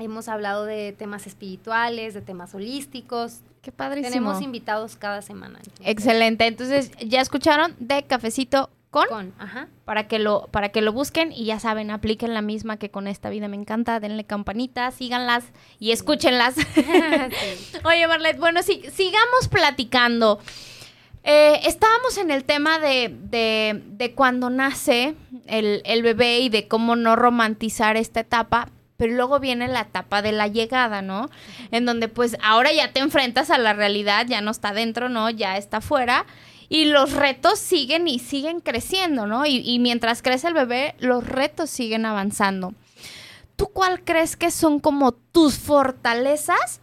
Hemos 0.01 0.27
hablado 0.27 0.65
de 0.65 0.93
temas 0.93 1.29
espirituales, 1.29 2.15
de 2.15 2.21
temas 2.21 2.53
holísticos. 2.53 3.43
Qué 3.63 3.71
padrísimo. 3.71 4.11
Tenemos 4.13 4.43
invitados 4.43 4.97
cada 4.97 5.23
semana. 5.23 5.61
entonces, 5.61 5.87
Excelente. 5.87 6.47
Entonces, 6.49 6.91
ya 7.07 7.21
escucharon 7.21 7.77
de 7.79 8.03
cafecito 8.03 8.71
con, 8.95 9.09
Con, 9.09 9.35
ajá. 9.41 9.67
para 9.85 10.07
que 10.07 10.21
lo 10.21 10.47
para 10.53 10.69
que 10.69 10.81
lo 10.81 10.93
busquen 10.93 11.33
y 11.33 11.47
ya 11.47 11.59
saben, 11.59 11.91
apliquen 11.91 12.33
la 12.33 12.43
misma 12.43 12.77
que 12.77 12.93
con 12.93 13.09
esta 13.09 13.29
vida 13.29 13.49
me 13.49 13.57
encanta, 13.57 13.99
denle 13.99 14.23
campanita, 14.23 14.93
síganlas 14.93 15.45
y 15.81 15.91
escúchenlas. 15.91 16.55
Sí. 16.55 16.85
Oye, 17.85 18.07
Marlet, 18.07 18.39
bueno, 18.39 18.63
sí, 18.63 18.83
sigamos 18.93 19.49
platicando. 19.51 20.39
Eh, 21.25 21.61
estábamos 21.65 22.19
en 22.19 22.31
el 22.31 22.45
tema 22.45 22.79
de, 22.79 23.17
de, 23.19 23.83
de 23.85 24.15
cuando 24.15 24.49
nace 24.49 25.17
el, 25.47 25.83
el 25.87 26.03
bebé 26.03 26.39
y 26.39 26.49
de 26.49 26.69
cómo 26.69 26.95
no 26.95 27.17
romantizar 27.17 27.97
esta 27.97 28.21
etapa, 28.21 28.69
pero 28.97 29.15
luego 29.15 29.41
viene 29.41 29.67
la 29.67 29.81
etapa 29.81 30.23
de 30.23 30.31
la 30.31 30.47
llegada, 30.47 31.03
¿no? 31.03 31.31
En 31.73 31.85
donde 31.85 32.07
pues 32.09 32.37
ahora 32.43 32.73
ya 32.73 32.93
te 32.93 33.01
enfrentas 33.01 33.51
a 33.51 33.59
la 33.59 33.73
realidad, 33.73 34.27
ya 34.29 34.41
no 34.41 34.53
está 34.53 34.73
dentro, 34.73 35.09
¿no? 35.09 35.31
Ya 35.31 35.57
está 35.57 35.81
fuera. 35.81 36.27
Y 36.69 36.87
los 36.87 37.13
retos 37.13 37.59
siguen 37.59 38.09
y 38.09 38.19
siguen 38.19 38.61
creciendo, 38.61 39.27
¿no? 39.27 39.45
Y, 39.47 39.59
y 39.69 39.79
mientras 39.79 40.23
crece 40.23 40.49
el 40.49 40.55
bebé, 40.55 40.95
los 40.99 41.27
retos 41.27 41.71
siguen 41.71 42.07
avanzando. 42.07 42.75
¿Tú 43.57 43.67
cuál 43.69 44.03
crees 44.03 44.37
que 44.37 44.51
son 44.51 44.81
como 44.81 45.13
tus 45.13 45.59
fortalezas 45.59 46.81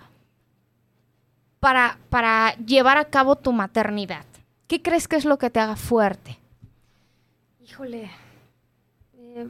para, 1.59 1.97
para 2.09 2.55
llevar 2.57 2.97
a 2.97 3.05
cabo 3.05 3.35
tu 3.35 3.51
maternidad? 3.51 4.25
¿Qué 4.67 4.81
crees 4.81 5.07
que 5.07 5.17
es 5.17 5.25
lo 5.25 5.37
que 5.37 5.49
te 5.49 5.59
haga 5.59 5.75
fuerte? 5.75 6.37
Híjole, 7.63 8.09
eh, 9.17 9.47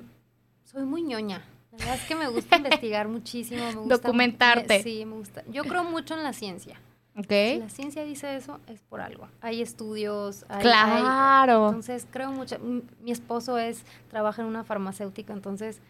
soy 0.65 0.83
muy 0.83 1.01
ñoña. 1.03 1.43
La 1.71 1.77
verdad 1.77 1.95
es 1.95 2.01
que 2.03 2.15
me 2.15 2.27
gusta 2.27 2.55
investigar 2.57 3.07
muchísimo. 3.07 3.63
Me 3.65 3.75
gusta, 3.75 3.97
Documentarte. 3.97 4.77
me- 4.77 4.83
sí, 4.83 5.05
me 5.05 5.15
gusta. 5.17 5.43
Yo 5.49 5.63
creo 5.63 5.83
mucho 5.83 6.15
en 6.15 6.23
la 6.23 6.33
ciencia. 6.33 6.79
Si 7.15 7.59
la 7.59 7.69
ciencia 7.69 8.03
dice 8.03 8.35
eso, 8.35 8.59
es 8.67 8.81
por 8.83 9.01
algo. 9.01 9.27
Hay 9.41 9.61
estudios. 9.61 10.45
Hay, 10.47 10.55
hay- 10.57 10.61
Claro. 10.63 11.67
entonces, 11.67 12.07
creo 12.09 12.31
mucho. 12.31 12.57
Mi 12.59 13.11
esposo 13.11 13.57
es, 13.57 13.83
trabaja 14.09 14.41
en 14.41 14.47
una 14.47 14.63
farmacéutica, 14.63 15.33
entonces 15.33 15.81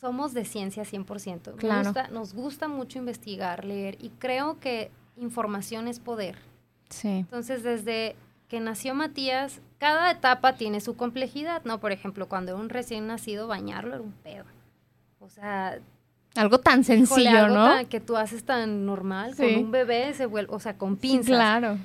somos 0.00 0.32
de 0.32 0.44
ciencia 0.44 0.84
100%. 0.84 1.52
Me 1.52 1.58
Claro. 1.58 1.84
gusta- 1.84 2.08
nos 2.08 2.32
gusta 2.32 2.68
mucho 2.68 2.98
investigar, 2.98 3.64
leer, 3.64 3.96
y 4.00 4.10
creo 4.18 4.58
que 4.60 4.90
información 5.16 5.88
es 5.88 5.98
poder. 6.00 6.36
Sí. 6.88 7.08
Entonces, 7.08 7.62
desde 7.62 8.16
que 8.48 8.60
nació 8.60 8.94
Matías, 8.94 9.60
cada 9.78 10.10
etapa 10.10 10.54
tiene 10.56 10.80
su 10.80 10.96
complejidad, 10.96 11.62
¿no? 11.64 11.78
Por 11.80 11.92
ejemplo, 11.92 12.28
cuando 12.28 12.52
era 12.52 12.60
un 12.60 12.68
recién 12.68 13.06
nacido, 13.06 13.46
bañarlo 13.46 13.94
era 13.94 14.02
un 14.02 14.12
pedo. 14.12 14.44
O 15.20 15.28
sea, 15.28 15.78
Algo 16.36 16.58
tan 16.58 16.80
Híjole, 16.80 16.96
sencillo, 17.06 17.38
algo 17.44 17.54
¿no? 17.56 17.64
tan- 17.66 17.86
que 17.86 18.00
tú 18.00 18.16
haces 18.16 18.44
tan 18.44 18.86
normal 18.86 19.34
Sí. 19.34 19.42
con 19.54 19.64
un 19.64 19.70
bebé, 19.72 20.14
se 20.14 20.26
vuelve, 20.26 20.54
o 20.54 20.60
sea, 20.60 20.76
con 20.78 20.96
pinzas. 20.96 21.26
claro. 21.26 21.78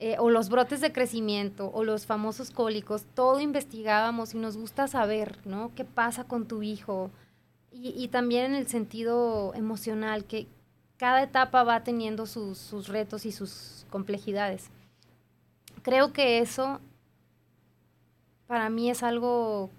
eh, 0.00 0.14
o 0.20 0.30
los 0.30 0.48
brotes 0.48 0.80
de 0.80 0.92
crecimiento, 0.92 1.72
o 1.74 1.82
los 1.82 2.06
famosos 2.06 2.52
cólicos, 2.52 3.04
todo 3.14 3.40
investigábamos 3.40 4.32
y 4.32 4.38
nos 4.38 4.56
gusta 4.56 4.86
saber, 4.86 5.38
¿no? 5.44 5.72
¿Qué 5.74 5.84
pasa 5.84 6.22
con 6.22 6.46
tu 6.46 6.62
hijo? 6.62 7.10
Y, 7.72 7.88
y 7.96 8.06
también 8.06 8.44
en 8.44 8.54
el 8.54 8.68
sentido 8.68 9.52
emocional, 9.54 10.24
que 10.24 10.46
cada 10.98 11.22
etapa 11.24 11.64
va 11.64 11.82
teniendo 11.82 12.26
sus, 12.26 12.58
sus 12.58 12.86
retos 12.86 13.26
y 13.26 13.32
sus 13.32 13.86
complejidades. 13.90 14.70
Creo 15.82 16.12
que 16.12 16.38
eso 16.38 16.80
para 18.46 18.70
mí 18.70 18.90
es 18.90 19.02
algo 19.02 19.70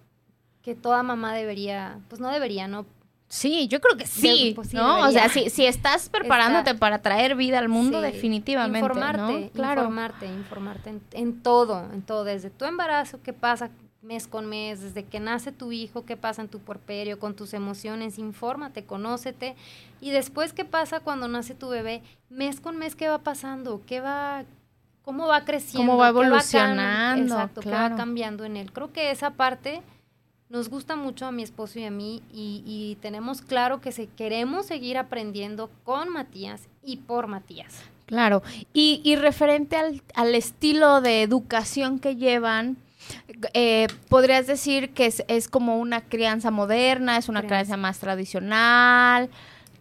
que 0.62 0.76
toda 0.76 1.01
mamá 1.01 1.34
debería, 1.34 1.99
pues 2.10 2.20
no 2.20 2.30
debería, 2.30 2.68
¿no? 2.68 2.86
Sí, 3.30 3.68
yo 3.68 3.80
creo 3.80 3.96
que 3.96 4.08
sí, 4.08 4.56
sí, 4.64 4.76
¿no? 4.76 5.08
O 5.08 5.12
sea, 5.12 5.30
si, 5.30 5.52
si 5.52 5.66
estás 5.66 6.10
preparándote 6.10 6.72
Está- 6.72 6.80
para 6.80 7.02
traer 7.04 7.36
vida 7.36 7.60
al 7.60 7.70
mundo, 7.70 8.00
Sí, 8.00 8.06
definitivamente, 8.12 8.80
informarte, 8.80 9.22
¿no? 9.22 9.50
Claro. 9.52 9.82
informarte, 9.82 10.26
informarte 10.26 10.90
en, 10.90 11.02
en 11.12 11.42
todo, 11.44 11.88
en 11.94 12.02
todo, 12.02 12.24
desde 12.24 12.50
tu 12.50 12.66
embarazo, 12.66 13.22
qué 13.22 13.32
pasa 13.32 13.70
mes 14.02 14.28
con 14.28 14.48
mes, 14.48 14.82
desde 14.82 15.04
que 15.04 15.20
nace 15.20 15.52
tu 15.52 15.72
hijo, 15.72 16.06
qué 16.06 16.18
pasa 16.18 16.42
en 16.42 16.48
tu 16.48 16.58
puerperio, 16.60 17.20
con 17.20 17.36
tus 17.36 17.54
emociones, 17.54 18.18
infórmate, 18.18 18.84
conócete, 18.84 19.56
y 20.02 20.10
después 20.10 20.52
qué 20.54 20.66
pasa 20.66 21.00
cuando 21.00 21.28
nace 21.28 21.54
tu 21.54 21.70
bebé, 21.70 22.02
mes 22.30 22.60
con 22.62 22.78
mes, 22.78 22.96
qué 22.96 23.10
va 23.10 23.20
pasando, 23.20 23.82
qué 23.86 24.02
va, 24.02 24.44
cómo 25.04 25.28
va 25.28 25.46
creciendo, 25.46 25.80
Cómo 25.82 25.98
va 25.98 26.06
qué 26.08 26.10
evolucionando, 26.12 27.24
exacto, 27.24 27.62
qué 27.62 27.70
va 27.70 27.96
cambiando 27.96 28.44
en 28.46 28.58
él. 28.58 28.72
Creo 28.72 28.92
que 28.92 29.12
esa 29.12 29.32
parte 29.32 29.84
nos 30.50 30.70
gusta 30.70 30.95
mucho 30.95 31.26
a 31.28 31.32
mi 31.32 31.43
esposo 31.43 31.80
y 31.80 31.86
a 31.86 31.91
mí 31.91 32.24
y, 32.34 32.64
y 32.66 32.97
tenemos 33.02 33.41
claro 33.41 33.82
que 33.82 33.91
se, 33.91 34.08
queremos 34.08 34.66
seguir 34.66 34.97
aprendiendo 34.97 35.70
con 35.84 36.10
Matías 36.10 36.68
y 36.84 36.97
por 36.97 37.28
Matías. 37.28 37.84
Claro. 38.08 38.41
Y, 38.74 39.02
y 39.04 39.16
referente 39.16 39.76
al, 39.76 40.02
al 40.16 40.34
estilo 40.34 41.02
de 41.02 41.22
educación 41.22 42.00
que 42.00 42.16
llevan, 42.16 42.78
eh, 43.54 43.88
podrías 44.10 44.47
decir 44.47 44.89
que 44.95 45.06
es, 45.06 45.24
es 45.28 45.47
como 45.47 45.78
una 45.78 46.02
crianza 46.02 46.50
moderna, 46.50 47.18
es 47.18 47.30
una 47.30 47.41
crianza, 47.41 47.74
Crianza. 47.74 47.78
más 47.78 48.00
tradicional. 48.00 49.30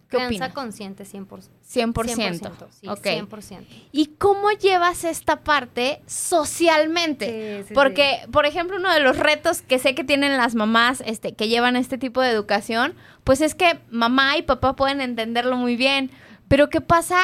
¿Qué 0.08 0.16
Crianza 0.16 0.46
opinas? 0.46 0.52
consciente 0.54 1.04
100%. 1.04 1.50
100%. 1.70 2.66
sí, 2.70 2.88
ok. 2.88 3.04
100%. 3.04 3.66
¿Y 3.92 4.06
cómo 4.18 4.50
llevas 4.52 5.04
esta 5.04 5.40
parte 5.40 6.00
socialmente? 6.06 7.60
Sí, 7.60 7.68
sí, 7.68 7.74
Porque, 7.74 8.20
por 8.32 8.46
ejemplo, 8.46 8.78
uno 8.78 8.92
de 8.92 9.00
los 9.00 9.18
retos 9.18 9.60
que 9.60 9.78
sé 9.78 9.94
que 9.94 10.04
tienen 10.04 10.36
las 10.38 10.54
mamás 10.54 11.02
este, 11.04 11.34
que 11.34 11.48
llevan 11.48 11.76
este 11.76 11.98
tipo 11.98 12.22
de 12.22 12.30
educación, 12.30 12.94
pues 13.24 13.42
es 13.42 13.54
que 13.54 13.80
mamá 13.90 14.38
y 14.38 14.42
papá 14.42 14.76
pueden 14.76 15.02
entenderlo 15.02 15.56
muy 15.56 15.76
bien, 15.76 16.10
pero 16.48 16.70
¿qué 16.70 16.80
pasa 16.80 17.18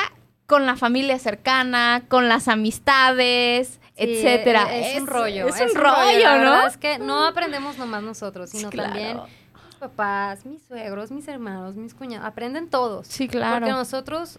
con 0.47 0.67
la 0.67 0.77
familia 0.77 1.19
cercana, 1.19 2.05
con 2.09 2.29
las 2.29 2.49
amistades, 2.49 3.81
Sí, 3.97 4.03
etcétera? 4.03 4.77
Es, 4.77 5.01
un 5.01 5.07
rollo. 5.07 5.49
Es, 5.49 5.61
un 5.61 5.75
rollo, 5.75 6.29
¿no? 6.29 6.39
verdad 6.39 6.67
es 6.67 6.77
que 6.77 6.99
no 6.99 7.25
aprendemos 7.25 7.79
nomás 7.79 8.03
nosotros, 8.03 8.51
sino 8.51 8.69
Claro. 8.69 8.91
también 8.91 9.21
papás, 9.89 10.47
mis 10.47 10.63
suegros, 10.63 11.11
mis 11.11 11.29
hermanos, 11.29 11.75
mis 11.75 11.95
cuñados. 11.95 12.27
Aprenden 12.27 12.69
todos. 12.69 13.07
Sí, 13.07 13.29
claro. 13.29 13.61
Porque 13.61 13.73
nosotros 13.73 14.39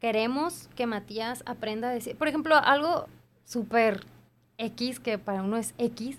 queremos 0.00 0.68
que 0.74 0.86
Matías 0.86 1.42
aprenda 1.46 1.88
a 1.88 1.92
decir. 1.92 2.16
Por 2.16 2.28
ejemplo, 2.28 2.56
algo 2.56 3.06
súper 3.44 4.06
X, 4.58 5.00
que 5.00 5.18
para 5.18 5.42
uno 5.42 5.56
es 5.56 5.74
X. 5.78 6.18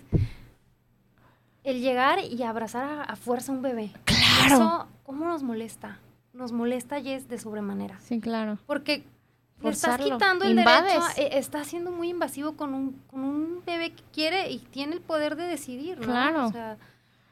El 1.64 1.80
llegar 1.80 2.20
y 2.20 2.42
abrazar 2.44 2.84
a, 2.84 3.02
a 3.02 3.16
fuerza 3.16 3.52
a 3.52 3.56
un 3.56 3.62
bebé. 3.62 3.92
Claro. 4.04 4.54
Eso, 4.54 4.88
¿cómo 5.02 5.26
nos 5.26 5.42
molesta? 5.42 5.98
Nos 6.32 6.52
molesta 6.52 7.00
y 7.00 7.10
es 7.10 7.28
de 7.28 7.38
sobremanera. 7.38 7.98
Sí, 8.00 8.20
claro. 8.20 8.58
Porque 8.66 9.04
le 9.60 9.70
estás 9.70 10.00
quitando 10.00 10.44
el 10.44 10.58
Invades. 10.58 10.92
derecho, 10.92 11.34
eh, 11.34 11.38
está 11.38 11.64
siendo 11.64 11.90
muy 11.90 12.10
invasivo 12.10 12.52
con 12.52 12.74
un, 12.74 12.92
con 13.10 13.24
un 13.24 13.62
bebé 13.66 13.92
que 13.92 14.04
quiere 14.12 14.50
y 14.50 14.58
tiene 14.58 14.94
el 14.94 15.00
poder 15.00 15.34
de 15.34 15.44
decidir, 15.44 15.98
¿no? 15.98 16.06
Claro. 16.06 16.46
O 16.46 16.52
sea, 16.52 16.78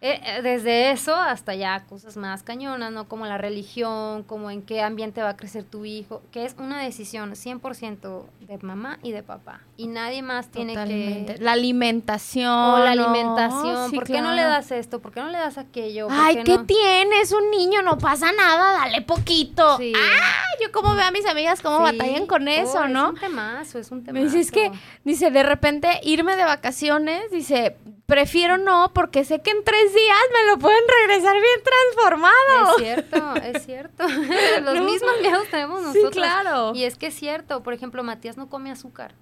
eh, 0.03 0.21
eh, 0.25 0.43
desde 0.43 0.91
eso 0.91 1.15
hasta 1.17 1.55
ya 1.55 1.85
cosas 1.89 2.17
más 2.19 2.43
cañonas, 2.43 2.93
¿no? 2.93 3.09
Como 3.09 3.25
la 3.25 3.39
religión, 3.39 4.25
como 4.25 4.51
en 4.51 4.61
qué 4.63 4.83
ambiente 4.83 5.23
va 5.23 5.31
a 5.31 5.37
crecer 5.37 5.65
tu 5.65 5.87
hijo, 5.87 6.23
que 6.33 6.45
es 6.45 6.55
una 6.59 6.83
decisión 6.83 7.33
100% 7.33 8.25
de 8.41 8.59
mamá 8.59 8.99
y 9.03 9.13
de 9.13 9.23
papá. 9.23 9.61
Y 9.79 9.87
nadie 9.89 10.23
más 10.23 10.49
tiene 10.51 10.75
Totalmente. 10.75 11.35
que... 11.37 11.43
La 11.43 11.53
alimentación. 11.53 12.51
O 12.51 12.79
la 12.79 12.95
¿no? 12.95 13.05
alimentación, 13.05 13.91
Sí, 13.91 13.97
¿por 13.97 14.05
qué 14.05 14.21
no 14.21 14.33
le 14.33 14.43
das 14.43 14.71
esto? 14.71 15.01
¿Por 15.01 15.13
qué 15.13 15.21
no 15.21 15.29
le 15.29 15.39
das 15.39 15.57
aquello? 15.59 16.09
¿Por 16.09 16.17
Ay, 16.19 16.37
qué 16.37 16.45
¿qué 16.45 16.57
no? 16.59 16.65
tienes? 16.67 17.33
Un 17.33 17.51
niño, 17.51 17.83
no 17.83 17.97
pasa 17.99 18.33
nada, 18.33 18.73
dale 18.79 19.01
poquito. 19.03 19.79
Sí. 19.79 19.93
Ah, 19.97 20.45
yo 20.63 20.71
como 20.73 20.95
veo 20.95 21.05
a 21.07 21.11
mis 21.11 21.27
amigas 21.27 21.63
cómo 21.63 21.79
Sí. 21.79 21.97
batallan 21.97 22.27
con 22.27 22.47
Oh, 22.47 22.51
eso, 22.51 22.87
¿no? 22.89 23.07
Es 23.09 23.13
un 23.15 23.21
temazo, 23.21 23.79
es 23.79 23.91
un 23.91 23.99
Me 23.99 24.05
temazo. 24.05 24.25
dice, 24.25 24.41
es 24.41 24.51
que, 24.53 24.71
dice, 25.05 25.31
de 25.31 25.43
repente 25.43 26.01
irme 26.03 26.37
de 26.37 26.45
vacaciones, 26.45 27.31
dice, 27.31 27.77
prefiero 28.07 28.57
no, 28.59 28.93
porque 28.95 29.25
sé 29.25 29.41
que 29.43 29.51
en 29.51 29.65
tres 29.65 29.93
días 29.95 30.19
me 30.33 30.51
lo 30.51 30.59
pueden 30.59 30.83
regresar 31.07 31.35
bien 31.35 31.61
transformado. 31.65 32.71
Es 32.71 32.83
cierto, 32.85 33.35
es 33.37 33.65
cierto. 33.65 34.05
Los 34.63 34.75
No. 34.75 34.83
mismos 34.85 35.13
miedos 35.21 35.49
tenemos 35.51 35.81
Sí, 35.81 35.87
nosotros. 35.87 36.13
claro. 36.13 36.73
Y 36.75 36.85
es 36.85 36.97
que 36.97 37.09
es 37.09 37.15
cierto. 37.15 37.63
Por 37.63 37.75
ejemplo, 37.75 38.03
Matías 38.05 38.37
no 38.37 38.49
come 38.49 38.71
azúcar. 38.71 39.15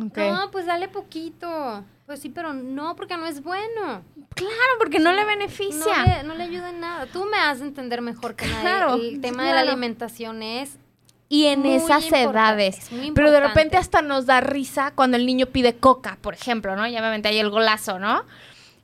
Ok. 0.00 0.16
No, 0.18 0.50
pues 0.52 0.66
dale 0.66 0.88
poquito. 0.88 1.84
Pues 2.06 2.20
sí, 2.20 2.28
pero 2.30 2.52
no, 2.54 2.94
porque 2.96 3.16
no 3.16 3.26
es 3.26 3.42
bueno. 3.42 4.02
Claro, 4.34 4.72
porque 4.78 4.98
no 5.00 5.12
le 5.12 5.22
No 5.22 5.26
beneficia. 5.26 6.04
le, 6.04 6.22
no 6.22 6.34
le 6.34 6.44
ayuda 6.44 6.70
en 6.70 6.80
nada. 6.80 7.06
Tú 7.06 7.24
me 7.24 7.36
has 7.36 7.58
de 7.58 7.66
entender 7.66 8.00
mejor 8.00 8.34
que 8.36 8.46
nadie. 8.46 8.60
Claro, 8.62 8.94
El 8.94 9.20
tema 9.20 9.44
de 9.44 9.52
la 9.52 9.60
alimentación 9.60 10.42
es 10.42 10.78
Y 11.28 11.44
en 11.46 11.60
muy 11.60 11.72
esas 11.74 12.10
edades. 12.10 12.88
Pero 13.14 13.30
de 13.30 13.40
repente 13.40 13.76
hasta 13.76 14.00
nos 14.02 14.24
da 14.26 14.40
risa 14.40 14.92
cuando 14.94 15.16
el 15.16 15.26
niño 15.26 15.46
pide 15.46 15.76
coca, 15.76 16.16
por 16.22 16.34
ejemplo, 16.34 16.74
¿no? 16.74 16.86
Ya 16.88 17.00
obviamente 17.00 17.28
hay 17.28 17.38
el 17.38 17.50
golazo, 17.50 17.98
¿no? 17.98 18.22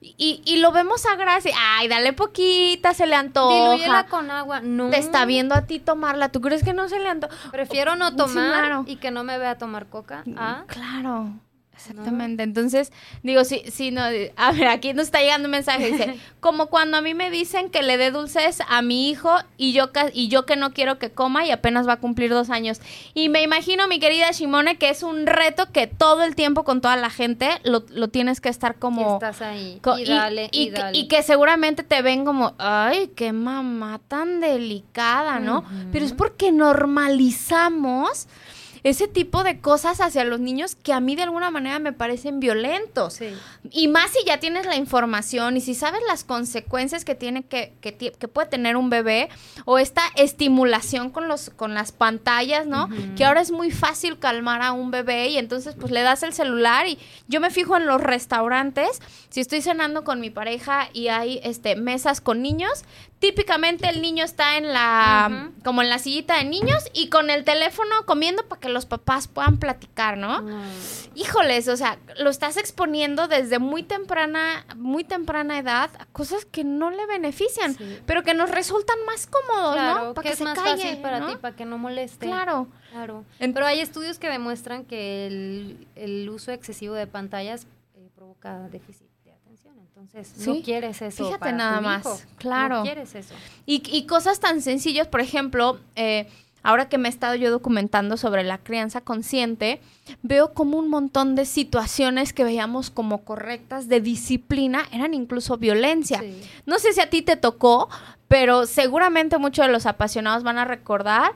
Y, 0.00 0.42
y 0.44 0.58
lo 0.58 0.70
vemos 0.70 1.06
a 1.06 1.16
gracia. 1.16 1.54
Ay, 1.58 1.88
dale 1.88 2.12
poquita, 2.12 2.92
se 2.92 3.06
le 3.06 3.14
antoja. 3.14 3.54
Dilúyela 3.72 4.06
con 4.06 4.30
agua. 4.30 4.60
No. 4.60 4.90
Te 4.90 4.98
está 4.98 5.24
viendo 5.24 5.54
a 5.54 5.62
ti 5.62 5.78
tomarla. 5.78 6.28
¿Tú 6.28 6.42
crees 6.42 6.62
que 6.62 6.74
no 6.74 6.90
se 6.90 6.98
le 6.98 7.08
antoja? 7.08 7.34
Prefiero 7.50 7.96
no 7.96 8.10
Sí, 8.10 8.16
tomar 8.16 8.60
claro. 8.60 8.84
y 8.86 8.96
que 8.96 9.10
no 9.10 9.24
me 9.24 9.38
vea 9.38 9.56
tomar 9.56 9.86
coca. 9.86 10.22
Ah, 10.36 10.64
Claro. 10.66 11.30
Exactamente. 11.90 12.42
Entonces, 12.42 12.92
digo, 13.22 13.44
sí, 13.44 13.62
sí, 13.70 13.90
no. 13.90 14.02
A 14.36 14.52
ver, 14.52 14.66
aquí 14.68 14.92
nos 14.94 15.06
está 15.06 15.20
llegando 15.20 15.46
un 15.46 15.52
mensaje. 15.52 15.90
Dice, 15.92 16.18
como 16.40 16.66
cuando 16.66 16.96
a 16.96 17.00
mí 17.00 17.14
me 17.14 17.30
dicen 17.30 17.70
que 17.70 17.82
le 17.82 17.96
dé 17.96 18.10
dulces 18.10 18.58
a 18.68 18.82
mi 18.82 19.08
hijo 19.10 19.34
y 19.56 19.72
yo, 19.72 19.90
y 20.12 20.28
yo 20.28 20.46
que 20.46 20.56
no 20.56 20.72
quiero 20.72 20.98
que 20.98 21.10
coma 21.10 21.44
y 21.46 21.50
apenas 21.50 21.86
va 21.88 21.94
a 21.94 22.00
cumplir 22.00 22.30
dos 22.30 22.50
años. 22.50 22.80
Y 23.14 23.28
me 23.28 23.42
imagino, 23.42 23.86
mi 23.88 23.98
querida 24.00 24.30
Shimone, 24.32 24.76
que 24.76 24.88
es 24.90 25.02
un 25.02 25.26
reto 25.26 25.70
que 25.72 25.86
todo 25.86 26.22
el 26.22 26.34
tiempo 26.34 26.64
con 26.64 26.80
toda 26.80 26.96
la 26.96 27.10
gente 27.10 27.48
lo, 27.64 27.84
lo 27.90 28.08
tienes 28.08 28.40
que 28.40 28.48
estar 28.48 28.76
como... 28.76 29.14
estás 29.14 29.42
ahí. 29.42 29.78
co- 29.82 29.98
y 29.98 30.04
dale, 30.04 30.48
y, 30.52 30.62
y 30.62 30.66
que- 30.70 30.80
dale. 30.80 30.98
y 30.98 31.08
que 31.08 31.22
seguramente 31.22 31.82
te 31.82 32.02
ven 32.02 32.24
como, 32.24 32.54
ay, 32.58 33.10
qué 33.16 33.32
mamá 33.32 34.00
tan 34.08 34.40
delicada, 34.40 35.40
¿no? 35.40 35.64
Pero 35.92 36.04
es 36.04 36.12
porque 36.12 36.52
normalizamos 36.52 38.26
ese 38.84 39.08
tipo 39.08 39.44
de 39.44 39.60
cosas 39.60 40.02
hacia 40.02 40.24
los 40.24 40.40
niños 40.40 40.76
que 40.76 40.92
a 40.92 41.00
mí 41.00 41.16
de 41.16 41.22
alguna 41.22 41.50
manera 41.50 41.78
me 41.78 41.94
parecen 41.94 42.38
violentos. 42.38 43.14
Sí. 43.14 43.30
Y 43.70 43.88
más 43.88 44.10
si 44.10 44.26
ya 44.26 44.38
tienes 44.40 44.66
la 44.66 44.76
información 44.76 45.56
y 45.56 45.62
si 45.62 45.74
sabes 45.74 46.02
las 46.06 46.22
consecuencias 46.22 47.06
que 47.06 47.14
tiene 47.14 47.44
que, 47.44 47.72
que, 47.80 48.28
puede 48.28 48.48
tener 48.48 48.76
un 48.76 48.90
bebé 48.90 49.30
o 49.64 49.78
esta 49.78 50.02
estimulación 50.16 51.08
con 51.08 51.28
los 51.28 51.48
con 51.48 51.72
las 51.72 51.92
pantallas, 51.92 52.66
¿no? 52.66 52.90
Que 53.16 53.24
ahora 53.24 53.40
es 53.40 53.50
muy 53.50 53.70
fácil 53.70 54.18
calmar 54.18 54.60
a 54.60 54.72
un 54.72 54.90
bebé 54.90 55.28
y 55.28 55.38
entonces 55.38 55.74
pues 55.80 55.90
le 55.90 56.02
das 56.02 56.22
el 56.22 56.34
celular 56.34 56.86
y 56.86 56.98
yo 57.26 57.40
me 57.40 57.50
fijo 57.50 57.78
en 57.78 57.86
los 57.86 58.02
restaurantes, 58.02 59.00
si 59.30 59.40
estoy 59.40 59.62
cenando 59.62 60.04
con 60.04 60.20
mi 60.20 60.28
pareja 60.28 60.90
y 60.92 61.08
hay 61.08 61.40
este 61.42 61.74
mesas 61.74 62.20
con 62.20 62.42
niños, 62.42 62.84
típicamente 63.24 63.88
el 63.88 64.02
niño 64.02 64.22
está 64.22 64.58
en 64.58 64.70
la 64.70 65.50
como 65.64 65.80
en 65.80 65.88
la 65.88 65.98
sillita 65.98 66.36
de 66.36 66.44
niños 66.44 66.84
y 66.92 67.08
con 67.08 67.30
el 67.30 67.42
teléfono 67.44 67.90
comiendo 68.04 68.46
para 68.48 68.60
que 68.60 68.68
los 68.68 68.84
papás 68.84 69.28
puedan 69.28 69.56
platicar, 69.56 70.18
¿no? 70.18 70.42
Mm. 70.42 70.62
Híjoles, 71.14 71.68
o 71.68 71.76
sea, 71.78 71.98
lo 72.18 72.28
estás 72.28 72.58
exponiendo 72.58 73.26
desde 73.26 73.58
muy 73.58 73.82
temprana, 73.82 74.66
muy 74.76 75.04
temprana 75.04 75.58
edad 75.58 75.88
a 75.98 76.04
cosas 76.06 76.44
que 76.44 76.64
no 76.64 76.90
le 76.90 77.06
benefician, 77.06 77.74
Sí. 77.74 77.98
pero 78.04 78.22
que 78.24 78.34
nos 78.34 78.50
resultan 78.50 78.96
más 79.06 79.26
cómodos, 79.26 79.72
Claro, 79.76 80.04
¿no? 80.08 80.14
Para 80.14 80.22
que, 80.22 80.28
que, 80.28 80.32
es 80.34 80.38
se 80.38 80.44
más 80.44 80.58
calle, 80.58 80.82
fácil 80.82 80.98
para 80.98 81.20
¿no? 81.20 81.28
ti, 81.28 81.36
para 81.36 81.56
que 81.56 81.64
no 81.64 81.78
moleste. 81.78 82.26
Claro. 82.26 82.68
Claro. 82.92 83.24
Pero 83.38 83.64
hay 83.64 83.80
estudios 83.80 84.18
que 84.18 84.28
demuestran 84.28 84.84
que 84.84 85.26
el, 85.28 85.88
el 85.96 86.28
uso 86.28 86.52
excesivo 86.52 86.92
de 86.92 87.06
pantallas 87.06 87.66
eh, 87.96 88.10
provoca 88.14 88.68
déficit. 88.68 89.13
Entonces, 90.04 90.32
Sí. 90.36 90.50
no 90.50 90.62
quieres 90.62 91.00
eso. 91.02 91.24
Fíjate 91.24 91.38
para 91.40 91.52
nada 91.52 91.78
tu 91.78 91.84
más, 91.84 92.00
hijo. 92.04 92.20
claro. 92.36 92.76
No 92.78 92.82
quieres 92.82 93.14
eso. 93.14 93.34
Y, 93.66 93.82
y 93.90 94.06
cosas 94.06 94.38
tan 94.40 94.60
sencillas, 94.60 95.08
por 95.08 95.20
ejemplo, 95.20 95.78
eh, 95.96 96.28
ahora 96.62 96.88
que 96.88 96.98
me 96.98 97.08
he 97.08 97.10
estado 97.10 97.34
yo 97.34 97.50
documentando 97.50 98.16
sobre 98.16 98.44
la 98.44 98.58
crianza 98.58 99.00
consciente, 99.00 99.80
veo 100.22 100.52
como 100.52 100.78
un 100.78 100.88
montón 100.88 101.34
de 101.34 101.46
situaciones 101.46 102.32
que 102.32 102.44
veíamos 102.44 102.90
como 102.90 103.24
correctas 103.24 103.88
de 103.88 104.00
disciplina 104.00 104.84
eran 104.92 105.14
incluso 105.14 105.56
violencia. 105.56 106.20
Sí. 106.20 106.40
No 106.66 106.78
sé 106.78 106.92
si 106.92 107.00
a 107.00 107.08
ti 107.10 107.22
te 107.22 107.36
tocó, 107.36 107.88
pero 108.28 108.66
seguramente 108.66 109.38
muchos 109.38 109.66
de 109.66 109.72
los 109.72 109.86
apasionados 109.86 110.42
van 110.42 110.58
a 110.58 110.64
recordar 110.64 111.32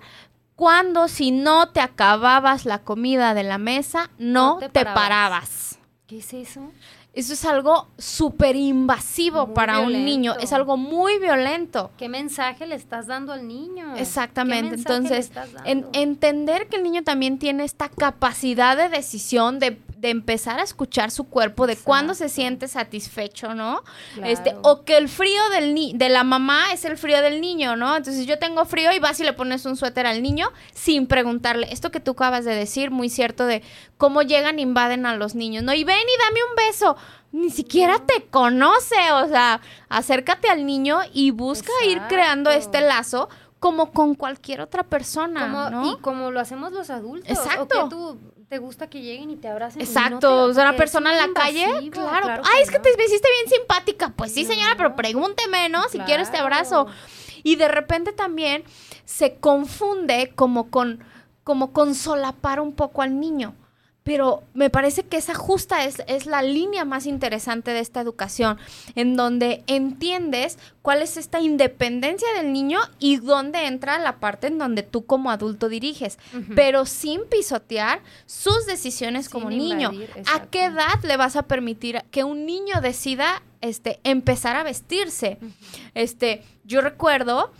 cuando 0.56 1.08
si 1.08 1.30
no 1.30 1.68
te 1.70 1.80
acababas 1.80 2.64
la 2.64 2.80
comida 2.80 3.32
de 3.32 3.44
la 3.44 3.58
mesa, 3.58 4.10
no, 4.18 4.54
No 4.54 4.58
te 4.58 4.68
te, 4.68 4.84
parabas. 4.84 4.94
parabas. 4.94 5.78
¿Qué 6.08 6.18
es 6.18 6.32
eso? 6.34 6.72
Eso 7.18 7.32
es 7.32 7.44
algo 7.44 7.88
súper 7.98 8.54
invasivo 8.54 9.46
Muy 9.46 9.54
para 9.56 9.80
un 9.80 9.92
niño, 10.04 10.36
es 10.40 10.52
algo 10.52 10.76
muy 10.76 11.18
violento. 11.18 11.90
¿Qué 11.98 12.08
mensaje 12.08 12.64
le 12.64 12.76
estás 12.76 13.08
dando 13.08 13.32
al 13.32 13.48
niño? 13.48 13.96
Exactamente. 13.96 14.76
¿Qué 14.76 14.76
mensaje 14.76 15.00
le 15.00 15.16
Entonces, 15.16 15.32
en- 15.64 15.86
entender 15.94 16.68
que 16.68 16.76
el 16.76 16.84
niño 16.84 17.02
también 17.02 17.40
tiene 17.40 17.64
esta 17.64 17.88
capacidad 17.88 18.76
de 18.76 18.88
decisión, 18.88 19.58
de, 19.58 19.80
de 19.96 20.10
empezar 20.10 20.60
a 20.60 20.62
escuchar 20.62 21.10
su 21.10 21.24
cuerpo, 21.24 21.66
de 21.66 21.74
cuándo 21.76 22.14
se 22.14 22.28
siente 22.28 22.68
satisfecho, 22.68 23.52
¿no? 23.52 23.82
Claro. 24.14 24.30
Este, 24.32 24.54
o 24.62 24.84
que 24.84 24.96
el 24.96 25.08
frío 25.08 25.40
del 25.50 25.74
ni 25.74 25.94
de 25.94 26.08
la 26.10 26.22
mamá 26.22 26.72
es 26.72 26.84
el 26.84 26.96
frío 26.96 27.20
del 27.20 27.40
niño, 27.40 27.74
¿no? 27.74 27.96
Entonces 27.96 28.26
yo 28.26 28.38
tengo 28.38 28.64
frío 28.64 28.92
y 28.92 29.00
vas 29.00 29.18
y 29.18 29.24
le 29.24 29.32
pones 29.32 29.66
un 29.66 29.74
suéter 29.76 30.06
al 30.06 30.22
niño 30.22 30.52
sin 30.72 31.08
preguntarle. 31.08 31.66
Esto 31.72 31.90
que 31.90 31.98
tú 31.98 32.12
acabas 32.12 32.44
de 32.44 32.54
decir, 32.54 32.92
muy 32.92 33.08
cierto, 33.10 33.44
de 33.44 33.64
cómo 33.96 34.22
llegan 34.22 34.60
e 34.60 34.62
invaden 34.62 35.04
a 35.04 35.16
los 35.16 35.34
niños, 35.34 35.64
¿no? 35.64 35.74
Y 35.74 35.82
ven 35.82 35.96
y 35.98 36.24
dame 36.24 36.40
un 36.48 36.54
beso. 36.68 36.96
Ni 37.30 37.50
siquiera 37.50 37.98
te 38.06 38.26
conoce, 38.28 38.96
o 39.12 39.28
sea, 39.28 39.60
acércate 39.88 40.48
al 40.48 40.64
niño 40.64 41.00
y 41.12 41.30
busca 41.30 41.70
ir 41.86 42.00
creando 42.08 42.50
este 42.50 42.80
lazo 42.80 43.28
como 43.60 43.90
con 43.92 44.14
cualquier 44.14 44.60
otra 44.60 44.82
persona, 44.84 45.42
Como- 45.42 45.70
¿no? 45.70 45.92
Y 45.92 45.96
como 45.98 46.30
lo 46.30 46.40
hacemos 46.40 46.72
los 46.72 46.90
adultos. 46.90 47.28
Exacto. 47.30 47.80
¿O 47.80 47.88
que 47.88 47.90
tú 47.94 48.18
te 48.48 48.58
gusta 48.58 48.88
que 48.88 49.02
lleguen 49.02 49.30
y 49.30 49.36
te 49.36 49.48
abracen? 49.48 49.80
no 49.80 49.84
Exacto, 49.84 50.18
te 50.20 50.26
lo- 50.26 50.42
o 50.44 50.54
sea, 50.54 50.62
una 50.62 50.76
persona 50.76 51.10
en 51.10 51.16
la 51.18 51.34
calle, 51.34 51.64
invasivo, 51.64 51.92
claro. 52.08 52.42
Ay, 52.54 52.62
es 52.62 52.70
que 52.70 52.78
no. 52.78 52.82
te 52.82 52.96
me 52.96 53.04
hiciste 53.04 53.28
bien 53.42 53.58
simpática. 53.60 54.10
Pues 54.16 54.32
sí, 54.32 54.44
No. 54.44 54.50
señora, 54.50 54.74
pero 54.76 54.96
pregúnteme, 54.96 55.68
¿no? 55.68 55.82
Si 55.90 55.98
quiero 55.98 56.22
este 56.22 56.38
abrazo. 56.38 56.86
Claro. 56.86 57.00
Y 57.42 57.56
de 57.56 57.68
repente 57.68 58.12
también 58.12 58.64
se 59.04 59.36
confunde 59.38 60.32
como 60.34 60.70
con, 60.70 61.04
como 61.44 61.72
con 61.72 61.94
solapar 61.94 62.60
un 62.60 62.72
poco 62.74 63.02
al 63.02 63.18
niño. 63.20 63.54
Pero 64.08 64.42
me 64.54 64.70
parece 64.70 65.02
que 65.02 65.18
esa 65.18 65.34
justa 65.34 65.84
es, 65.84 66.02
es 66.06 66.24
la 66.24 66.40
línea 66.40 66.86
más 66.86 67.04
interesante 67.04 67.72
de 67.72 67.80
esta 67.80 68.00
educación, 68.00 68.56
en 68.94 69.16
donde 69.16 69.64
entiendes 69.66 70.58
cuál 70.80 71.02
es 71.02 71.18
esta 71.18 71.42
independencia 71.42 72.26
del 72.34 72.54
niño 72.54 72.78
y 72.98 73.18
dónde 73.18 73.66
entra 73.66 73.98
la 73.98 74.18
parte 74.18 74.46
en 74.46 74.56
donde 74.56 74.82
tú 74.82 75.04
como 75.04 75.30
adulto 75.30 75.68
diriges, 75.68 76.18
pero 76.56 76.86
sin 76.86 77.26
pisotear 77.28 78.00
sus 78.24 78.64
decisiones 78.64 79.26
Sin 79.26 79.32
como 79.32 79.50
niño. 79.50 79.92
¿A 80.32 80.46
qué 80.46 80.64
edad 80.64 81.02
le 81.02 81.18
vas 81.18 81.36
a 81.36 81.42
permitir 81.42 82.02
que 82.10 82.24
un 82.24 82.46
niño 82.46 82.80
decida 82.80 83.42
este, 83.60 84.00
empezar 84.04 84.56
a 84.56 84.62
vestirse? 84.62 85.36
Este, 85.92 86.42
yo 86.64 86.80
recuerdo 86.80 87.52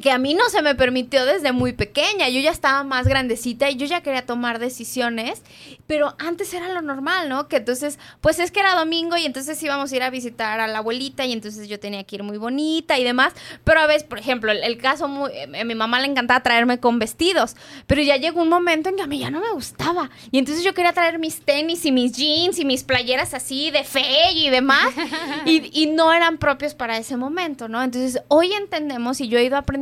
que 0.00 0.10
a 0.10 0.18
mí 0.18 0.32
no 0.32 0.48
se 0.48 0.62
me 0.62 0.74
permitió 0.74 1.26
desde 1.26 1.52
muy 1.52 1.74
pequeña. 1.74 2.28
Yo 2.30 2.40
ya 2.40 2.50
estaba 2.50 2.82
más 2.82 3.06
grandecita 3.06 3.68
y 3.68 3.76
yo 3.76 3.84
ya 3.84 4.02
quería 4.02 4.24
tomar 4.24 4.58
decisiones, 4.58 5.42
pero 5.86 6.14
antes 6.18 6.54
era 6.54 6.72
lo 6.72 6.80
normal, 6.80 7.28
¿no? 7.28 7.46
Que 7.46 7.56
entonces, 7.56 7.98
pues 8.22 8.38
es 8.38 8.50
que 8.50 8.60
era 8.60 8.74
domingo 8.74 9.18
y 9.18 9.26
entonces 9.26 9.62
íbamos 9.62 9.92
a 9.92 9.96
ir 9.96 10.02
a 10.02 10.08
visitar 10.08 10.60
a 10.60 10.66
la 10.66 10.78
abuelita 10.78 11.26
y 11.26 11.32
entonces 11.32 11.68
yo 11.68 11.78
tenía 11.78 12.04
que 12.04 12.16
ir 12.16 12.22
muy 12.22 12.38
bonita 12.38 12.98
y 12.98 13.04
demás. 13.04 13.34
Pero 13.64 13.80
a 13.80 13.86
veces, 13.86 14.04
por 14.04 14.18
ejemplo, 14.18 14.50
el, 14.50 14.64
el 14.64 14.78
caso, 14.78 15.08
muy, 15.08 15.30
eh, 15.32 15.60
a 15.60 15.64
mi 15.64 15.74
mamá 15.74 16.00
le 16.00 16.06
encantaba 16.06 16.42
traerme 16.42 16.80
con 16.80 16.98
vestidos, 16.98 17.54
pero 17.86 18.00
ya 18.00 18.16
llegó 18.16 18.40
un 18.40 18.48
momento 18.48 18.88
en 18.88 18.96
que 18.96 19.02
a 19.02 19.06
mí 19.06 19.18
ya 19.18 19.30
no 19.30 19.40
me 19.40 19.52
gustaba. 19.52 20.08
Y 20.30 20.38
entonces 20.38 20.64
yo 20.64 20.72
quería 20.72 20.94
traer 20.94 21.18
mis 21.18 21.42
tenis 21.42 21.84
y 21.84 21.92
mis 21.92 22.12
jeans 22.12 22.58
y 22.58 22.64
mis 22.64 22.82
playeras 22.82 23.34
así 23.34 23.70
de 23.70 23.84
fe 23.84 24.32
y 24.32 24.48
demás. 24.48 24.88
y, 25.44 25.82
y 25.82 25.86
no 25.86 26.14
eran 26.14 26.38
propios 26.38 26.74
para 26.74 26.96
ese 26.96 27.18
momento, 27.18 27.68
¿no? 27.68 27.82
Entonces 27.82 28.22
hoy 28.28 28.54
entendemos 28.54 29.20
y 29.20 29.28
yo 29.28 29.38
he 29.38 29.44
ido 29.44 29.58
aprendiendo 29.58 29.81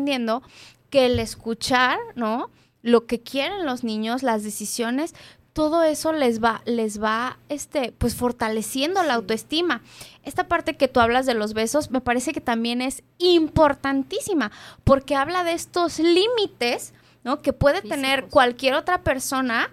que 0.90 1.06
el 1.06 1.18
escuchar, 1.18 1.98
¿no? 2.14 2.50
Lo 2.82 3.06
que 3.06 3.20
quieren 3.20 3.66
los 3.66 3.84
niños, 3.84 4.22
las 4.22 4.42
decisiones, 4.42 5.14
todo 5.52 5.82
eso 5.82 6.12
les 6.12 6.42
va, 6.42 6.62
les 6.64 7.02
va, 7.02 7.38
este, 7.48 7.92
pues 7.92 8.14
fortaleciendo 8.14 9.02
la 9.02 9.14
autoestima. 9.14 9.82
Esta 10.22 10.48
parte 10.48 10.76
que 10.76 10.88
tú 10.88 11.00
hablas 11.00 11.26
de 11.26 11.34
los 11.34 11.54
besos 11.54 11.90
me 11.90 12.00
parece 12.00 12.32
que 12.32 12.40
también 12.40 12.80
es 12.80 13.02
importantísima 13.18 14.52
porque 14.84 15.16
habla 15.16 15.44
de 15.44 15.52
estos 15.52 15.98
límites, 15.98 16.94
¿no? 17.24 17.42
Que 17.42 17.52
puede 17.52 17.82
tener 17.82 18.28
cualquier 18.28 18.74
otra 18.74 19.02
persona 19.02 19.70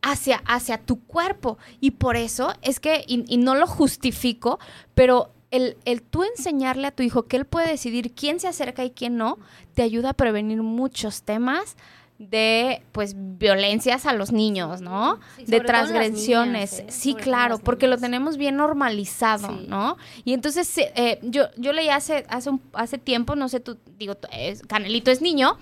hacia, 0.00 0.42
hacia 0.46 0.78
tu 0.78 1.00
cuerpo. 1.04 1.58
Y 1.80 1.92
por 1.92 2.16
eso 2.16 2.54
es 2.62 2.78
que, 2.78 3.04
y, 3.06 3.24
y 3.26 3.36
no 3.38 3.54
lo 3.56 3.66
justifico, 3.66 4.58
pero 4.94 5.32
el, 5.50 5.76
el 5.84 6.02
tú 6.02 6.24
enseñarle 6.24 6.86
a 6.88 6.90
tu 6.90 7.02
hijo 7.02 7.24
que 7.26 7.36
él 7.36 7.44
puede 7.44 7.68
decidir 7.68 8.12
quién 8.14 8.40
se 8.40 8.48
acerca 8.48 8.84
y 8.84 8.90
quién 8.90 9.16
no, 9.16 9.38
te 9.74 9.82
ayuda 9.82 10.10
a 10.10 10.14
prevenir 10.14 10.62
muchos 10.62 11.22
temas 11.22 11.76
de 12.18 12.82
pues 12.92 13.14
violencias 13.16 14.06
a 14.06 14.14
los 14.14 14.32
niños, 14.32 14.80
¿no? 14.80 15.20
Sí, 15.36 15.44
de 15.44 15.60
transgresiones. 15.60 16.72
niñas, 16.72 16.88
¿eh? 16.88 16.92
Sí, 16.92 17.10
Sobre 17.12 17.24
claro, 17.24 17.58
porque 17.58 17.88
lo 17.88 17.98
tenemos 17.98 18.38
bien 18.38 18.56
normalizado, 18.56 19.48
Sí. 19.48 19.66
¿no? 19.68 19.98
Y 20.24 20.32
entonces 20.32 20.66
sí, 20.66 20.82
eh, 20.94 21.18
yo, 21.22 21.44
yo 21.58 21.72
leí 21.74 21.90
hace, 21.90 22.24
hace, 22.30 22.48
un- 22.50 22.62
hace 22.72 22.96
tiempo, 22.96 23.36
no 23.36 23.48
sé, 23.50 23.60
tú, 23.60 23.76
digo, 23.98 24.14
Canelito 24.66 25.10
es 25.10 25.20
niño, 25.20 25.58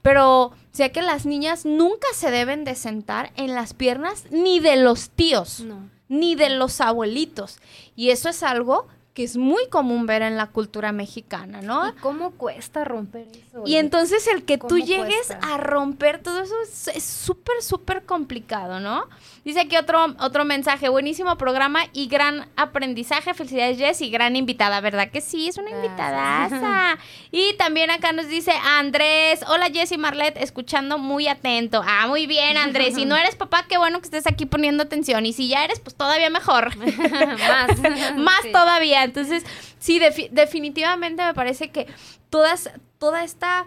pero 0.00 0.52
sé 0.72 0.92
que 0.92 1.02
las 1.02 1.26
niñas 1.26 1.66
nunca 1.66 2.06
se 2.14 2.30
deben 2.30 2.64
de 2.64 2.74
sentar 2.74 3.30
en 3.36 3.54
las 3.54 3.74
piernas 3.74 4.24
ni 4.30 4.60
de 4.60 4.76
los 4.76 5.10
tíos 5.10 5.60
No. 5.60 5.90
ni 6.08 6.36
de 6.36 6.48
los 6.50 6.80
abuelitos. 6.80 7.58
Y 7.96 8.10
eso 8.10 8.30
es 8.30 8.42
algo 8.42 8.86
que 9.18 9.24
es 9.24 9.36
muy 9.36 9.66
común 9.68 10.06
ver 10.06 10.22
en 10.22 10.36
la 10.36 10.46
cultura 10.46 10.92
mexicana, 10.92 11.60
¿no? 11.60 11.88
¿Y 11.88 11.92
cómo 11.94 12.30
cuesta 12.30 12.84
romper 12.84 13.26
eso? 13.32 13.64
Y 13.66 13.74
entonces 13.74 14.28
el 14.28 14.44
que 14.44 14.58
tú 14.58 14.68
¿Cómo 14.68 14.84
llegues 14.84 15.26
cuesta? 15.26 15.40
a 15.42 15.56
romper 15.56 16.22
todo 16.22 16.40
eso 16.40 16.54
es 16.94 17.02
súper, 17.02 17.60
súper 17.60 18.04
complicado, 18.04 18.78
¿no? 18.78 19.08
Dice 19.44 19.60
aquí 19.62 19.76
otro, 19.76 20.14
otro 20.20 20.44
mensaje, 20.44 20.88
buenísimo 20.88 21.36
programa 21.36 21.80
y 21.92 22.06
gran 22.06 22.48
aprendizaje. 22.54 23.34
Felicidades, 23.34 23.78
Jess, 23.78 24.02
y 24.02 24.10
gran 24.10 24.36
invitada, 24.36 24.80
¿verdad 24.80 25.10
que 25.10 25.20
sí? 25.20 25.48
Es 25.48 25.56
una 25.58 25.70
invitadaza. 25.70 26.98
y 27.32 27.54
también 27.56 27.90
acá 27.90 28.12
nos 28.12 28.28
dice 28.28 28.52
Andrés, 28.52 29.40
hola 29.48 29.66
Jess 29.72 29.90
y 29.90 29.98
Marlet, 29.98 30.36
escuchando 30.36 30.98
muy 30.98 31.28
atento. 31.28 31.82
Ah, 31.84 32.06
muy 32.06 32.26
bien, 32.26 32.56
Andrés. 32.56 32.94
Si 32.94 33.04
no 33.04 33.16
eres 33.16 33.36
papá, 33.36 33.64
qué 33.68 33.78
bueno 33.78 33.98
que 34.00 34.04
estés 34.04 34.26
aquí 34.26 34.46
poniendo 34.46 34.84
atención. 34.84 35.26
Y 35.26 35.32
si 35.32 35.48
ya 35.48 35.64
eres, 35.64 35.80
pues 35.80 35.96
todavía 35.96 36.30
mejor. 36.30 36.76
Más. 36.76 37.78
más 38.16 38.42
Sí. 38.42 38.52
todavía. 38.52 39.07
Entonces, 39.08 39.44
sí, 39.78 39.98
defi- 40.00 40.30
definitivamente 40.30 41.24
me 41.24 41.34
parece 41.34 41.70
que 41.70 41.86
todas, 42.30 42.70
toda 42.98 43.24
esta, 43.24 43.66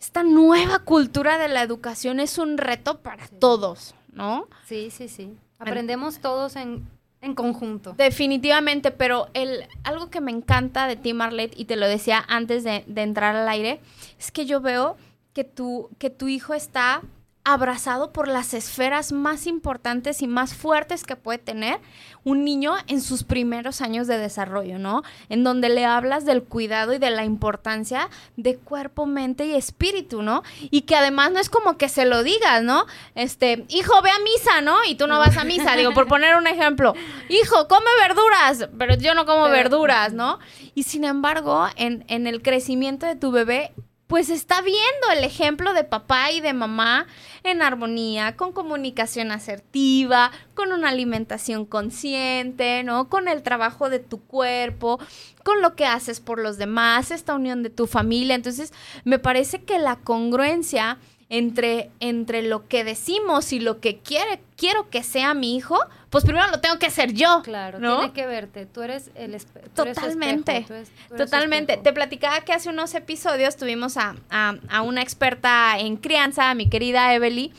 esta 0.00 0.22
nueva 0.22 0.80
cultura 0.80 1.38
de 1.38 1.48
la 1.48 1.62
educación 1.62 2.20
es 2.20 2.38
un 2.38 2.58
reto 2.58 2.98
para 2.98 3.26
todos, 3.28 3.94
¿no? 4.12 4.48
Sí, 4.66 4.90
sí, 4.90 5.08
sí. 5.08 5.32
Aprendemos 5.58 6.18
todos 6.20 6.54
en, 6.56 6.86
en 7.22 7.34
conjunto. 7.34 7.94
Definitivamente, 7.96 8.90
pero 8.90 9.28
el, 9.34 9.66
algo 9.84 10.10
que 10.10 10.20
me 10.20 10.30
encanta 10.30 10.86
de 10.86 10.96
ti, 10.96 11.14
Marlet, 11.14 11.52
y 11.58 11.64
te 11.64 11.76
lo 11.76 11.88
decía 11.88 12.22
antes 12.28 12.62
de, 12.62 12.84
de 12.86 13.02
entrar 13.02 13.34
al 13.34 13.48
aire, 13.48 13.80
es 14.18 14.30
que 14.30 14.44
yo 14.44 14.60
veo 14.60 14.96
que 15.32 15.44
tu, 15.44 15.88
que 15.98 16.10
tu 16.10 16.28
hijo 16.28 16.54
está 16.54 17.02
abrazado 17.46 18.12
por 18.12 18.26
las 18.26 18.54
esferas 18.54 19.12
más 19.12 19.46
importantes 19.46 20.20
y 20.20 20.26
más 20.26 20.52
fuertes 20.52 21.04
que 21.04 21.14
puede 21.14 21.38
tener 21.38 21.78
un 22.24 22.44
niño 22.44 22.74
en 22.88 23.00
sus 23.00 23.22
primeros 23.22 23.80
años 23.80 24.08
de 24.08 24.18
desarrollo, 24.18 24.80
¿no? 24.80 25.04
En 25.28 25.44
donde 25.44 25.68
le 25.68 25.84
hablas 25.84 26.24
del 26.24 26.42
cuidado 26.42 26.92
y 26.92 26.98
de 26.98 27.10
la 27.10 27.24
importancia 27.24 28.10
de 28.36 28.56
cuerpo, 28.56 29.06
mente 29.06 29.46
y 29.46 29.54
espíritu, 29.54 30.22
¿no? 30.22 30.42
Y 30.72 30.82
que 30.82 30.96
además 30.96 31.30
no 31.30 31.38
es 31.38 31.48
como 31.48 31.78
que 31.78 31.88
se 31.88 32.04
lo 32.04 32.24
digas, 32.24 32.64
¿no? 32.64 32.84
Este, 33.14 33.64
hijo, 33.68 34.02
ve 34.02 34.10
a 34.10 34.18
misa, 34.18 34.60
¿no? 34.60 34.78
Y 34.88 34.96
tú 34.96 35.06
no 35.06 35.20
vas 35.20 35.36
a 35.36 35.44
misa, 35.44 35.76
digo, 35.76 35.94
por 35.94 36.08
poner 36.08 36.34
un 36.34 36.48
ejemplo. 36.48 36.94
Hijo, 37.28 37.68
come 37.68 37.90
verduras, 38.00 38.70
pero 38.76 38.96
yo 38.96 39.14
no 39.14 39.24
como 39.24 39.48
verduras, 39.48 40.12
¿no? 40.12 40.40
Y 40.74 40.82
sin 40.82 41.04
embargo, 41.04 41.68
en, 41.76 42.04
en 42.08 42.26
el 42.26 42.42
crecimiento 42.42 43.06
de 43.06 43.14
tu 43.14 43.30
bebé, 43.30 43.72
pues 44.06 44.30
está 44.30 44.62
viendo 44.62 45.10
el 45.12 45.24
ejemplo 45.24 45.72
de 45.74 45.84
papá 45.84 46.30
y 46.30 46.40
de 46.40 46.52
mamá 46.52 47.06
en 47.42 47.60
armonía, 47.60 48.36
con 48.36 48.52
comunicación 48.52 49.32
asertiva, 49.32 50.30
con 50.54 50.72
una 50.72 50.90
alimentación 50.90 51.66
consciente, 51.66 52.84
¿no? 52.84 53.08
Con 53.08 53.28
el 53.28 53.42
trabajo 53.42 53.90
de 53.90 53.98
tu 53.98 54.20
cuerpo, 54.22 55.00
con 55.44 55.60
lo 55.60 55.74
que 55.74 55.86
haces 55.86 56.20
por 56.20 56.40
los 56.40 56.56
demás, 56.56 57.10
esta 57.10 57.34
unión 57.34 57.62
de 57.62 57.70
tu 57.70 57.86
familia. 57.86 58.36
Entonces, 58.36 58.72
me 59.04 59.18
parece 59.18 59.64
que 59.64 59.78
la 59.78 59.96
congruencia 59.96 60.98
entre, 61.28 61.90
entre 61.98 62.42
lo 62.42 62.68
que 62.68 62.84
decimos 62.84 63.52
y 63.52 63.58
lo 63.58 63.80
que 63.80 63.98
quiere, 63.98 64.40
quiero 64.56 64.88
que 64.90 65.02
sea 65.02 65.34
mi 65.34 65.56
hijo, 65.56 65.78
pues 66.10 66.24
primero 66.24 66.46
lo 66.48 66.60
tengo 66.60 66.78
que 66.78 66.86
hacer 66.86 67.12
yo. 67.12 67.42
Claro, 67.42 67.78
¿no? 67.78 67.98
tiene 67.98 68.12
que 68.12 68.26
verte. 68.26 68.66
Tú 68.66 68.82
eres 68.82 69.10
el 69.14 69.34
espe- 69.34 69.62
tú 69.74 69.82
eres 69.82 69.96
Totalmente. 69.96 70.52
espejo, 70.58 70.68
tú 70.68 70.74
eres- 70.74 70.88
tú 70.88 70.94
eres 70.94 71.08
su 71.08 71.16
Totalmente. 71.16 71.72
espejo. 71.74 71.82
Te 71.84 71.92
platicaba 71.92 72.40
que 72.40 72.52
hace 72.52 72.68
unos 72.70 72.94
episodios 72.94 73.56
tuvimos 73.56 73.96
a, 73.96 74.16
a- 74.30 74.54
a 74.68 74.82
una 74.82 75.02
experta 75.02 75.78
en 75.78 75.96
crianza, 75.96 76.50
a 76.50 76.54
mi 76.54 76.68
querida 76.68 77.12
Evely, 77.14 77.52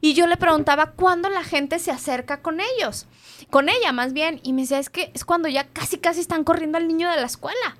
y 0.00 0.14
yo 0.14 0.26
le 0.26 0.36
preguntaba 0.36 0.92
cuándo 0.92 1.28
la 1.30 1.44
gente 1.44 1.78
se 1.78 1.90
acerca 1.90 2.42
con 2.42 2.60
ellos, 2.60 3.06
con 3.50 3.68
ella 3.68 3.92
más 3.92 4.12
bien, 4.12 4.40
y 4.42 4.52
me 4.52 4.62
decía, 4.62 4.78
es 4.78 4.90
que 4.90 5.10
es 5.14 5.24
cuando 5.24 5.48
ya 5.48 5.64
casi 5.68 5.98
casi 5.98 6.20
están 6.20 6.42
corriendo 6.44 6.76
al 6.78 6.88
niño 6.88 7.08
de 7.10 7.16
la 7.16 7.26
escuela. 7.26 7.76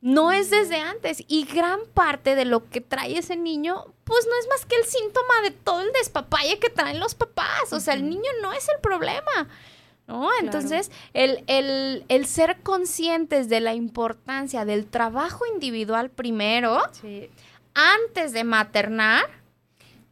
No 0.00 0.30
es 0.30 0.50
desde 0.50 0.76
antes. 0.76 1.24
Y 1.26 1.44
gran 1.46 1.80
parte 1.94 2.34
de 2.34 2.44
lo 2.44 2.68
que 2.68 2.80
trae 2.80 3.18
ese 3.18 3.36
niño, 3.36 3.86
pues 4.04 4.26
no 4.26 4.32
es 4.40 4.48
más 4.48 4.66
que 4.66 4.76
el 4.76 4.84
síntoma 4.84 5.40
de 5.42 5.50
todo 5.50 5.80
el 5.80 5.92
despapalle 5.92 6.58
que 6.58 6.70
traen 6.70 7.00
los 7.00 7.14
papás. 7.14 7.72
O 7.72 7.80
sea, 7.80 7.94
el 7.94 8.08
niño 8.08 8.30
no 8.42 8.52
es 8.52 8.68
el 8.68 8.80
problema. 8.80 9.48
¿No? 10.06 10.28
Entonces, 10.38 10.92
el, 11.14 11.42
el, 11.48 12.04
el, 12.08 12.26
ser 12.26 12.60
conscientes 12.62 13.48
de 13.48 13.58
la 13.58 13.74
importancia 13.74 14.64
del 14.64 14.86
trabajo 14.86 15.44
individual 15.52 16.10
primero, 16.10 16.80
Sí. 16.92 17.28
antes 17.74 18.32
de 18.32 18.44
maternar, 18.44 19.24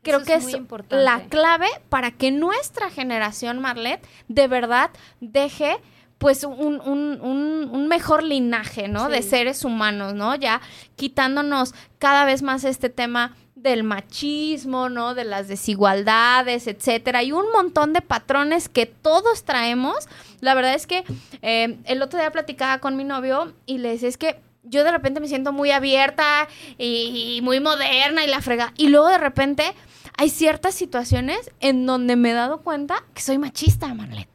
creo 0.02 0.16
Eso 0.18 0.26
que 0.26 0.34
es 0.34 0.46
es 0.48 0.60
la 0.90 1.26
clave 1.28 1.68
para 1.90 2.10
que 2.10 2.32
nuestra 2.32 2.90
generación, 2.90 3.60
Marlet, 3.60 4.04
de 4.26 4.48
verdad 4.48 4.90
deje 5.20 5.76
pues 6.24 6.42
un, 6.42 6.80
un- 6.80 7.20
un- 7.20 7.68
un 7.70 7.86
mejor 7.86 8.22
linaje, 8.22 8.88
¿no? 8.88 9.10
De 9.10 9.20
seres 9.20 9.62
humanos, 9.62 10.14
¿no? 10.14 10.34
Ya 10.34 10.62
quitándonos 10.96 11.74
cada 11.98 12.24
vez 12.24 12.40
más 12.40 12.64
este 12.64 12.88
tema 12.88 13.36
del 13.56 13.82
machismo, 13.84 14.88
¿no? 14.88 15.14
De 15.14 15.24
las 15.24 15.48
desigualdades, 15.48 16.66
etcétera. 16.66 17.18
Hay 17.18 17.32
un 17.32 17.44
montón 17.52 17.92
de 17.92 18.00
patrones 18.00 18.70
que 18.70 18.86
todos 18.86 19.44
traemos. 19.44 20.08
La 20.40 20.54
verdad 20.54 20.72
es 20.72 20.86
que 20.86 21.04
eh, 21.42 21.76
el 21.84 22.00
otro 22.00 22.18
día 22.18 22.32
platicaba 22.32 22.78
con 22.78 22.96
mi 22.96 23.04
novio 23.04 23.52
y 23.66 23.76
le 23.76 23.90
decía, 23.90 24.08
es 24.08 24.16
que 24.16 24.40
yo 24.62 24.82
de 24.82 24.92
repente 24.92 25.20
me 25.20 25.28
siento 25.28 25.52
muy 25.52 25.72
abierta 25.72 26.48
y, 26.78 27.34
y 27.36 27.42
muy 27.42 27.60
moderna 27.60 28.24
y 28.24 28.28
la 28.28 28.40
frega. 28.40 28.72
Y 28.78 28.88
luego 28.88 29.08
de 29.08 29.18
repente 29.18 29.74
hay 30.16 30.30
ciertas 30.30 30.74
situaciones 30.74 31.50
en 31.60 31.84
donde 31.84 32.16
me 32.16 32.30
he 32.30 32.32
dado 32.32 32.62
cuenta 32.62 33.04
que 33.12 33.20
soy 33.20 33.36
machista, 33.36 33.92
Marlet. 33.92 34.26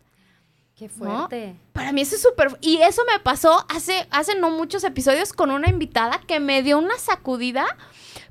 Qué 0.80 0.88
fuerte. 0.88 1.58
Para 1.74 1.92
mí 1.92 2.00
eso 2.00 2.16
es 2.16 2.22
súper... 2.22 2.58
Y 2.62 2.78
eso 2.78 3.02
me 3.12 3.20
pasó 3.20 3.66
hace, 3.68 4.08
hace 4.12 4.40
no 4.40 4.50
muchos 4.50 4.86
episodios 4.86 5.34
con 5.34 5.52
una 5.52 5.68
invitada 5.68 6.22
que 6.26 6.40
me 6.40 6.64
dio 6.64 6.78
una 6.78 6.98
sacudida, 6.98 7.66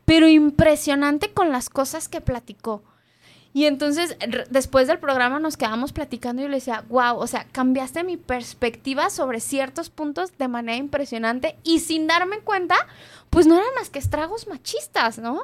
pero 0.06 0.26
impresionante 0.26 1.30
con 1.34 1.52
las 1.52 1.68
cosas 1.68 2.08
que 2.08 2.22
platicó. 2.22 2.82
Y 3.52 3.66
entonces, 3.66 4.16
después 4.48 4.88
del 4.88 4.98
programa 4.98 5.40
nos 5.40 5.58
quedamos 5.58 5.92
platicando 5.92 6.40
y 6.40 6.44
yo 6.46 6.48
le 6.48 6.56
decía, 6.56 6.84
wow, 6.88 7.18
o 7.18 7.26
sea, 7.26 7.46
cambiaste 7.52 8.02
mi 8.02 8.16
perspectiva 8.16 9.10
sobre 9.10 9.40
ciertos 9.40 9.90
puntos 9.90 10.38
de 10.38 10.48
manera 10.48 10.78
impresionante 10.78 11.58
y 11.64 11.80
sin 11.80 12.06
darme 12.06 12.40
cuenta, 12.40 12.76
pues 13.28 13.46
no 13.46 13.56
eran 13.56 13.74
más 13.74 13.90
que 13.90 13.98
estragos 13.98 14.48
machistas, 14.48 15.18
¿no? 15.18 15.42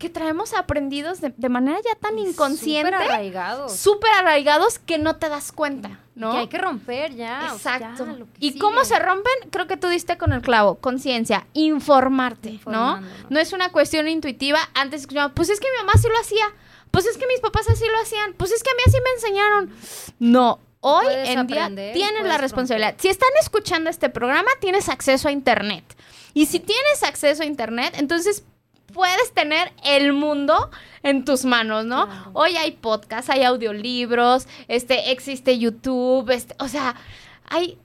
Que 0.00 0.08
traemos 0.08 0.54
aprendidos 0.54 1.20
de, 1.20 1.32
de 1.36 1.48
manera 1.50 1.78
ya 1.84 1.94
tan 1.94 2.18
inconsciente, 2.18 2.90
Súper 2.90 2.94
arraigados. 3.10 3.76
súper 3.76 4.10
arraigados 4.12 4.78
que 4.78 4.96
no 4.98 5.16
te 5.16 5.28
das 5.28 5.52
cuenta, 5.52 6.00
¿no? 6.14 6.32
Que 6.32 6.38
hay 6.38 6.46
que 6.48 6.56
romper 6.58 7.14
ya. 7.14 7.52
o 7.54 7.58
sea, 7.58 7.76
Exacto. 7.76 8.06
ya, 8.06 8.24
¿Y 8.38 8.48
sigue. 8.48 8.60
cómo 8.60 8.82
se 8.84 8.98
rompen? 8.98 9.32
Creo 9.50 9.66
que 9.66 9.76
tú 9.76 9.88
diste 9.88 10.16
con 10.16 10.32
el 10.32 10.40
clavo. 10.40 10.76
Conciencia, 10.76 11.46
informarte, 11.52 12.58
¿no? 12.66 13.00
¿no? 13.28 13.38
Es 13.38 13.52
una 13.52 13.70
cuestión 13.70 14.08
intuitiva. 14.08 14.58
Antes 14.74 15.02
escuchaba, 15.02 15.34
pues 15.34 15.50
es 15.50 15.60
que 15.60 15.66
mi 15.70 15.76
mamá 15.86 15.92
sí 16.00 16.08
lo 16.08 16.18
hacía. 16.18 16.46
Pues 16.90 17.04
es 17.06 17.18
que 17.18 17.26
mis 17.26 17.40
papás 17.40 17.68
así 17.68 17.84
lo 17.84 18.00
hacían. 18.02 18.32
Pues 18.38 18.52
es 18.52 18.62
que 18.62 18.70
a 18.70 18.74
mí 18.74 18.80
así 18.86 18.96
me 19.04 19.10
enseñaron. 19.16 19.70
No. 20.18 20.60
Hoy 20.80 21.04
Puedes 21.04 21.28
en 21.28 21.46
día 21.46 21.68
tienes 21.92 22.24
la 22.24 22.38
responsabilidad. 22.38 22.94
Si 22.96 23.08
están 23.08 23.28
escuchando 23.42 23.90
este 23.90 24.08
programa, 24.08 24.48
tienes 24.62 24.88
acceso 24.88 25.28
a 25.28 25.30
Internet. 25.30 25.84
Y 26.32 26.46
si 26.46 26.58
tienes 26.58 27.02
acceso 27.02 27.42
a 27.42 27.46
Internet, 27.46 27.94
entonces 27.98 28.44
puedes 28.92 29.32
tener 29.32 29.72
el 29.84 30.12
mundo 30.12 30.70
en 31.02 31.24
tus 31.24 31.44
manos, 31.44 31.84
¿no? 31.86 32.06
Claro. 32.06 32.30
Hoy 32.34 32.56
hay 32.56 32.72
podcasts, 32.72 33.30
hay 33.30 33.44
audiolibros, 33.44 34.46
este, 34.68 35.12
existe 35.12 35.58
YouTube, 35.58 36.30
este, 36.30 36.54
o 36.58 36.68
sea, 36.68 36.96
hay 37.48 37.78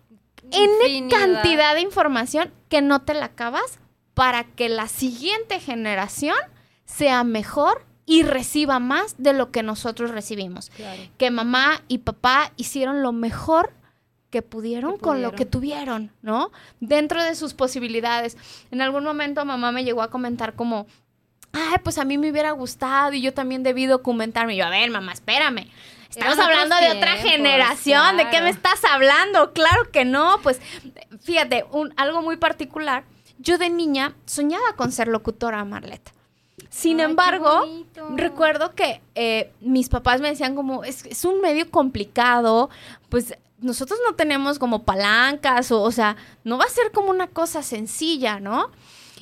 N 0.51 1.09
cantidad 1.09 1.73
de 1.73 1.81
información 1.81 2.51
que 2.69 2.81
no 2.81 3.01
te 3.01 3.13
la 3.13 3.25
acabas 3.25 3.79
para 4.13 4.43
que 4.43 4.69
la 4.69 4.87
siguiente 4.87 5.59
generación 5.59 6.37
sea 6.85 7.23
mejor 7.23 7.85
y 8.05 8.23
reciba 8.23 8.79
más 8.79 9.15
de 9.17 9.33
lo 9.33 9.51
que 9.51 9.63
nosotros 9.63 10.11
recibimos. 10.11 10.69
Claro. 10.69 11.01
Que 11.17 11.31
mamá 11.31 11.81
y 11.87 11.99
papá 11.99 12.51
hicieron 12.55 13.01
lo 13.01 13.11
mejor 13.11 13.73
que 14.35 14.41
pudieron, 14.41 14.95
Que 14.95 14.99
con 14.99 15.21
lo 15.21 15.31
que 15.31 15.45
tuvieron, 15.45 16.11
¿no? 16.21 16.51
Dentro 16.81 17.23
de 17.23 17.35
sus 17.35 17.53
posibilidades. 17.53 18.35
En 18.69 18.81
algún 18.81 19.05
momento 19.05 19.45
mamá 19.45 19.71
me 19.71 19.85
llegó 19.85 20.01
a 20.01 20.09
comentar 20.09 20.55
como, 20.55 20.87
ay, 21.53 21.77
pues 21.81 21.97
a 21.99 22.03
mí 22.03 22.17
me 22.17 22.31
hubiera 22.31 22.51
gustado 22.51 23.13
y 23.13 23.21
yo 23.21 23.33
también 23.33 23.63
debí 23.63 23.85
documentarme. 23.85 24.55
Y 24.55 24.57
yo, 24.57 24.65
a 24.65 24.69
ver, 24.69 24.89
mamá, 24.89 25.13
espérame. 25.13 25.69
Estamos 26.09 26.37
Eran 26.37 26.49
hablando 26.49 26.75
de 26.75 26.97
otra 26.97 27.13
tiempos, 27.13 27.31
generación, 27.31 28.17
¿de 28.17 28.29
qué 28.29 28.41
me 28.41 28.49
estás 28.49 28.83
hablando? 28.83 29.53
Claro 29.53 29.89
que 29.89 30.03
no, 30.03 30.37
pues 30.43 30.59
fíjate, 31.21 31.63
un, 31.71 31.93
algo 31.95 32.21
muy 32.21 32.35
particular. 32.35 33.05
Yo 33.37 33.57
de 33.57 33.69
niña 33.69 34.15
soñaba 34.25 34.75
con 34.75 34.91
ser 34.91 35.07
locutora, 35.07 35.63
Marleta. 35.63 36.11
Sin 36.69 36.99
Ay, 36.99 37.05
embargo, 37.05 37.65
recuerdo 38.15 38.75
que 38.75 39.01
eh, 39.15 39.53
mis 39.61 39.87
papás 39.87 40.19
me 40.19 40.27
decían 40.27 40.55
como, 40.55 40.83
es, 40.83 41.05
es 41.05 41.23
un 41.23 41.39
medio 41.39 41.71
complicado, 41.71 42.69
pues 43.07 43.37
nosotros 43.59 43.99
no 44.07 44.15
tenemos 44.15 44.59
como 44.59 44.83
palancas, 44.83 45.71
o, 45.71 45.81
o 45.81 45.91
sea, 45.91 46.15
no 46.43 46.57
va 46.57 46.65
a 46.65 46.69
ser 46.69 46.91
como 46.91 47.09
una 47.09 47.27
cosa 47.27 47.63
sencilla, 47.63 48.39
¿no? 48.39 48.71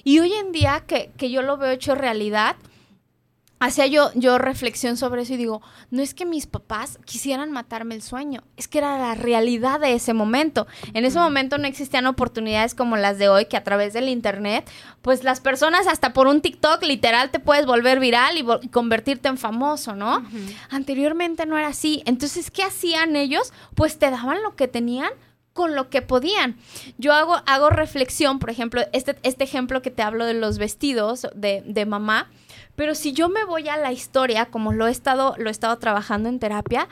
Y 0.03 0.19
hoy 0.19 0.33
en 0.33 0.51
día 0.51 0.83
que, 0.85 1.11
que 1.17 1.31
yo 1.31 1.41
lo 1.41 1.57
veo 1.57 1.71
hecho 1.71 1.95
realidad, 1.95 2.55
hacía 3.65 3.87
yo, 3.87 4.11
yo 4.15 4.37
reflexión 4.37 4.97
sobre 4.97 5.21
eso 5.21 5.33
y 5.33 5.37
digo, 5.37 5.61
no 5.89 6.01
es 6.01 6.13
que 6.13 6.25
mis 6.25 6.47
papás 6.47 6.99
quisieran 7.05 7.51
matarme 7.51 7.95
el 7.95 8.01
sueño, 8.01 8.43
es 8.57 8.67
que 8.67 8.79
era 8.79 8.97
la 8.97 9.15
realidad 9.15 9.79
de 9.79 9.93
ese 9.93 10.13
momento. 10.13 10.67
En 10.93 11.05
ese 11.05 11.19
momento 11.19 11.57
no 11.57 11.67
existían 11.67 12.05
oportunidades 12.05 12.75
como 12.75 12.97
las 12.97 13.17
de 13.17 13.29
hoy, 13.29 13.45
que 13.45 13.57
a 13.57 13.63
través 13.63 13.93
del 13.93 14.09
internet, 14.09 14.69
pues 15.01 15.23
las 15.23 15.39
personas 15.39 15.87
hasta 15.87 16.13
por 16.13 16.27
un 16.27 16.41
TikTok 16.41 16.83
literal 16.83 17.31
te 17.31 17.39
puedes 17.39 17.65
volver 17.65 17.99
viral 17.99 18.37
y, 18.37 18.69
convertirte 18.69 19.29
en 19.29 19.37
famoso, 19.37 19.95
¿no? 19.95 20.23
Anteriormente 20.69 21.45
no 21.45 21.57
era 21.57 21.67
así. 21.67 22.03
Entonces, 22.05 22.51
¿qué 22.51 22.63
hacían 22.63 23.15
ellos? 23.15 23.53
Pues 23.75 23.97
te 23.97 24.09
daban 24.09 24.43
lo 24.43 24.55
que 24.55 24.67
tenían 24.67 25.11
con 25.53 25.75
lo 25.75 25.89
que 25.89 26.01
podían. 26.01 26.57
Yo 26.97 27.13
hago, 27.13 27.41
hago 27.45 27.69
reflexión, 27.69 28.39
por 28.39 28.49
ejemplo, 28.49 28.81
este, 28.91 29.15
este 29.23 29.43
ejemplo 29.43 29.81
que 29.81 29.91
te 29.91 30.01
hablo 30.01 30.25
de 30.25 30.33
los 30.33 30.57
vestidos 30.57 31.27
de, 31.35 31.63
de 31.65 31.85
mamá, 31.85 32.29
pero 32.75 32.95
si 32.95 33.13
yo 33.13 33.29
me 33.29 33.43
voy 33.45 33.69
a 33.69 33.77
la 33.77 33.91
historia, 33.91 34.47
como 34.47 34.73
lo 34.73 34.87
he 34.87 34.91
estado, 34.91 35.35
lo 35.37 35.49
he 35.49 35.51
estado 35.51 35.77
trabajando 35.77 36.27
en 36.27 36.39
terapia, 36.39 36.87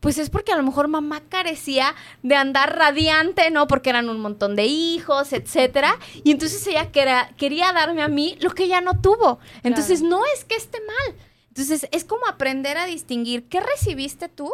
pues 0.00 0.18
es 0.18 0.30
porque 0.30 0.52
a 0.52 0.56
lo 0.56 0.62
mejor 0.62 0.88
mamá 0.88 1.20
carecía 1.28 1.94
de 2.22 2.36
andar 2.36 2.76
radiante, 2.76 3.50
¿no? 3.50 3.66
Porque 3.66 3.90
eran 3.90 4.08
un 4.08 4.20
montón 4.20 4.56
de 4.56 4.64
hijos, 4.64 5.32
etcétera. 5.32 5.98
Y 6.24 6.30
entonces 6.30 6.66
ella 6.66 6.90
quería, 6.90 7.32
quería 7.36 7.72
darme 7.72 8.02
a 8.02 8.08
mí 8.08 8.38
lo 8.40 8.50
que 8.50 8.64
ella 8.64 8.80
no 8.80 9.00
tuvo. 9.00 9.38
Entonces 9.62 10.02
no 10.02 10.22
es 10.34 10.44
que 10.44 10.56
esté 10.56 10.78
mal. 10.80 11.16
Entonces 11.48 11.86
es 11.90 12.04
como 12.04 12.26
aprender 12.26 12.78
a 12.78 12.86
distinguir 12.86 13.48
qué 13.48 13.60
recibiste 13.60 14.28
tú, 14.28 14.52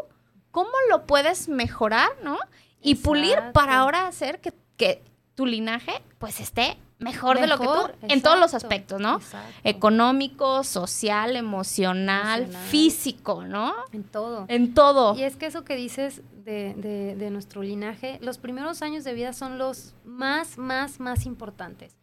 cómo 0.50 0.70
lo 0.90 1.06
puedes 1.06 1.48
mejorar, 1.48 2.10
¿no? 2.24 2.38
Y 2.80 2.96
pulir 2.96 3.38
para 3.52 3.78
ahora 3.78 4.08
hacer 4.08 4.40
que, 4.40 4.52
que 4.76 5.02
tu 5.42 5.46
linaje 5.46 5.92
pues 6.18 6.38
esté 6.38 6.76
mejor, 7.00 7.40
de 7.40 7.48
lo 7.48 7.58
que 7.58 7.64
tú 7.64 7.70
Mejor, 7.72 7.96
en 8.02 8.22
todos 8.22 8.38
los 8.38 8.54
aspectos, 8.54 9.00
¿no? 9.00 9.16
exacto. 9.16 9.52
Económico, 9.64 10.62
social, 10.62 11.34
emocional, 11.34 12.42
Emocional. 12.42 12.68
físico, 12.68 13.44
¿no? 13.44 13.74
En 13.90 14.04
todo. 14.04 14.44
En 14.46 14.72
todo. 14.72 15.16
Y 15.16 15.24
es 15.24 15.34
que 15.34 15.46
eso 15.46 15.64
que 15.64 15.74
dices 15.74 16.22
de, 16.44 16.74
de- 16.74 17.16
de 17.16 17.30
nuestro 17.30 17.60
linaje, 17.64 18.18
los 18.22 18.38
primeros 18.38 18.82
años 18.82 19.02
de 19.02 19.14
vida 19.14 19.32
son 19.32 19.58
los 19.58 19.94
más, 20.04 20.58
más, 20.58 21.00
más 21.00 21.26
importantes. 21.26 21.96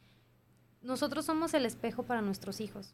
Nosotros 0.81 1.23
somos 1.25 1.53
el 1.53 1.65
espejo 1.65 2.03
para 2.03 2.21
nuestros 2.21 2.59
hijos. 2.59 2.93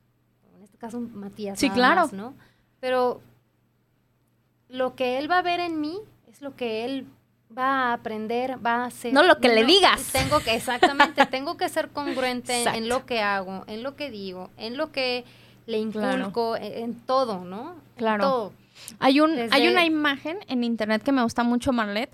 En 0.56 0.62
este 0.62 0.78
caso, 0.78 1.00
Matías. 1.02 1.58
Sí, 1.58 1.72
claro. 1.72 2.02
más, 2.02 2.14
¿no? 2.14 2.36
Pero 2.80 3.20
lo 4.70 4.96
que 4.96 5.18
él 5.18 5.30
va 5.30 5.40
a 5.40 5.42
ver 5.42 5.60
en 5.60 5.82
mí 5.82 5.98
es 6.28 6.42
lo 6.42 6.56
que 6.56 6.86
él 6.86 7.08
va 7.58 7.90
a 7.90 7.94
aprender, 7.94 8.58
va 8.66 8.84
a 8.84 8.86
hacer. 8.86 9.14
No 9.14 9.24
lo 9.24 9.40
que 9.40 9.50
le 9.50 9.64
digas. 9.66 10.10
Tengo 10.12 10.40
que, 10.40 10.56
exactamente, 10.56 11.26
tengo 11.32 11.58
que 11.58 11.70
ser 11.70 11.90
congruente 11.90 12.64
en- 12.64 12.90
lo 12.90 13.06
que 13.06 13.22
hago, 13.22 13.64
en 13.68 13.84
lo 13.84 13.96
que 13.96 14.10
digo, 14.12 14.50
en 14.58 14.78
lo 14.78 14.92
que 14.92 15.24
le 15.66 15.88
Claro. 15.90 16.18
inculco, 16.20 16.56
en, 16.58 16.64
en 16.84 16.94
todo, 17.06 17.44
¿no? 17.46 17.76
Claro. 17.98 18.24
todo. 18.24 18.54
Hay, 19.00 19.20
un, 19.20 19.36
Desde- 19.36 19.56
hay 19.56 19.68
una 19.68 19.86
imagen 19.86 20.38
en 20.48 20.64
internet 20.64 21.02
que 21.04 21.12
me 21.12 21.24
gusta 21.24 21.44
mucho, 21.44 21.72
Marlet, 21.72 22.12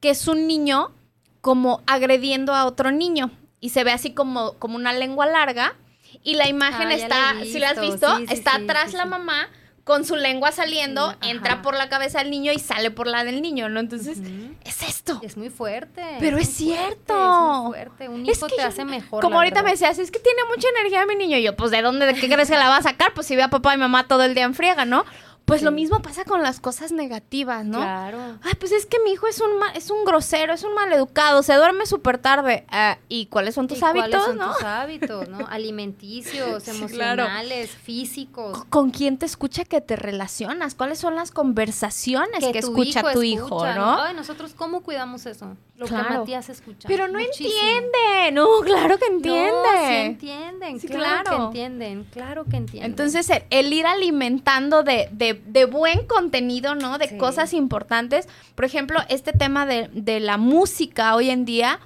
que 0.00 0.10
es 0.10 0.26
un 0.26 0.46
niño 0.46 0.90
como 1.40 1.82
agrediendo 1.86 2.54
a 2.54 2.64
otro 2.64 2.90
niño 2.90 3.30
y 3.60 3.70
se 3.70 3.84
ve 3.84 3.92
así 3.92 4.12
como, 4.12 4.54
como 4.54 4.76
una 4.76 4.92
lengua 4.92 5.26
larga 5.26 5.74
y 6.22 6.34
la 6.34 6.48
imagen 6.48 6.88
Ah, 6.88 6.94
está, 6.94 7.34
la 7.34 7.44
si 7.44 7.58
la 7.58 7.70
has 7.70 7.80
visto, 7.80 7.92
visto, 7.92 8.16
sí, 8.16 8.26
sí, 8.26 8.34
está 8.34 8.56
sí, 8.56 8.62
atrás 8.64 8.92
la 8.94 9.04
mamá 9.04 9.48
con 9.88 10.04
su 10.04 10.14
lengua 10.14 10.52
saliendo, 10.52 11.06
Ajá. 11.06 11.16
entra 11.22 11.62
por 11.62 11.74
la 11.74 11.88
cabeza 11.88 12.18
del 12.20 12.30
niño 12.30 12.52
y 12.52 12.58
sale 12.60 12.92
por 12.92 13.06
la 13.08 13.24
del 13.24 13.42
niño, 13.42 13.68
¿no? 13.70 13.80
Entonces, 13.80 14.18
es 14.64 14.82
esto. 14.82 15.18
Es 15.22 15.36
muy 15.38 15.48
fuerte. 15.50 16.02
Pero 16.20 16.36
es 16.38 16.50
fuerte, 16.50 16.76
cierto. 16.76 17.14
es 17.14 17.58
muy 17.62 17.66
fuerte. 17.72 18.08
Un 18.10 18.28
Es 18.28 18.36
hijo 18.38 18.46
que 18.46 18.56
te 18.56 18.62
yo- 18.62 18.68
hace 18.68 18.84
mejor. 18.84 19.22
Como 19.22 19.38
ahorita 19.38 19.62
me 19.62 19.70
decías, 19.70 19.98
es 19.98 20.10
que 20.10 20.18
tiene 20.20 20.42
mucha 20.54 20.68
energía 20.78 21.04
mi 21.06 21.16
niño. 21.16 21.38
Y 21.38 21.42
yo, 21.42 21.56
pues, 21.56 21.70
¿de 21.72 21.80
dónde, 21.82 22.04
de 22.06 22.14
qué 22.14 22.28
crees 22.28 22.48
que 22.50 22.56
la 22.56 22.68
va 22.68 22.76
a 22.76 22.82
sacar? 22.82 23.14
Pues 23.14 23.26
si 23.26 23.34
ve 23.34 23.42
a 23.42 23.48
papá 23.48 23.74
y 23.74 23.78
mamá 23.78 24.06
todo 24.06 24.22
el 24.24 24.34
día 24.34 24.44
en 24.44 24.54
friega, 24.54 24.84
¿no? 24.84 25.04
Pues 25.48 25.62
lo 25.62 25.72
mismo 25.72 26.00
pasa 26.02 26.24
con 26.24 26.42
las 26.42 26.60
cosas 26.60 26.92
negativas, 26.92 27.64
¿no? 27.64 27.78
Claro. 27.78 28.18
Ay, 28.42 28.52
pues 28.60 28.70
es 28.70 28.86
que 28.86 28.98
mi 29.04 29.12
hijo 29.12 29.26
es 29.26 29.40
un 29.40 29.58
ma- 29.58 29.70
es 29.72 29.90
un 29.90 30.04
grosero, 30.04 30.52
es 30.52 30.62
un 30.62 30.74
maleducado, 30.74 31.42
se 31.42 31.54
duerme 31.54 31.86
súper 31.86 32.18
tarde. 32.18 32.64
Ah, 32.70 32.98
¿Y 33.08 33.26
cuáles 33.26 33.54
son 33.54 33.66
tus 33.66 33.78
¿Y 33.78 33.80
cuáles 33.80 34.02
hábitos, 34.04 34.24
son 34.26 34.36
no? 34.36 34.52
tus 34.52 34.62
hábitos, 34.64 35.28
¿no? 35.28 35.46
Alimenticios, 35.48 36.62
Sí, 36.62 36.70
claro. 36.70 37.22
emocionales, 37.22 37.70
físicos. 37.70 38.64
¿Con 38.66 38.90
quién 38.90 39.16
te 39.18 39.26
escucha 39.26 39.64
que 39.64 39.80
te 39.80 39.96
relacionas? 39.96 40.74
¿Cuáles 40.74 40.98
son 40.98 41.14
las 41.16 41.30
conversaciones 41.30 42.44
que, 42.52 42.58
escucha 42.58 43.12
tu 43.12 43.22
hijo, 43.22 43.46
escucha, 43.46 43.74
no? 43.74 44.02
Ay, 44.02 44.14
nosotros, 44.14 44.52
¿cómo 44.54 44.82
cuidamos 44.82 45.26
eso? 45.26 45.56
Lo 45.76 45.86
Claro. 45.86 46.08
que 46.08 46.14
Matías 46.18 46.48
escucha. 46.48 46.88
Pero 46.88 47.06
no 47.08 47.20
Muchísimo. 47.20 47.48
entiende, 47.50 48.32
no, 48.32 48.48
claro 48.64 48.98
que 48.98 49.06
entiende. 49.06 49.50
No, 49.52 49.86
sí 49.88 49.94
entienden, 49.94 50.80
Sí, 50.80 50.88
claro, 50.88 51.22
claro. 51.22 51.38
que 51.38 51.44
entienden, 51.46 52.04
claro 52.12 52.44
que 52.44 52.56
entienden. 52.56 52.90
Entonces, 52.90 53.30
el, 53.30 53.44
el 53.50 53.72
ir 53.72 53.86
alimentando 53.86 54.82
de, 54.82 55.08
de- 55.12 55.37
de 55.46 55.64
buen 55.64 56.06
contenido, 56.06 56.74
¿no? 56.74 56.98
De 56.98 57.08
Sí. 57.08 57.16
cosas 57.18 57.52
importantes. 57.54 58.28
Por 58.54 58.64
ejemplo, 58.64 59.00
este 59.08 59.32
tema 59.32 59.66
de, 59.66 59.88
de 59.92 60.20
la 60.20 60.36
música 60.36 61.14
hoy 61.14 61.30
en 61.30 61.44
día, 61.44 61.80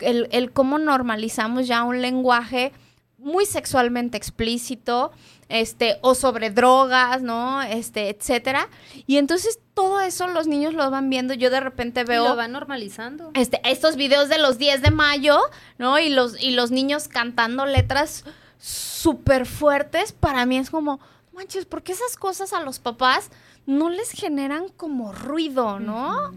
el, 0.00 0.28
el 0.32 0.52
cómo 0.52 0.78
normalizamos 0.78 1.66
ya 1.66 1.82
un 1.84 2.00
lenguaje 2.02 2.72
muy 3.18 3.46
sexualmente 3.46 4.16
explícito, 4.16 5.10
este, 5.48 5.96
o 6.02 6.14
sobre 6.14 6.50
drogas, 6.50 7.20
¿no? 7.22 7.62
Este, 7.62 8.10
etcétera. 8.10 8.68
Y 9.06 9.16
entonces 9.16 9.58
todo 9.74 10.00
eso 10.00 10.26
los 10.28 10.46
niños 10.46 10.74
lo 10.74 10.88
van 10.90 11.08
viendo. 11.10 11.34
Yo 11.34 11.50
de 11.50 11.58
repente 11.58 12.02
Y 12.02 12.04
veo 12.04 12.28
lo 12.28 12.36
van 12.36 12.52
normalizando. 12.52 13.30
este, 13.34 13.60
estos 13.64 13.96
videos 13.96 14.28
de 14.28 14.38
los 14.38 14.58
10 14.58 14.82
de 14.82 14.90
mayo, 14.92 15.40
¿no? 15.78 15.98
Y 15.98 16.10
los, 16.10 16.40
y 16.40 16.50
los 16.52 16.70
niños 16.70 17.08
cantando 17.08 17.66
letras 17.66 18.24
súper 18.58 19.46
fuertes, 19.46 20.12
para 20.12 20.44
mí 20.46 20.58
es 20.58 20.70
como, 20.70 21.00
manches, 21.38 21.66
¿por 21.66 21.82
qué 21.82 21.92
esas 21.92 22.16
cosas 22.16 22.52
a 22.52 22.60
los 22.60 22.80
papás 22.80 23.30
no 23.64 23.88
les 23.90 24.10
generan 24.10 24.68
como 24.70 25.12
ruido, 25.12 25.78
¿no? 25.78 26.32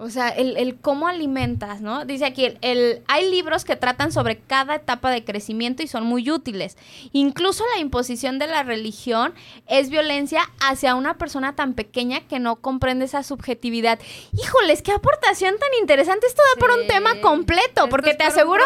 O 0.00 0.10
sea, 0.10 0.28
el, 0.28 0.56
el 0.56 0.76
cómo 0.76 1.08
alimentas, 1.08 1.80
¿no? 1.80 2.04
Dice 2.04 2.24
aquí, 2.24 2.44
el, 2.44 2.58
el- 2.62 3.02
hay 3.08 3.28
libros 3.30 3.64
que 3.64 3.74
tratan 3.74 4.12
sobre 4.12 4.38
cada 4.38 4.76
etapa 4.76 5.10
de 5.10 5.24
crecimiento 5.24 5.82
y 5.82 5.88
son 5.88 6.04
muy 6.04 6.30
útiles. 6.30 6.76
Incluso 7.12 7.64
la 7.74 7.80
imposición 7.80 8.38
de 8.38 8.46
la 8.46 8.62
religión 8.62 9.34
es 9.66 9.90
violencia 9.90 10.42
hacia 10.60 10.94
una 10.94 11.18
persona 11.18 11.56
tan 11.56 11.74
pequeña 11.74 12.20
que 12.28 12.38
no 12.38 12.54
comprende 12.56 13.06
esa 13.06 13.24
subjetividad. 13.24 13.98
Híjoles, 14.40 14.82
qué 14.82 14.92
aportación 14.92 15.56
tan 15.58 15.68
interesante. 15.80 16.28
Esto 16.28 16.42
da 16.54 16.60
por 16.60 16.70
un 16.78 16.86
tema 16.86 17.20
completo, 17.20 17.88
porque 17.88 18.14
te 18.14 18.22
aseguro 18.22 18.62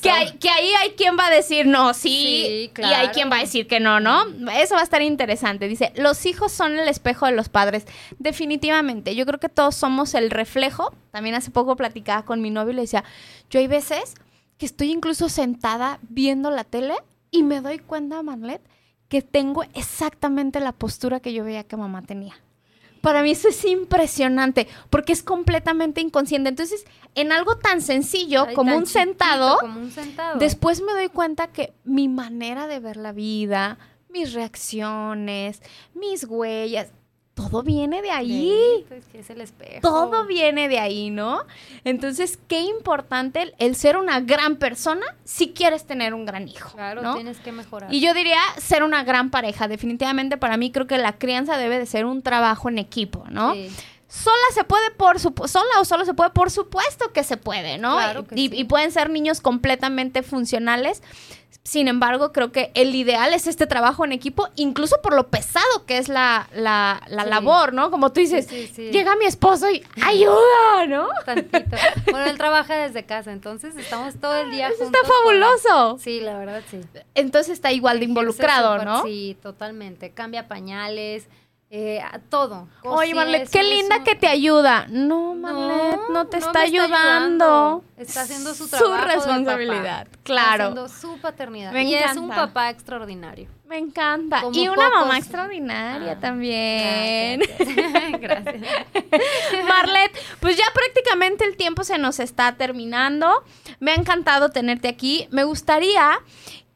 que, 0.00 0.10
hay, 0.10 0.32
que 0.38 0.48
ahí 0.48 0.70
hay 0.80 0.90
quien 0.92 1.18
va 1.18 1.26
a 1.26 1.30
decir 1.30 1.66
no, 1.66 1.92
sí, 1.92 2.00
Sí, 2.00 2.06
y 2.08 2.60
hay 2.62 2.68
claro. 2.70 3.10
quien 3.12 3.30
va 3.30 3.36
a 3.36 3.40
decir 3.40 3.66
que 3.66 3.80
no, 3.80 4.00
¿no? 4.00 4.24
Eso 4.54 4.76
va 4.76 4.80
a 4.80 4.84
estar 4.84 5.02
interesante. 5.02 5.68
Dice, 5.68 5.92
los 5.96 6.24
hijos 6.24 6.52
son 6.52 6.78
el 6.78 6.88
espejo 6.88 7.26
de 7.26 7.32
los 7.32 7.50
padres. 7.50 7.84
Definitivamente, 8.18 9.14
yo 9.14 9.26
creo 9.26 9.38
que 9.38 9.50
todos 9.50 9.74
somos 9.74 10.14
el 10.14 10.30
reflejo. 10.30 10.69
También 11.10 11.34
hace 11.34 11.50
poco 11.50 11.76
platicaba 11.76 12.24
con 12.24 12.40
mi 12.40 12.50
novio 12.50 12.72
y 12.72 12.76
le 12.76 12.82
decía, 12.82 13.04
yo 13.50 13.60
hay 13.60 13.66
veces 13.66 14.14
que 14.58 14.66
estoy 14.66 14.90
incluso 14.90 15.28
sentada 15.28 15.98
viendo 16.02 16.50
la 16.50 16.64
tele 16.64 16.94
y 17.30 17.42
me 17.42 17.60
doy 17.60 17.78
cuenta, 17.78 18.22
Marlet, 18.22 18.60
que 19.08 19.22
tengo 19.22 19.64
exactamente 19.74 20.60
la 20.60 20.72
postura 20.72 21.20
que 21.20 21.32
yo 21.32 21.44
veía 21.44 21.64
que 21.64 21.76
mamá 21.76 22.02
tenía. 22.02 22.34
Para 23.00 23.22
mí 23.22 23.30
eso 23.30 23.48
es 23.48 23.64
impresionante, 23.64 24.68
porque 24.90 25.12
es 25.12 25.22
completamente 25.22 26.00
inconsciente. 26.00 26.50
Entonces, 26.50 26.84
en 27.14 27.32
algo 27.32 27.56
tan 27.56 27.80
sencillo 27.80 28.44
Ay, 28.46 28.54
como 28.54 28.70
tan 28.70 28.78
un 28.78 28.84
chiquito, 28.84 29.00
sentado, 29.00 29.58
Como 29.58 29.80
un 29.80 29.90
sentado. 29.90 30.38
Después 30.38 30.82
me 30.82 30.92
doy 30.92 31.08
cuenta 31.08 31.46
que 31.46 31.72
mi 31.84 32.08
manera 32.08 32.66
de 32.66 32.78
ver 32.78 32.96
la 32.96 33.12
vida, 33.12 33.78
mis 34.10 34.34
reacciones, 34.34 35.62
mis 35.94 36.24
huellas, 36.24 36.92
todo 37.48 37.62
viene 37.62 38.02
de 38.02 38.10
ahí. 38.10 38.52
Sí, 38.78 38.84
pues, 38.88 39.04
que 39.06 39.20
es 39.20 39.30
el 39.30 39.40
espejo. 39.40 39.80
Todo 39.80 40.26
viene 40.26 40.68
de 40.68 40.78
ahí, 40.78 41.10
¿no? 41.10 41.42
Entonces, 41.84 42.38
qué 42.48 42.60
importante 42.60 43.42
el, 43.42 43.54
el 43.58 43.76
ser 43.76 43.96
una 43.96 44.20
gran 44.20 44.56
persona 44.56 45.06
si 45.24 45.50
quieres 45.52 45.84
tener 45.86 46.14
un 46.14 46.26
gran 46.26 46.48
hijo. 46.48 46.72
Claro, 46.74 47.02
¿no? 47.02 47.14
tienes 47.14 47.38
que 47.38 47.52
mejorar. 47.52 47.92
Y 47.92 48.00
yo 48.00 48.12
diría 48.14 48.38
ser 48.58 48.82
una 48.82 49.04
gran 49.04 49.30
pareja. 49.30 49.68
Definitivamente 49.68 50.36
para 50.36 50.56
mí 50.56 50.70
creo 50.70 50.86
que 50.86 50.98
la 50.98 51.18
crianza 51.18 51.56
debe 51.56 51.78
de 51.78 51.86
ser 51.86 52.04
un 52.04 52.22
trabajo 52.22 52.68
en 52.68 52.78
equipo, 52.78 53.24
¿no? 53.30 53.54
Sí. 53.54 53.70
Sola 54.08 54.34
se 54.54 54.64
puede, 54.64 54.90
por 54.90 55.18
supu- 55.20 55.46
sola 55.46 55.70
o 55.80 55.84
solo 55.84 56.04
se 56.04 56.14
puede, 56.14 56.30
por 56.30 56.50
supuesto 56.50 57.12
que 57.12 57.22
se 57.22 57.36
puede, 57.36 57.78
¿no? 57.78 57.92
Claro 57.94 58.26
que 58.26 58.34
y, 58.34 58.48
sí. 58.48 58.56
y 58.56 58.64
pueden 58.64 58.90
ser 58.90 59.08
niños 59.08 59.40
completamente 59.40 60.24
funcionales. 60.24 61.00
Sin 61.62 61.88
embargo, 61.88 62.32
creo 62.32 62.52
que 62.52 62.70
el 62.74 62.94
ideal 62.94 63.34
es 63.34 63.46
este 63.46 63.66
trabajo 63.66 64.04
en 64.06 64.12
equipo, 64.12 64.48
incluso 64.56 64.96
por 65.02 65.14
lo 65.14 65.28
pesado 65.28 65.84
que 65.86 65.98
es 65.98 66.08
la, 66.08 66.48
la, 66.54 67.02
la 67.08 67.24
Sí. 67.24 67.28
labor, 67.30 67.74
¿no? 67.74 67.90
Como 67.90 68.12
tú 68.12 68.20
dices, 68.20 68.46
Sí, 68.48 68.66
sí, 68.66 68.72
sí. 68.74 68.90
llega 68.90 69.14
mi 69.16 69.26
esposo 69.26 69.70
y 69.70 69.84
ayuda, 70.02 70.86
¿no? 70.88 71.08
Tantito. 71.26 71.76
Bueno, 72.10 72.24
él 72.30 72.38
trabaja 72.38 72.74
desde 72.76 73.04
casa, 73.04 73.30
entonces 73.32 73.76
estamos 73.76 74.14
todo 74.18 74.36
el 74.38 74.50
día 74.50 74.68
Eso 74.68 74.84
juntos. 74.84 75.00
está 75.02 75.14
fabuloso. 75.14 75.90
con- 75.92 76.00
Sí, 76.00 76.20
la 76.20 76.38
verdad, 76.38 76.62
sí. 76.70 76.80
Entonces 77.14 77.52
está 77.52 77.70
igual 77.72 77.98
de 77.98 78.06
involucrado, 78.06 78.82
¿no? 78.84 79.02
Sí, 79.02 79.36
totalmente. 79.42 80.10
Cambia 80.12 80.48
pañales, 80.48 81.28
eh, 81.72 82.02
todo. 82.28 82.68
Oye, 82.82 83.14
Marlet, 83.14 83.48
qué 83.48 83.62
linda 83.62 84.02
que 84.02 84.16
te 84.16 84.26
ayuda. 84.26 84.86
No, 84.88 85.34
Marlet, 85.36 86.00
no, 86.10 86.26
te 86.26 86.40
no 86.40 86.46
está 86.46 86.60
ayudando. 86.62 87.84
Está 87.96 88.22
haciendo 88.22 88.54
su 88.54 88.68
trabajo. 88.68 88.92
de 88.92 89.00
responsabilidad, 89.14 90.06
papá. 90.06 90.18
claro. 90.24 90.68
Está 90.68 90.84
haciendo 90.84 90.88
su 90.88 91.18
paternidad. 91.20 91.72
Me 91.72 91.84
y 91.84 91.94
es 91.94 92.16
un 92.16 92.24
encanta. 92.24 92.46
papá 92.48 92.70
extraordinario. 92.70 93.48
Me 93.66 93.78
encanta. 93.78 94.40
Como 94.40 94.58
y 94.58 94.68
una 94.68 94.90
mamá 94.90 95.16
extraordinaria 95.18 96.12
Ah, 96.12 96.18
también. 96.20 97.40
Gracias. 97.40 98.20
Gracias. 98.20 98.56
Marlet, 99.68 100.10
pues 100.40 100.56
ya 100.56 100.64
prácticamente 100.74 101.44
el 101.44 101.56
tiempo 101.56 101.84
se 101.84 101.98
nos 101.98 102.18
está 102.20 102.56
terminando. 102.56 103.44
Me 103.78 103.92
ha 103.92 103.94
encantado 103.94 104.48
tenerte 104.50 104.88
aquí. 104.88 105.28
Me 105.30 105.44
gustaría 105.44 106.18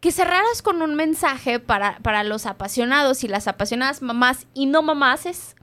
que 0.04 0.12
cerraras 0.12 0.60
con 0.60 0.82
un 0.82 0.96
mensaje 0.96 1.60
para, 1.60 1.98
para 2.00 2.24
los 2.24 2.44
apasionados 2.44 3.24
y 3.24 3.28
las 3.28 3.48
apasionadas 3.48 4.02
mamás 4.02 4.46
y 4.52 4.66
no 4.66 4.82
mamases 4.82 5.56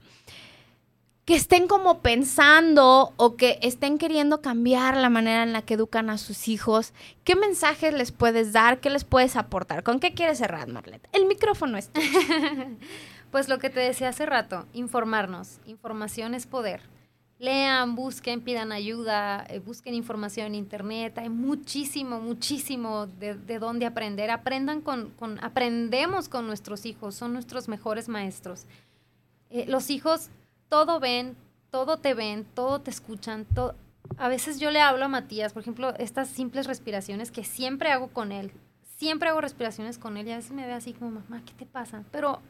que 1.24 1.36
estén 1.36 1.68
como 1.68 2.00
pensando 2.00 3.12
o 3.16 3.36
que 3.36 3.60
estén 3.62 3.98
queriendo 3.98 4.42
cambiar 4.42 4.96
la 4.96 5.10
manera 5.10 5.44
en 5.44 5.52
la 5.52 5.62
que 5.62 5.74
educan 5.74 6.10
a 6.10 6.18
sus 6.18 6.48
hijos. 6.48 6.92
¿Qué 7.22 7.36
mensajes 7.36 7.94
les 7.94 8.10
puedes 8.10 8.52
dar? 8.52 8.80
¿Qué 8.80 8.90
les 8.90 9.04
puedes 9.04 9.36
aportar? 9.36 9.84
¿Con 9.84 10.00
qué 10.00 10.12
quieres 10.12 10.38
cerrar, 10.38 10.66
Marlet? 10.66 11.08
El 11.12 11.26
micrófono 11.26 11.78
es. 11.78 11.92
Pues 13.30 13.48
lo 13.48 13.58
que 13.58 13.70
te 13.70 13.80
decía 13.80 14.10
hace 14.10 14.26
rato, 14.26 14.66
informarnos. 14.74 15.60
Información 15.64 16.34
es 16.34 16.46
poder. 16.46 16.82
Lean, 17.42 17.96
busquen, 17.96 18.40
pidan 18.40 18.70
ayuda, 18.70 19.44
eh, 19.48 19.58
busquen 19.58 19.94
información 19.94 20.46
en 20.46 20.54
internet. 20.54 21.18
Hay 21.18 21.28
muchísimo, 21.28 22.20
muchísimo 22.20 23.08
de, 23.08 23.34
de 23.34 23.58
dónde 23.58 23.84
aprender. 23.84 24.30
Aprendan 24.30 24.80
con, 24.80 25.10
con- 25.18 25.42
aprendemos 25.42 26.28
con 26.28 26.46
nuestros 26.46 26.86
hijos, 26.86 27.16
son 27.16 27.32
nuestros 27.32 27.66
mejores 27.66 28.08
maestros. 28.08 28.64
Eh, 29.50 29.64
los 29.66 29.90
hijos 29.90 30.30
todo 30.68 31.00
ven, 31.00 31.34
todo 31.72 31.96
te 31.96 32.14
ven, 32.14 32.44
todo 32.54 32.80
te 32.80 32.90
escuchan. 32.92 33.44
todo- 33.44 33.74
A 34.18 34.28
veces 34.28 34.60
yo 34.60 34.70
le 34.70 34.80
hablo 34.80 35.04
a 35.06 35.08
Matías, 35.08 35.52
por 35.52 35.62
ejemplo, 35.62 35.96
estas 35.98 36.28
simples 36.28 36.68
respiraciones 36.68 37.32
que 37.32 37.42
siempre 37.42 37.90
hago 37.90 38.06
con 38.06 38.30
él. 38.30 38.52
Siempre 38.98 39.28
hago 39.30 39.40
respiraciones 39.40 39.98
con 39.98 40.16
él 40.16 40.28
y 40.28 40.30
a 40.30 40.36
veces 40.36 40.52
me 40.52 40.64
ve 40.64 40.74
así 40.74 40.92
como, 40.92 41.10
mamá, 41.10 41.42
¿qué 41.44 41.54
te 41.54 41.66
pasa? 41.66 42.04
Pero 42.12 42.40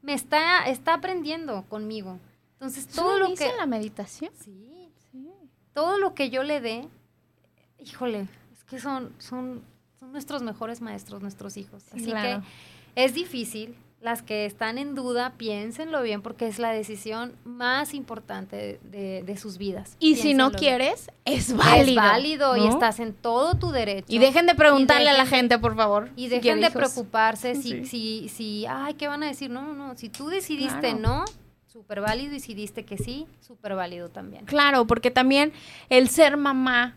me 0.00 0.14
está, 0.14 0.62
está 0.68 0.94
aprendiendo 0.94 1.64
conmigo. 1.68 2.20
Entonces, 2.62 2.86
todo 2.86 3.18
lo 3.18 3.34
que... 3.34 3.50
la 3.58 3.66
meditación? 3.66 4.30
Sí, 4.44 4.88
todo 5.74 5.98
lo 5.98 6.14
que 6.14 6.30
yo 6.30 6.42
le 6.44 6.60
dé, 6.60 6.86
híjole, 7.78 8.28
es 8.52 8.62
que 8.64 8.78
son, 8.78 9.12
son, 9.18 9.62
son 9.98 10.12
nuestros 10.12 10.42
mejores 10.42 10.80
maestros, 10.80 11.22
nuestros 11.22 11.56
hijos. 11.56 11.82
Así 11.92 12.04
claro. 12.04 12.42
que 12.94 13.04
es 13.04 13.14
difícil. 13.14 13.74
Las 14.00 14.20
que 14.20 14.46
están 14.46 14.78
en 14.78 14.94
duda, 14.96 15.34
piénsenlo 15.38 16.02
bien 16.02 16.22
porque 16.22 16.48
es 16.48 16.58
la 16.58 16.70
decisión 16.72 17.36
más 17.44 17.94
importante 17.94 18.56
de, 18.56 18.80
de- 18.90 19.22
de 19.22 19.36
sus 19.36 19.58
vidas. 19.58 19.96
Y 20.00 20.16
si 20.16 20.34
no 20.34 20.50
bien. 20.50 20.58
quieres, 20.58 21.08
es 21.24 21.56
válido. 21.56 21.88
es 22.02 22.08
válido 22.08 22.56
y 22.56 22.66
estás 22.66 22.98
en 23.00 23.12
todo 23.14 23.54
tu 23.54 23.70
derecho. 23.70 24.06
Y 24.08 24.18
dejen 24.18 24.46
de 24.46 24.56
preguntarle 24.56 25.08
a 25.08 25.12
la 25.12 25.24
gente, 25.26 25.56
por 25.60 25.76
favor. 25.76 26.10
Y 26.16 26.26
dejen 26.28 26.60
de 26.60 26.66
hijos. 26.66 26.74
preocuparse 26.74 27.54
si, 27.54 27.62
Sí. 27.62 27.84
si, 27.86 28.28
si, 28.28 28.66
ay, 28.66 28.94
¿qué 28.94 29.06
van 29.08 29.22
a 29.22 29.26
decir? 29.26 29.50
No, 29.50 29.62
no, 29.62 29.72
no. 29.72 29.96
Si 29.96 30.08
tú 30.08 30.26
decidiste 30.28 30.80
Claro. 30.80 30.98
no, 30.98 31.24
súper 31.72 32.00
válido. 32.00 32.34
Y 32.34 32.40
si 32.40 32.54
diste 32.54 32.84
que 32.84 32.98
sí, 32.98 33.26
súper 33.40 33.74
válido 33.74 34.10
también. 34.10 34.44
Claro, 34.44 34.86
porque 34.86 35.10
también 35.10 35.52
el 35.88 36.08
ser 36.08 36.36
mamá 36.36 36.94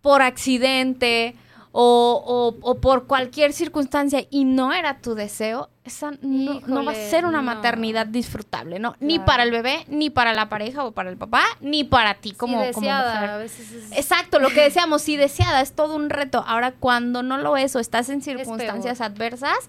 por 0.00 0.22
accidente 0.22 1.34
o, 1.78 2.22
o- 2.62 2.70
o 2.70 2.80
por 2.80 3.06
cualquier 3.06 3.52
circunstancia 3.52 4.24
y 4.30 4.44
no 4.44 4.72
era 4.72 5.00
tu 5.02 5.14
deseo, 5.14 5.68
esa 5.84 6.12
no, 6.22 6.60
no 6.66 6.84
va 6.84 6.92
a 6.92 6.94
ser 6.94 7.26
una 7.26 7.42
no. 7.42 7.54
maternidad 7.54 8.06
disfrutable, 8.06 8.78
¿no? 8.78 8.94
Ni 8.98 9.18
para 9.18 9.42
el 9.42 9.50
bebé, 9.50 9.84
ni 9.88 10.08
para 10.08 10.32
la 10.32 10.48
pareja 10.48 10.84
o 10.84 10.92
para 10.92 11.10
el 11.10 11.18
papá, 11.18 11.44
ni 11.60 11.84
para 11.84 12.14
ti 12.14 12.32
como, 12.32 12.64
sí, 12.64 12.72
como 12.72 12.88
mujer. 12.90 13.30
a 13.30 13.36
veces 13.36 13.70
es, 13.70 13.92
Exacto, 13.92 14.38
lo 14.38 14.48
que 14.50 14.62
decíamos, 14.62 15.02
sí 15.02 15.16
deseada, 15.18 15.60
es 15.60 15.74
todo 15.74 15.94
un 15.96 16.08
reto. 16.08 16.42
Ahora, 16.46 16.72
cuando 16.72 17.22
no 17.22 17.36
lo 17.36 17.58
es 17.58 17.76
o 17.76 17.78
estás 17.78 18.08
en 18.08 18.22
circunstancias 18.22 19.00
adversas, 19.02 19.68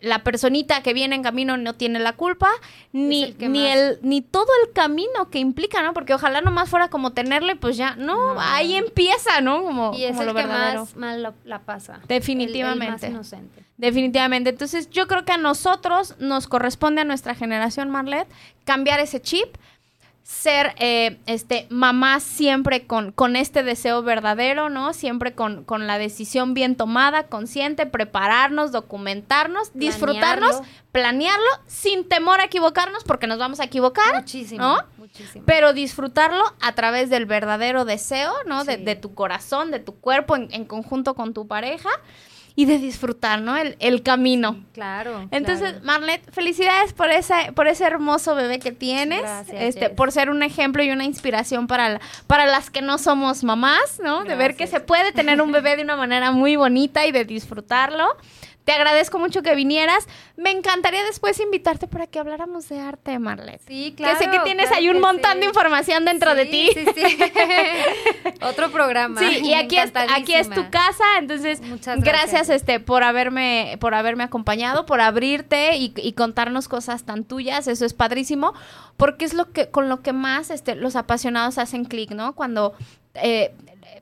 la 0.00 0.22
personita 0.22 0.82
que 0.82 0.94
viene 0.94 1.16
en 1.16 1.22
camino 1.22 1.56
no 1.56 1.74
tiene 1.74 1.98
la 1.98 2.12
culpa, 2.12 2.48
ni, 2.92 3.24
el 3.24 3.50
ni, 3.52 3.66
el, 3.66 3.98
ni 4.02 4.20
todo 4.22 4.46
el 4.64 4.72
camino 4.72 5.30
que 5.30 5.38
implica, 5.40 5.82
¿no? 5.82 5.92
Porque 5.94 6.14
ojalá 6.14 6.40
nomás 6.42 6.68
fuera 6.68 6.88
como 6.88 7.12
tenerlo 7.12 7.50
y 7.52 7.56
pues 7.56 7.76
ya, 7.76 7.96
no, 7.96 8.34
No. 8.34 8.40
ahí 8.40 8.76
empieza, 8.76 9.40
¿no? 9.40 9.62
Como, 9.64 9.92
Y 9.94 10.04
es 10.04 10.10
como 10.10 10.22
el 10.22 10.26
lo 10.28 10.34
que 10.34 10.42
verdadero. 10.42 10.80
más 10.80 10.96
mal 10.96 11.22
la, 11.22 11.34
la 11.44 11.58
pasa. 11.60 12.00
Definitivamente. 12.08 13.06
El, 13.06 13.12
el 13.12 13.18
más 13.18 13.30
inocente. 13.30 13.64
Definitivamente. 13.78 14.50
Entonces, 14.50 14.90
yo 14.90 15.06
creo 15.08 15.24
que 15.24 15.32
a 15.32 15.38
nosotros 15.38 16.14
nos 16.18 16.46
corresponde 16.46 17.00
a 17.00 17.04
nuestra 17.04 17.34
generación, 17.34 17.90
Marlet, 17.90 18.28
cambiar 18.64 19.00
ese 19.00 19.20
chip, 19.20 19.56
ser 20.30 20.74
eh, 20.78 21.18
este 21.26 21.66
mamá 21.70 22.20
siempre 22.20 22.86
con, 22.86 23.10
con 23.10 23.34
este 23.34 23.64
deseo 23.64 24.02
verdadero, 24.02 24.70
¿no? 24.70 24.92
Siempre 24.92 25.34
con, 25.34 25.64
con 25.64 25.88
la 25.88 25.98
decisión 25.98 26.54
bien 26.54 26.76
tomada, 26.76 27.26
consciente, 27.26 27.84
prepararnos, 27.84 28.70
documentarnos, 28.70 29.72
disfrutarnos, 29.74 30.52
Planearlo. 30.52 30.90
planearlo, 30.92 31.50
sin 31.66 32.08
temor 32.08 32.40
a 32.40 32.44
equivocarnos, 32.44 33.02
porque 33.02 33.26
nos 33.26 33.38
vamos 33.38 33.58
a 33.58 33.64
equivocar. 33.64 34.14
Muchísimo. 34.14 34.62
¿no? 34.62 34.78
Muchísimo. 34.98 35.44
Pero 35.46 35.72
disfrutarlo 35.72 36.44
a 36.60 36.74
través 36.76 37.10
del 37.10 37.26
verdadero 37.26 37.84
deseo, 37.84 38.32
¿no? 38.46 38.64
De, 38.64 38.76
de 38.76 38.94
tu 38.94 39.14
corazón, 39.14 39.72
de 39.72 39.80
tu 39.80 39.96
cuerpo, 40.00 40.36
en, 40.36 40.48
en 40.52 40.64
conjunto 40.64 41.14
con 41.14 41.34
tu 41.34 41.48
pareja. 41.48 41.90
Y 42.60 42.66
de 42.66 42.76
disfrutar, 42.78 43.40
¿no? 43.40 43.56
El, 43.56 43.76
el 43.78 44.02
camino. 44.02 44.56
Claro. 44.74 45.28
Entonces, 45.30 45.70
claro. 45.70 45.84
Marlet, 45.86 46.20
felicidades 46.30 46.92
por 46.92 47.10
ese, 47.10 47.52
por 47.54 47.68
ese 47.68 47.84
hermoso 47.84 48.34
bebé 48.34 48.58
que 48.58 48.70
tienes. 48.72 49.22
Gracias, 49.22 49.56
este, 49.62 49.88
por 49.88 50.12
ser 50.12 50.28
un 50.28 50.42
ejemplo 50.42 50.82
y 50.82 50.90
una 50.90 51.04
inspiración 51.04 51.66
para, 51.66 51.88
la- 51.88 52.00
para 52.26 52.44
las 52.44 52.68
que 52.68 52.82
no 52.82 52.98
somos 52.98 53.44
mamás, 53.44 53.98
¿no? 54.02 54.24
De 54.24 54.34
ver 54.36 54.56
que 54.56 54.66
se 54.66 54.80
puede 54.80 55.12
tener 55.12 55.40
un 55.40 55.52
bebé 55.52 55.76
de 55.76 55.82
una 55.84 55.96
manera 55.96 56.32
muy 56.32 56.56
bonita 56.56 57.06
y 57.06 57.12
de 57.12 57.24
disfrutarlo. 57.24 58.06
Te 58.70 58.76
agradezco 58.76 59.18
mucho 59.18 59.42
que 59.42 59.56
vinieras. 59.56 60.06
Me 60.36 60.52
encantaría 60.52 61.02
después 61.02 61.40
invitarte 61.40 61.88
para 61.88 62.06
que 62.06 62.20
habláramos 62.20 62.68
de 62.68 62.78
arte, 62.78 63.18
Marlet. 63.18 63.60
Sí, 63.66 63.94
claro. 63.96 64.16
que 64.16 64.24
sé 64.24 64.30
que 64.30 64.38
tienes 64.44 64.66
claro 64.68 64.78
ahí 64.78 64.88
un 64.90 65.00
montón 65.00 65.32
sí. 65.32 65.38
de 65.40 65.46
información 65.46 66.04
dentro 66.04 66.36
de 66.36 66.46
ti. 66.46 66.70
Sí, 66.72 66.84
sí. 66.94 67.18
Otro 68.42 68.70
programa. 68.70 69.18
Sí, 69.18 69.40
y 69.42 69.54
aquí 69.54 69.76
es, 69.76 69.90
aquí 70.14 70.34
es 70.34 70.48
tu 70.48 70.70
casa, 70.70 71.02
entonces 71.18 71.60
Muchas 71.62 72.00
gracias, 72.00 72.32
gracias. 72.32 72.50
este 72.50 72.78
por 72.78 73.02
haberme 73.02 73.76
por 73.80 73.92
haberme 73.92 74.22
acompañado, 74.22 74.86
por 74.86 75.00
abrirte 75.00 75.74
y, 75.74 75.92
y 75.96 76.12
contarnos 76.12 76.68
cosas 76.68 77.02
tan 77.02 77.24
tuyas, 77.24 77.66
eso 77.66 77.84
es 77.84 77.92
padrísimo, 77.92 78.54
porque 78.96 79.24
es 79.24 79.34
lo 79.34 79.50
que 79.50 79.68
con 79.68 79.88
lo 79.88 80.00
que 80.00 80.12
más 80.12 80.50
este 80.50 80.76
los 80.76 80.94
apasionados 80.94 81.58
hacen 81.58 81.86
clic, 81.86 82.12
¿no? 82.12 82.36
Cuando 82.36 82.74
eh, 83.14 83.52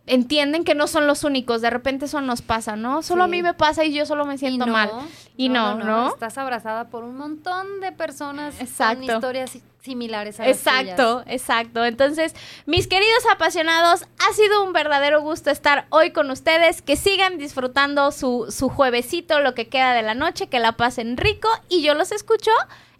entienden 0.08 0.64
que 0.64 0.74
no 0.74 0.86
son 0.86 1.06
los 1.06 1.24
únicos, 1.24 1.60
de 1.60 1.70
repente 1.70 2.06
eso 2.06 2.20
nos 2.20 2.42
pasa, 2.42 2.76
¿no? 2.76 3.02
Solo 3.02 3.24
a 3.24 3.28
mí 3.28 3.42
me 3.42 3.54
pasa 3.54 3.84
y 3.84 3.92
yo 3.92 4.06
solo 4.06 4.24
me 4.26 4.38
siento 4.38 4.66
mal. 4.66 4.90
Y 5.36 5.48
no, 5.48 5.74
¿no? 5.76 6.08
Estás 6.08 6.36
abrazada 6.38 6.88
por 6.88 7.04
un 7.04 7.16
montón 7.16 7.80
de 7.80 7.92
personas 7.92 8.60
Exacto. 8.60 9.06
con 9.06 9.14
historias 9.16 9.50
si- 9.50 9.62
similares 9.80 10.40
a 10.40 10.46
las 10.46 10.56
Exacto, 10.56 11.22
exacto. 11.26 11.84
Entonces, 11.84 12.34
mis 12.66 12.88
queridos 12.88 13.22
apasionados, 13.30 14.02
ha 14.28 14.32
sido 14.34 14.64
un 14.64 14.72
verdadero 14.72 15.20
gusto 15.22 15.50
estar 15.50 15.86
hoy 15.90 16.10
con 16.10 16.30
ustedes. 16.30 16.82
Que 16.82 16.96
sigan 16.96 17.38
disfrutando 17.38 18.10
su, 18.10 18.46
su 18.50 18.68
juevesito, 18.68 19.40
lo 19.40 19.54
que 19.54 19.68
queda 19.68 19.92
de 19.94 20.02
la 20.02 20.14
noche, 20.14 20.48
que 20.48 20.58
la 20.58 20.72
pasen 20.76 21.16
rico 21.16 21.48
y 21.68 21.82
yo 21.82 21.94
los 21.94 22.10
escucho 22.12 22.50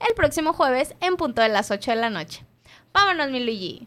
el 0.09 0.15
próximo 0.15 0.53
jueves 0.53 0.95
en 1.01 1.17
punto 1.17 1.43
de 1.43 1.49
las 1.49 1.71
8 1.71 1.91
de 1.91 1.97
la 1.97 2.11
noche. 2.11 2.45
Vámonos, 2.93 3.31
mi 3.31 3.41
Luigi. 3.41 3.87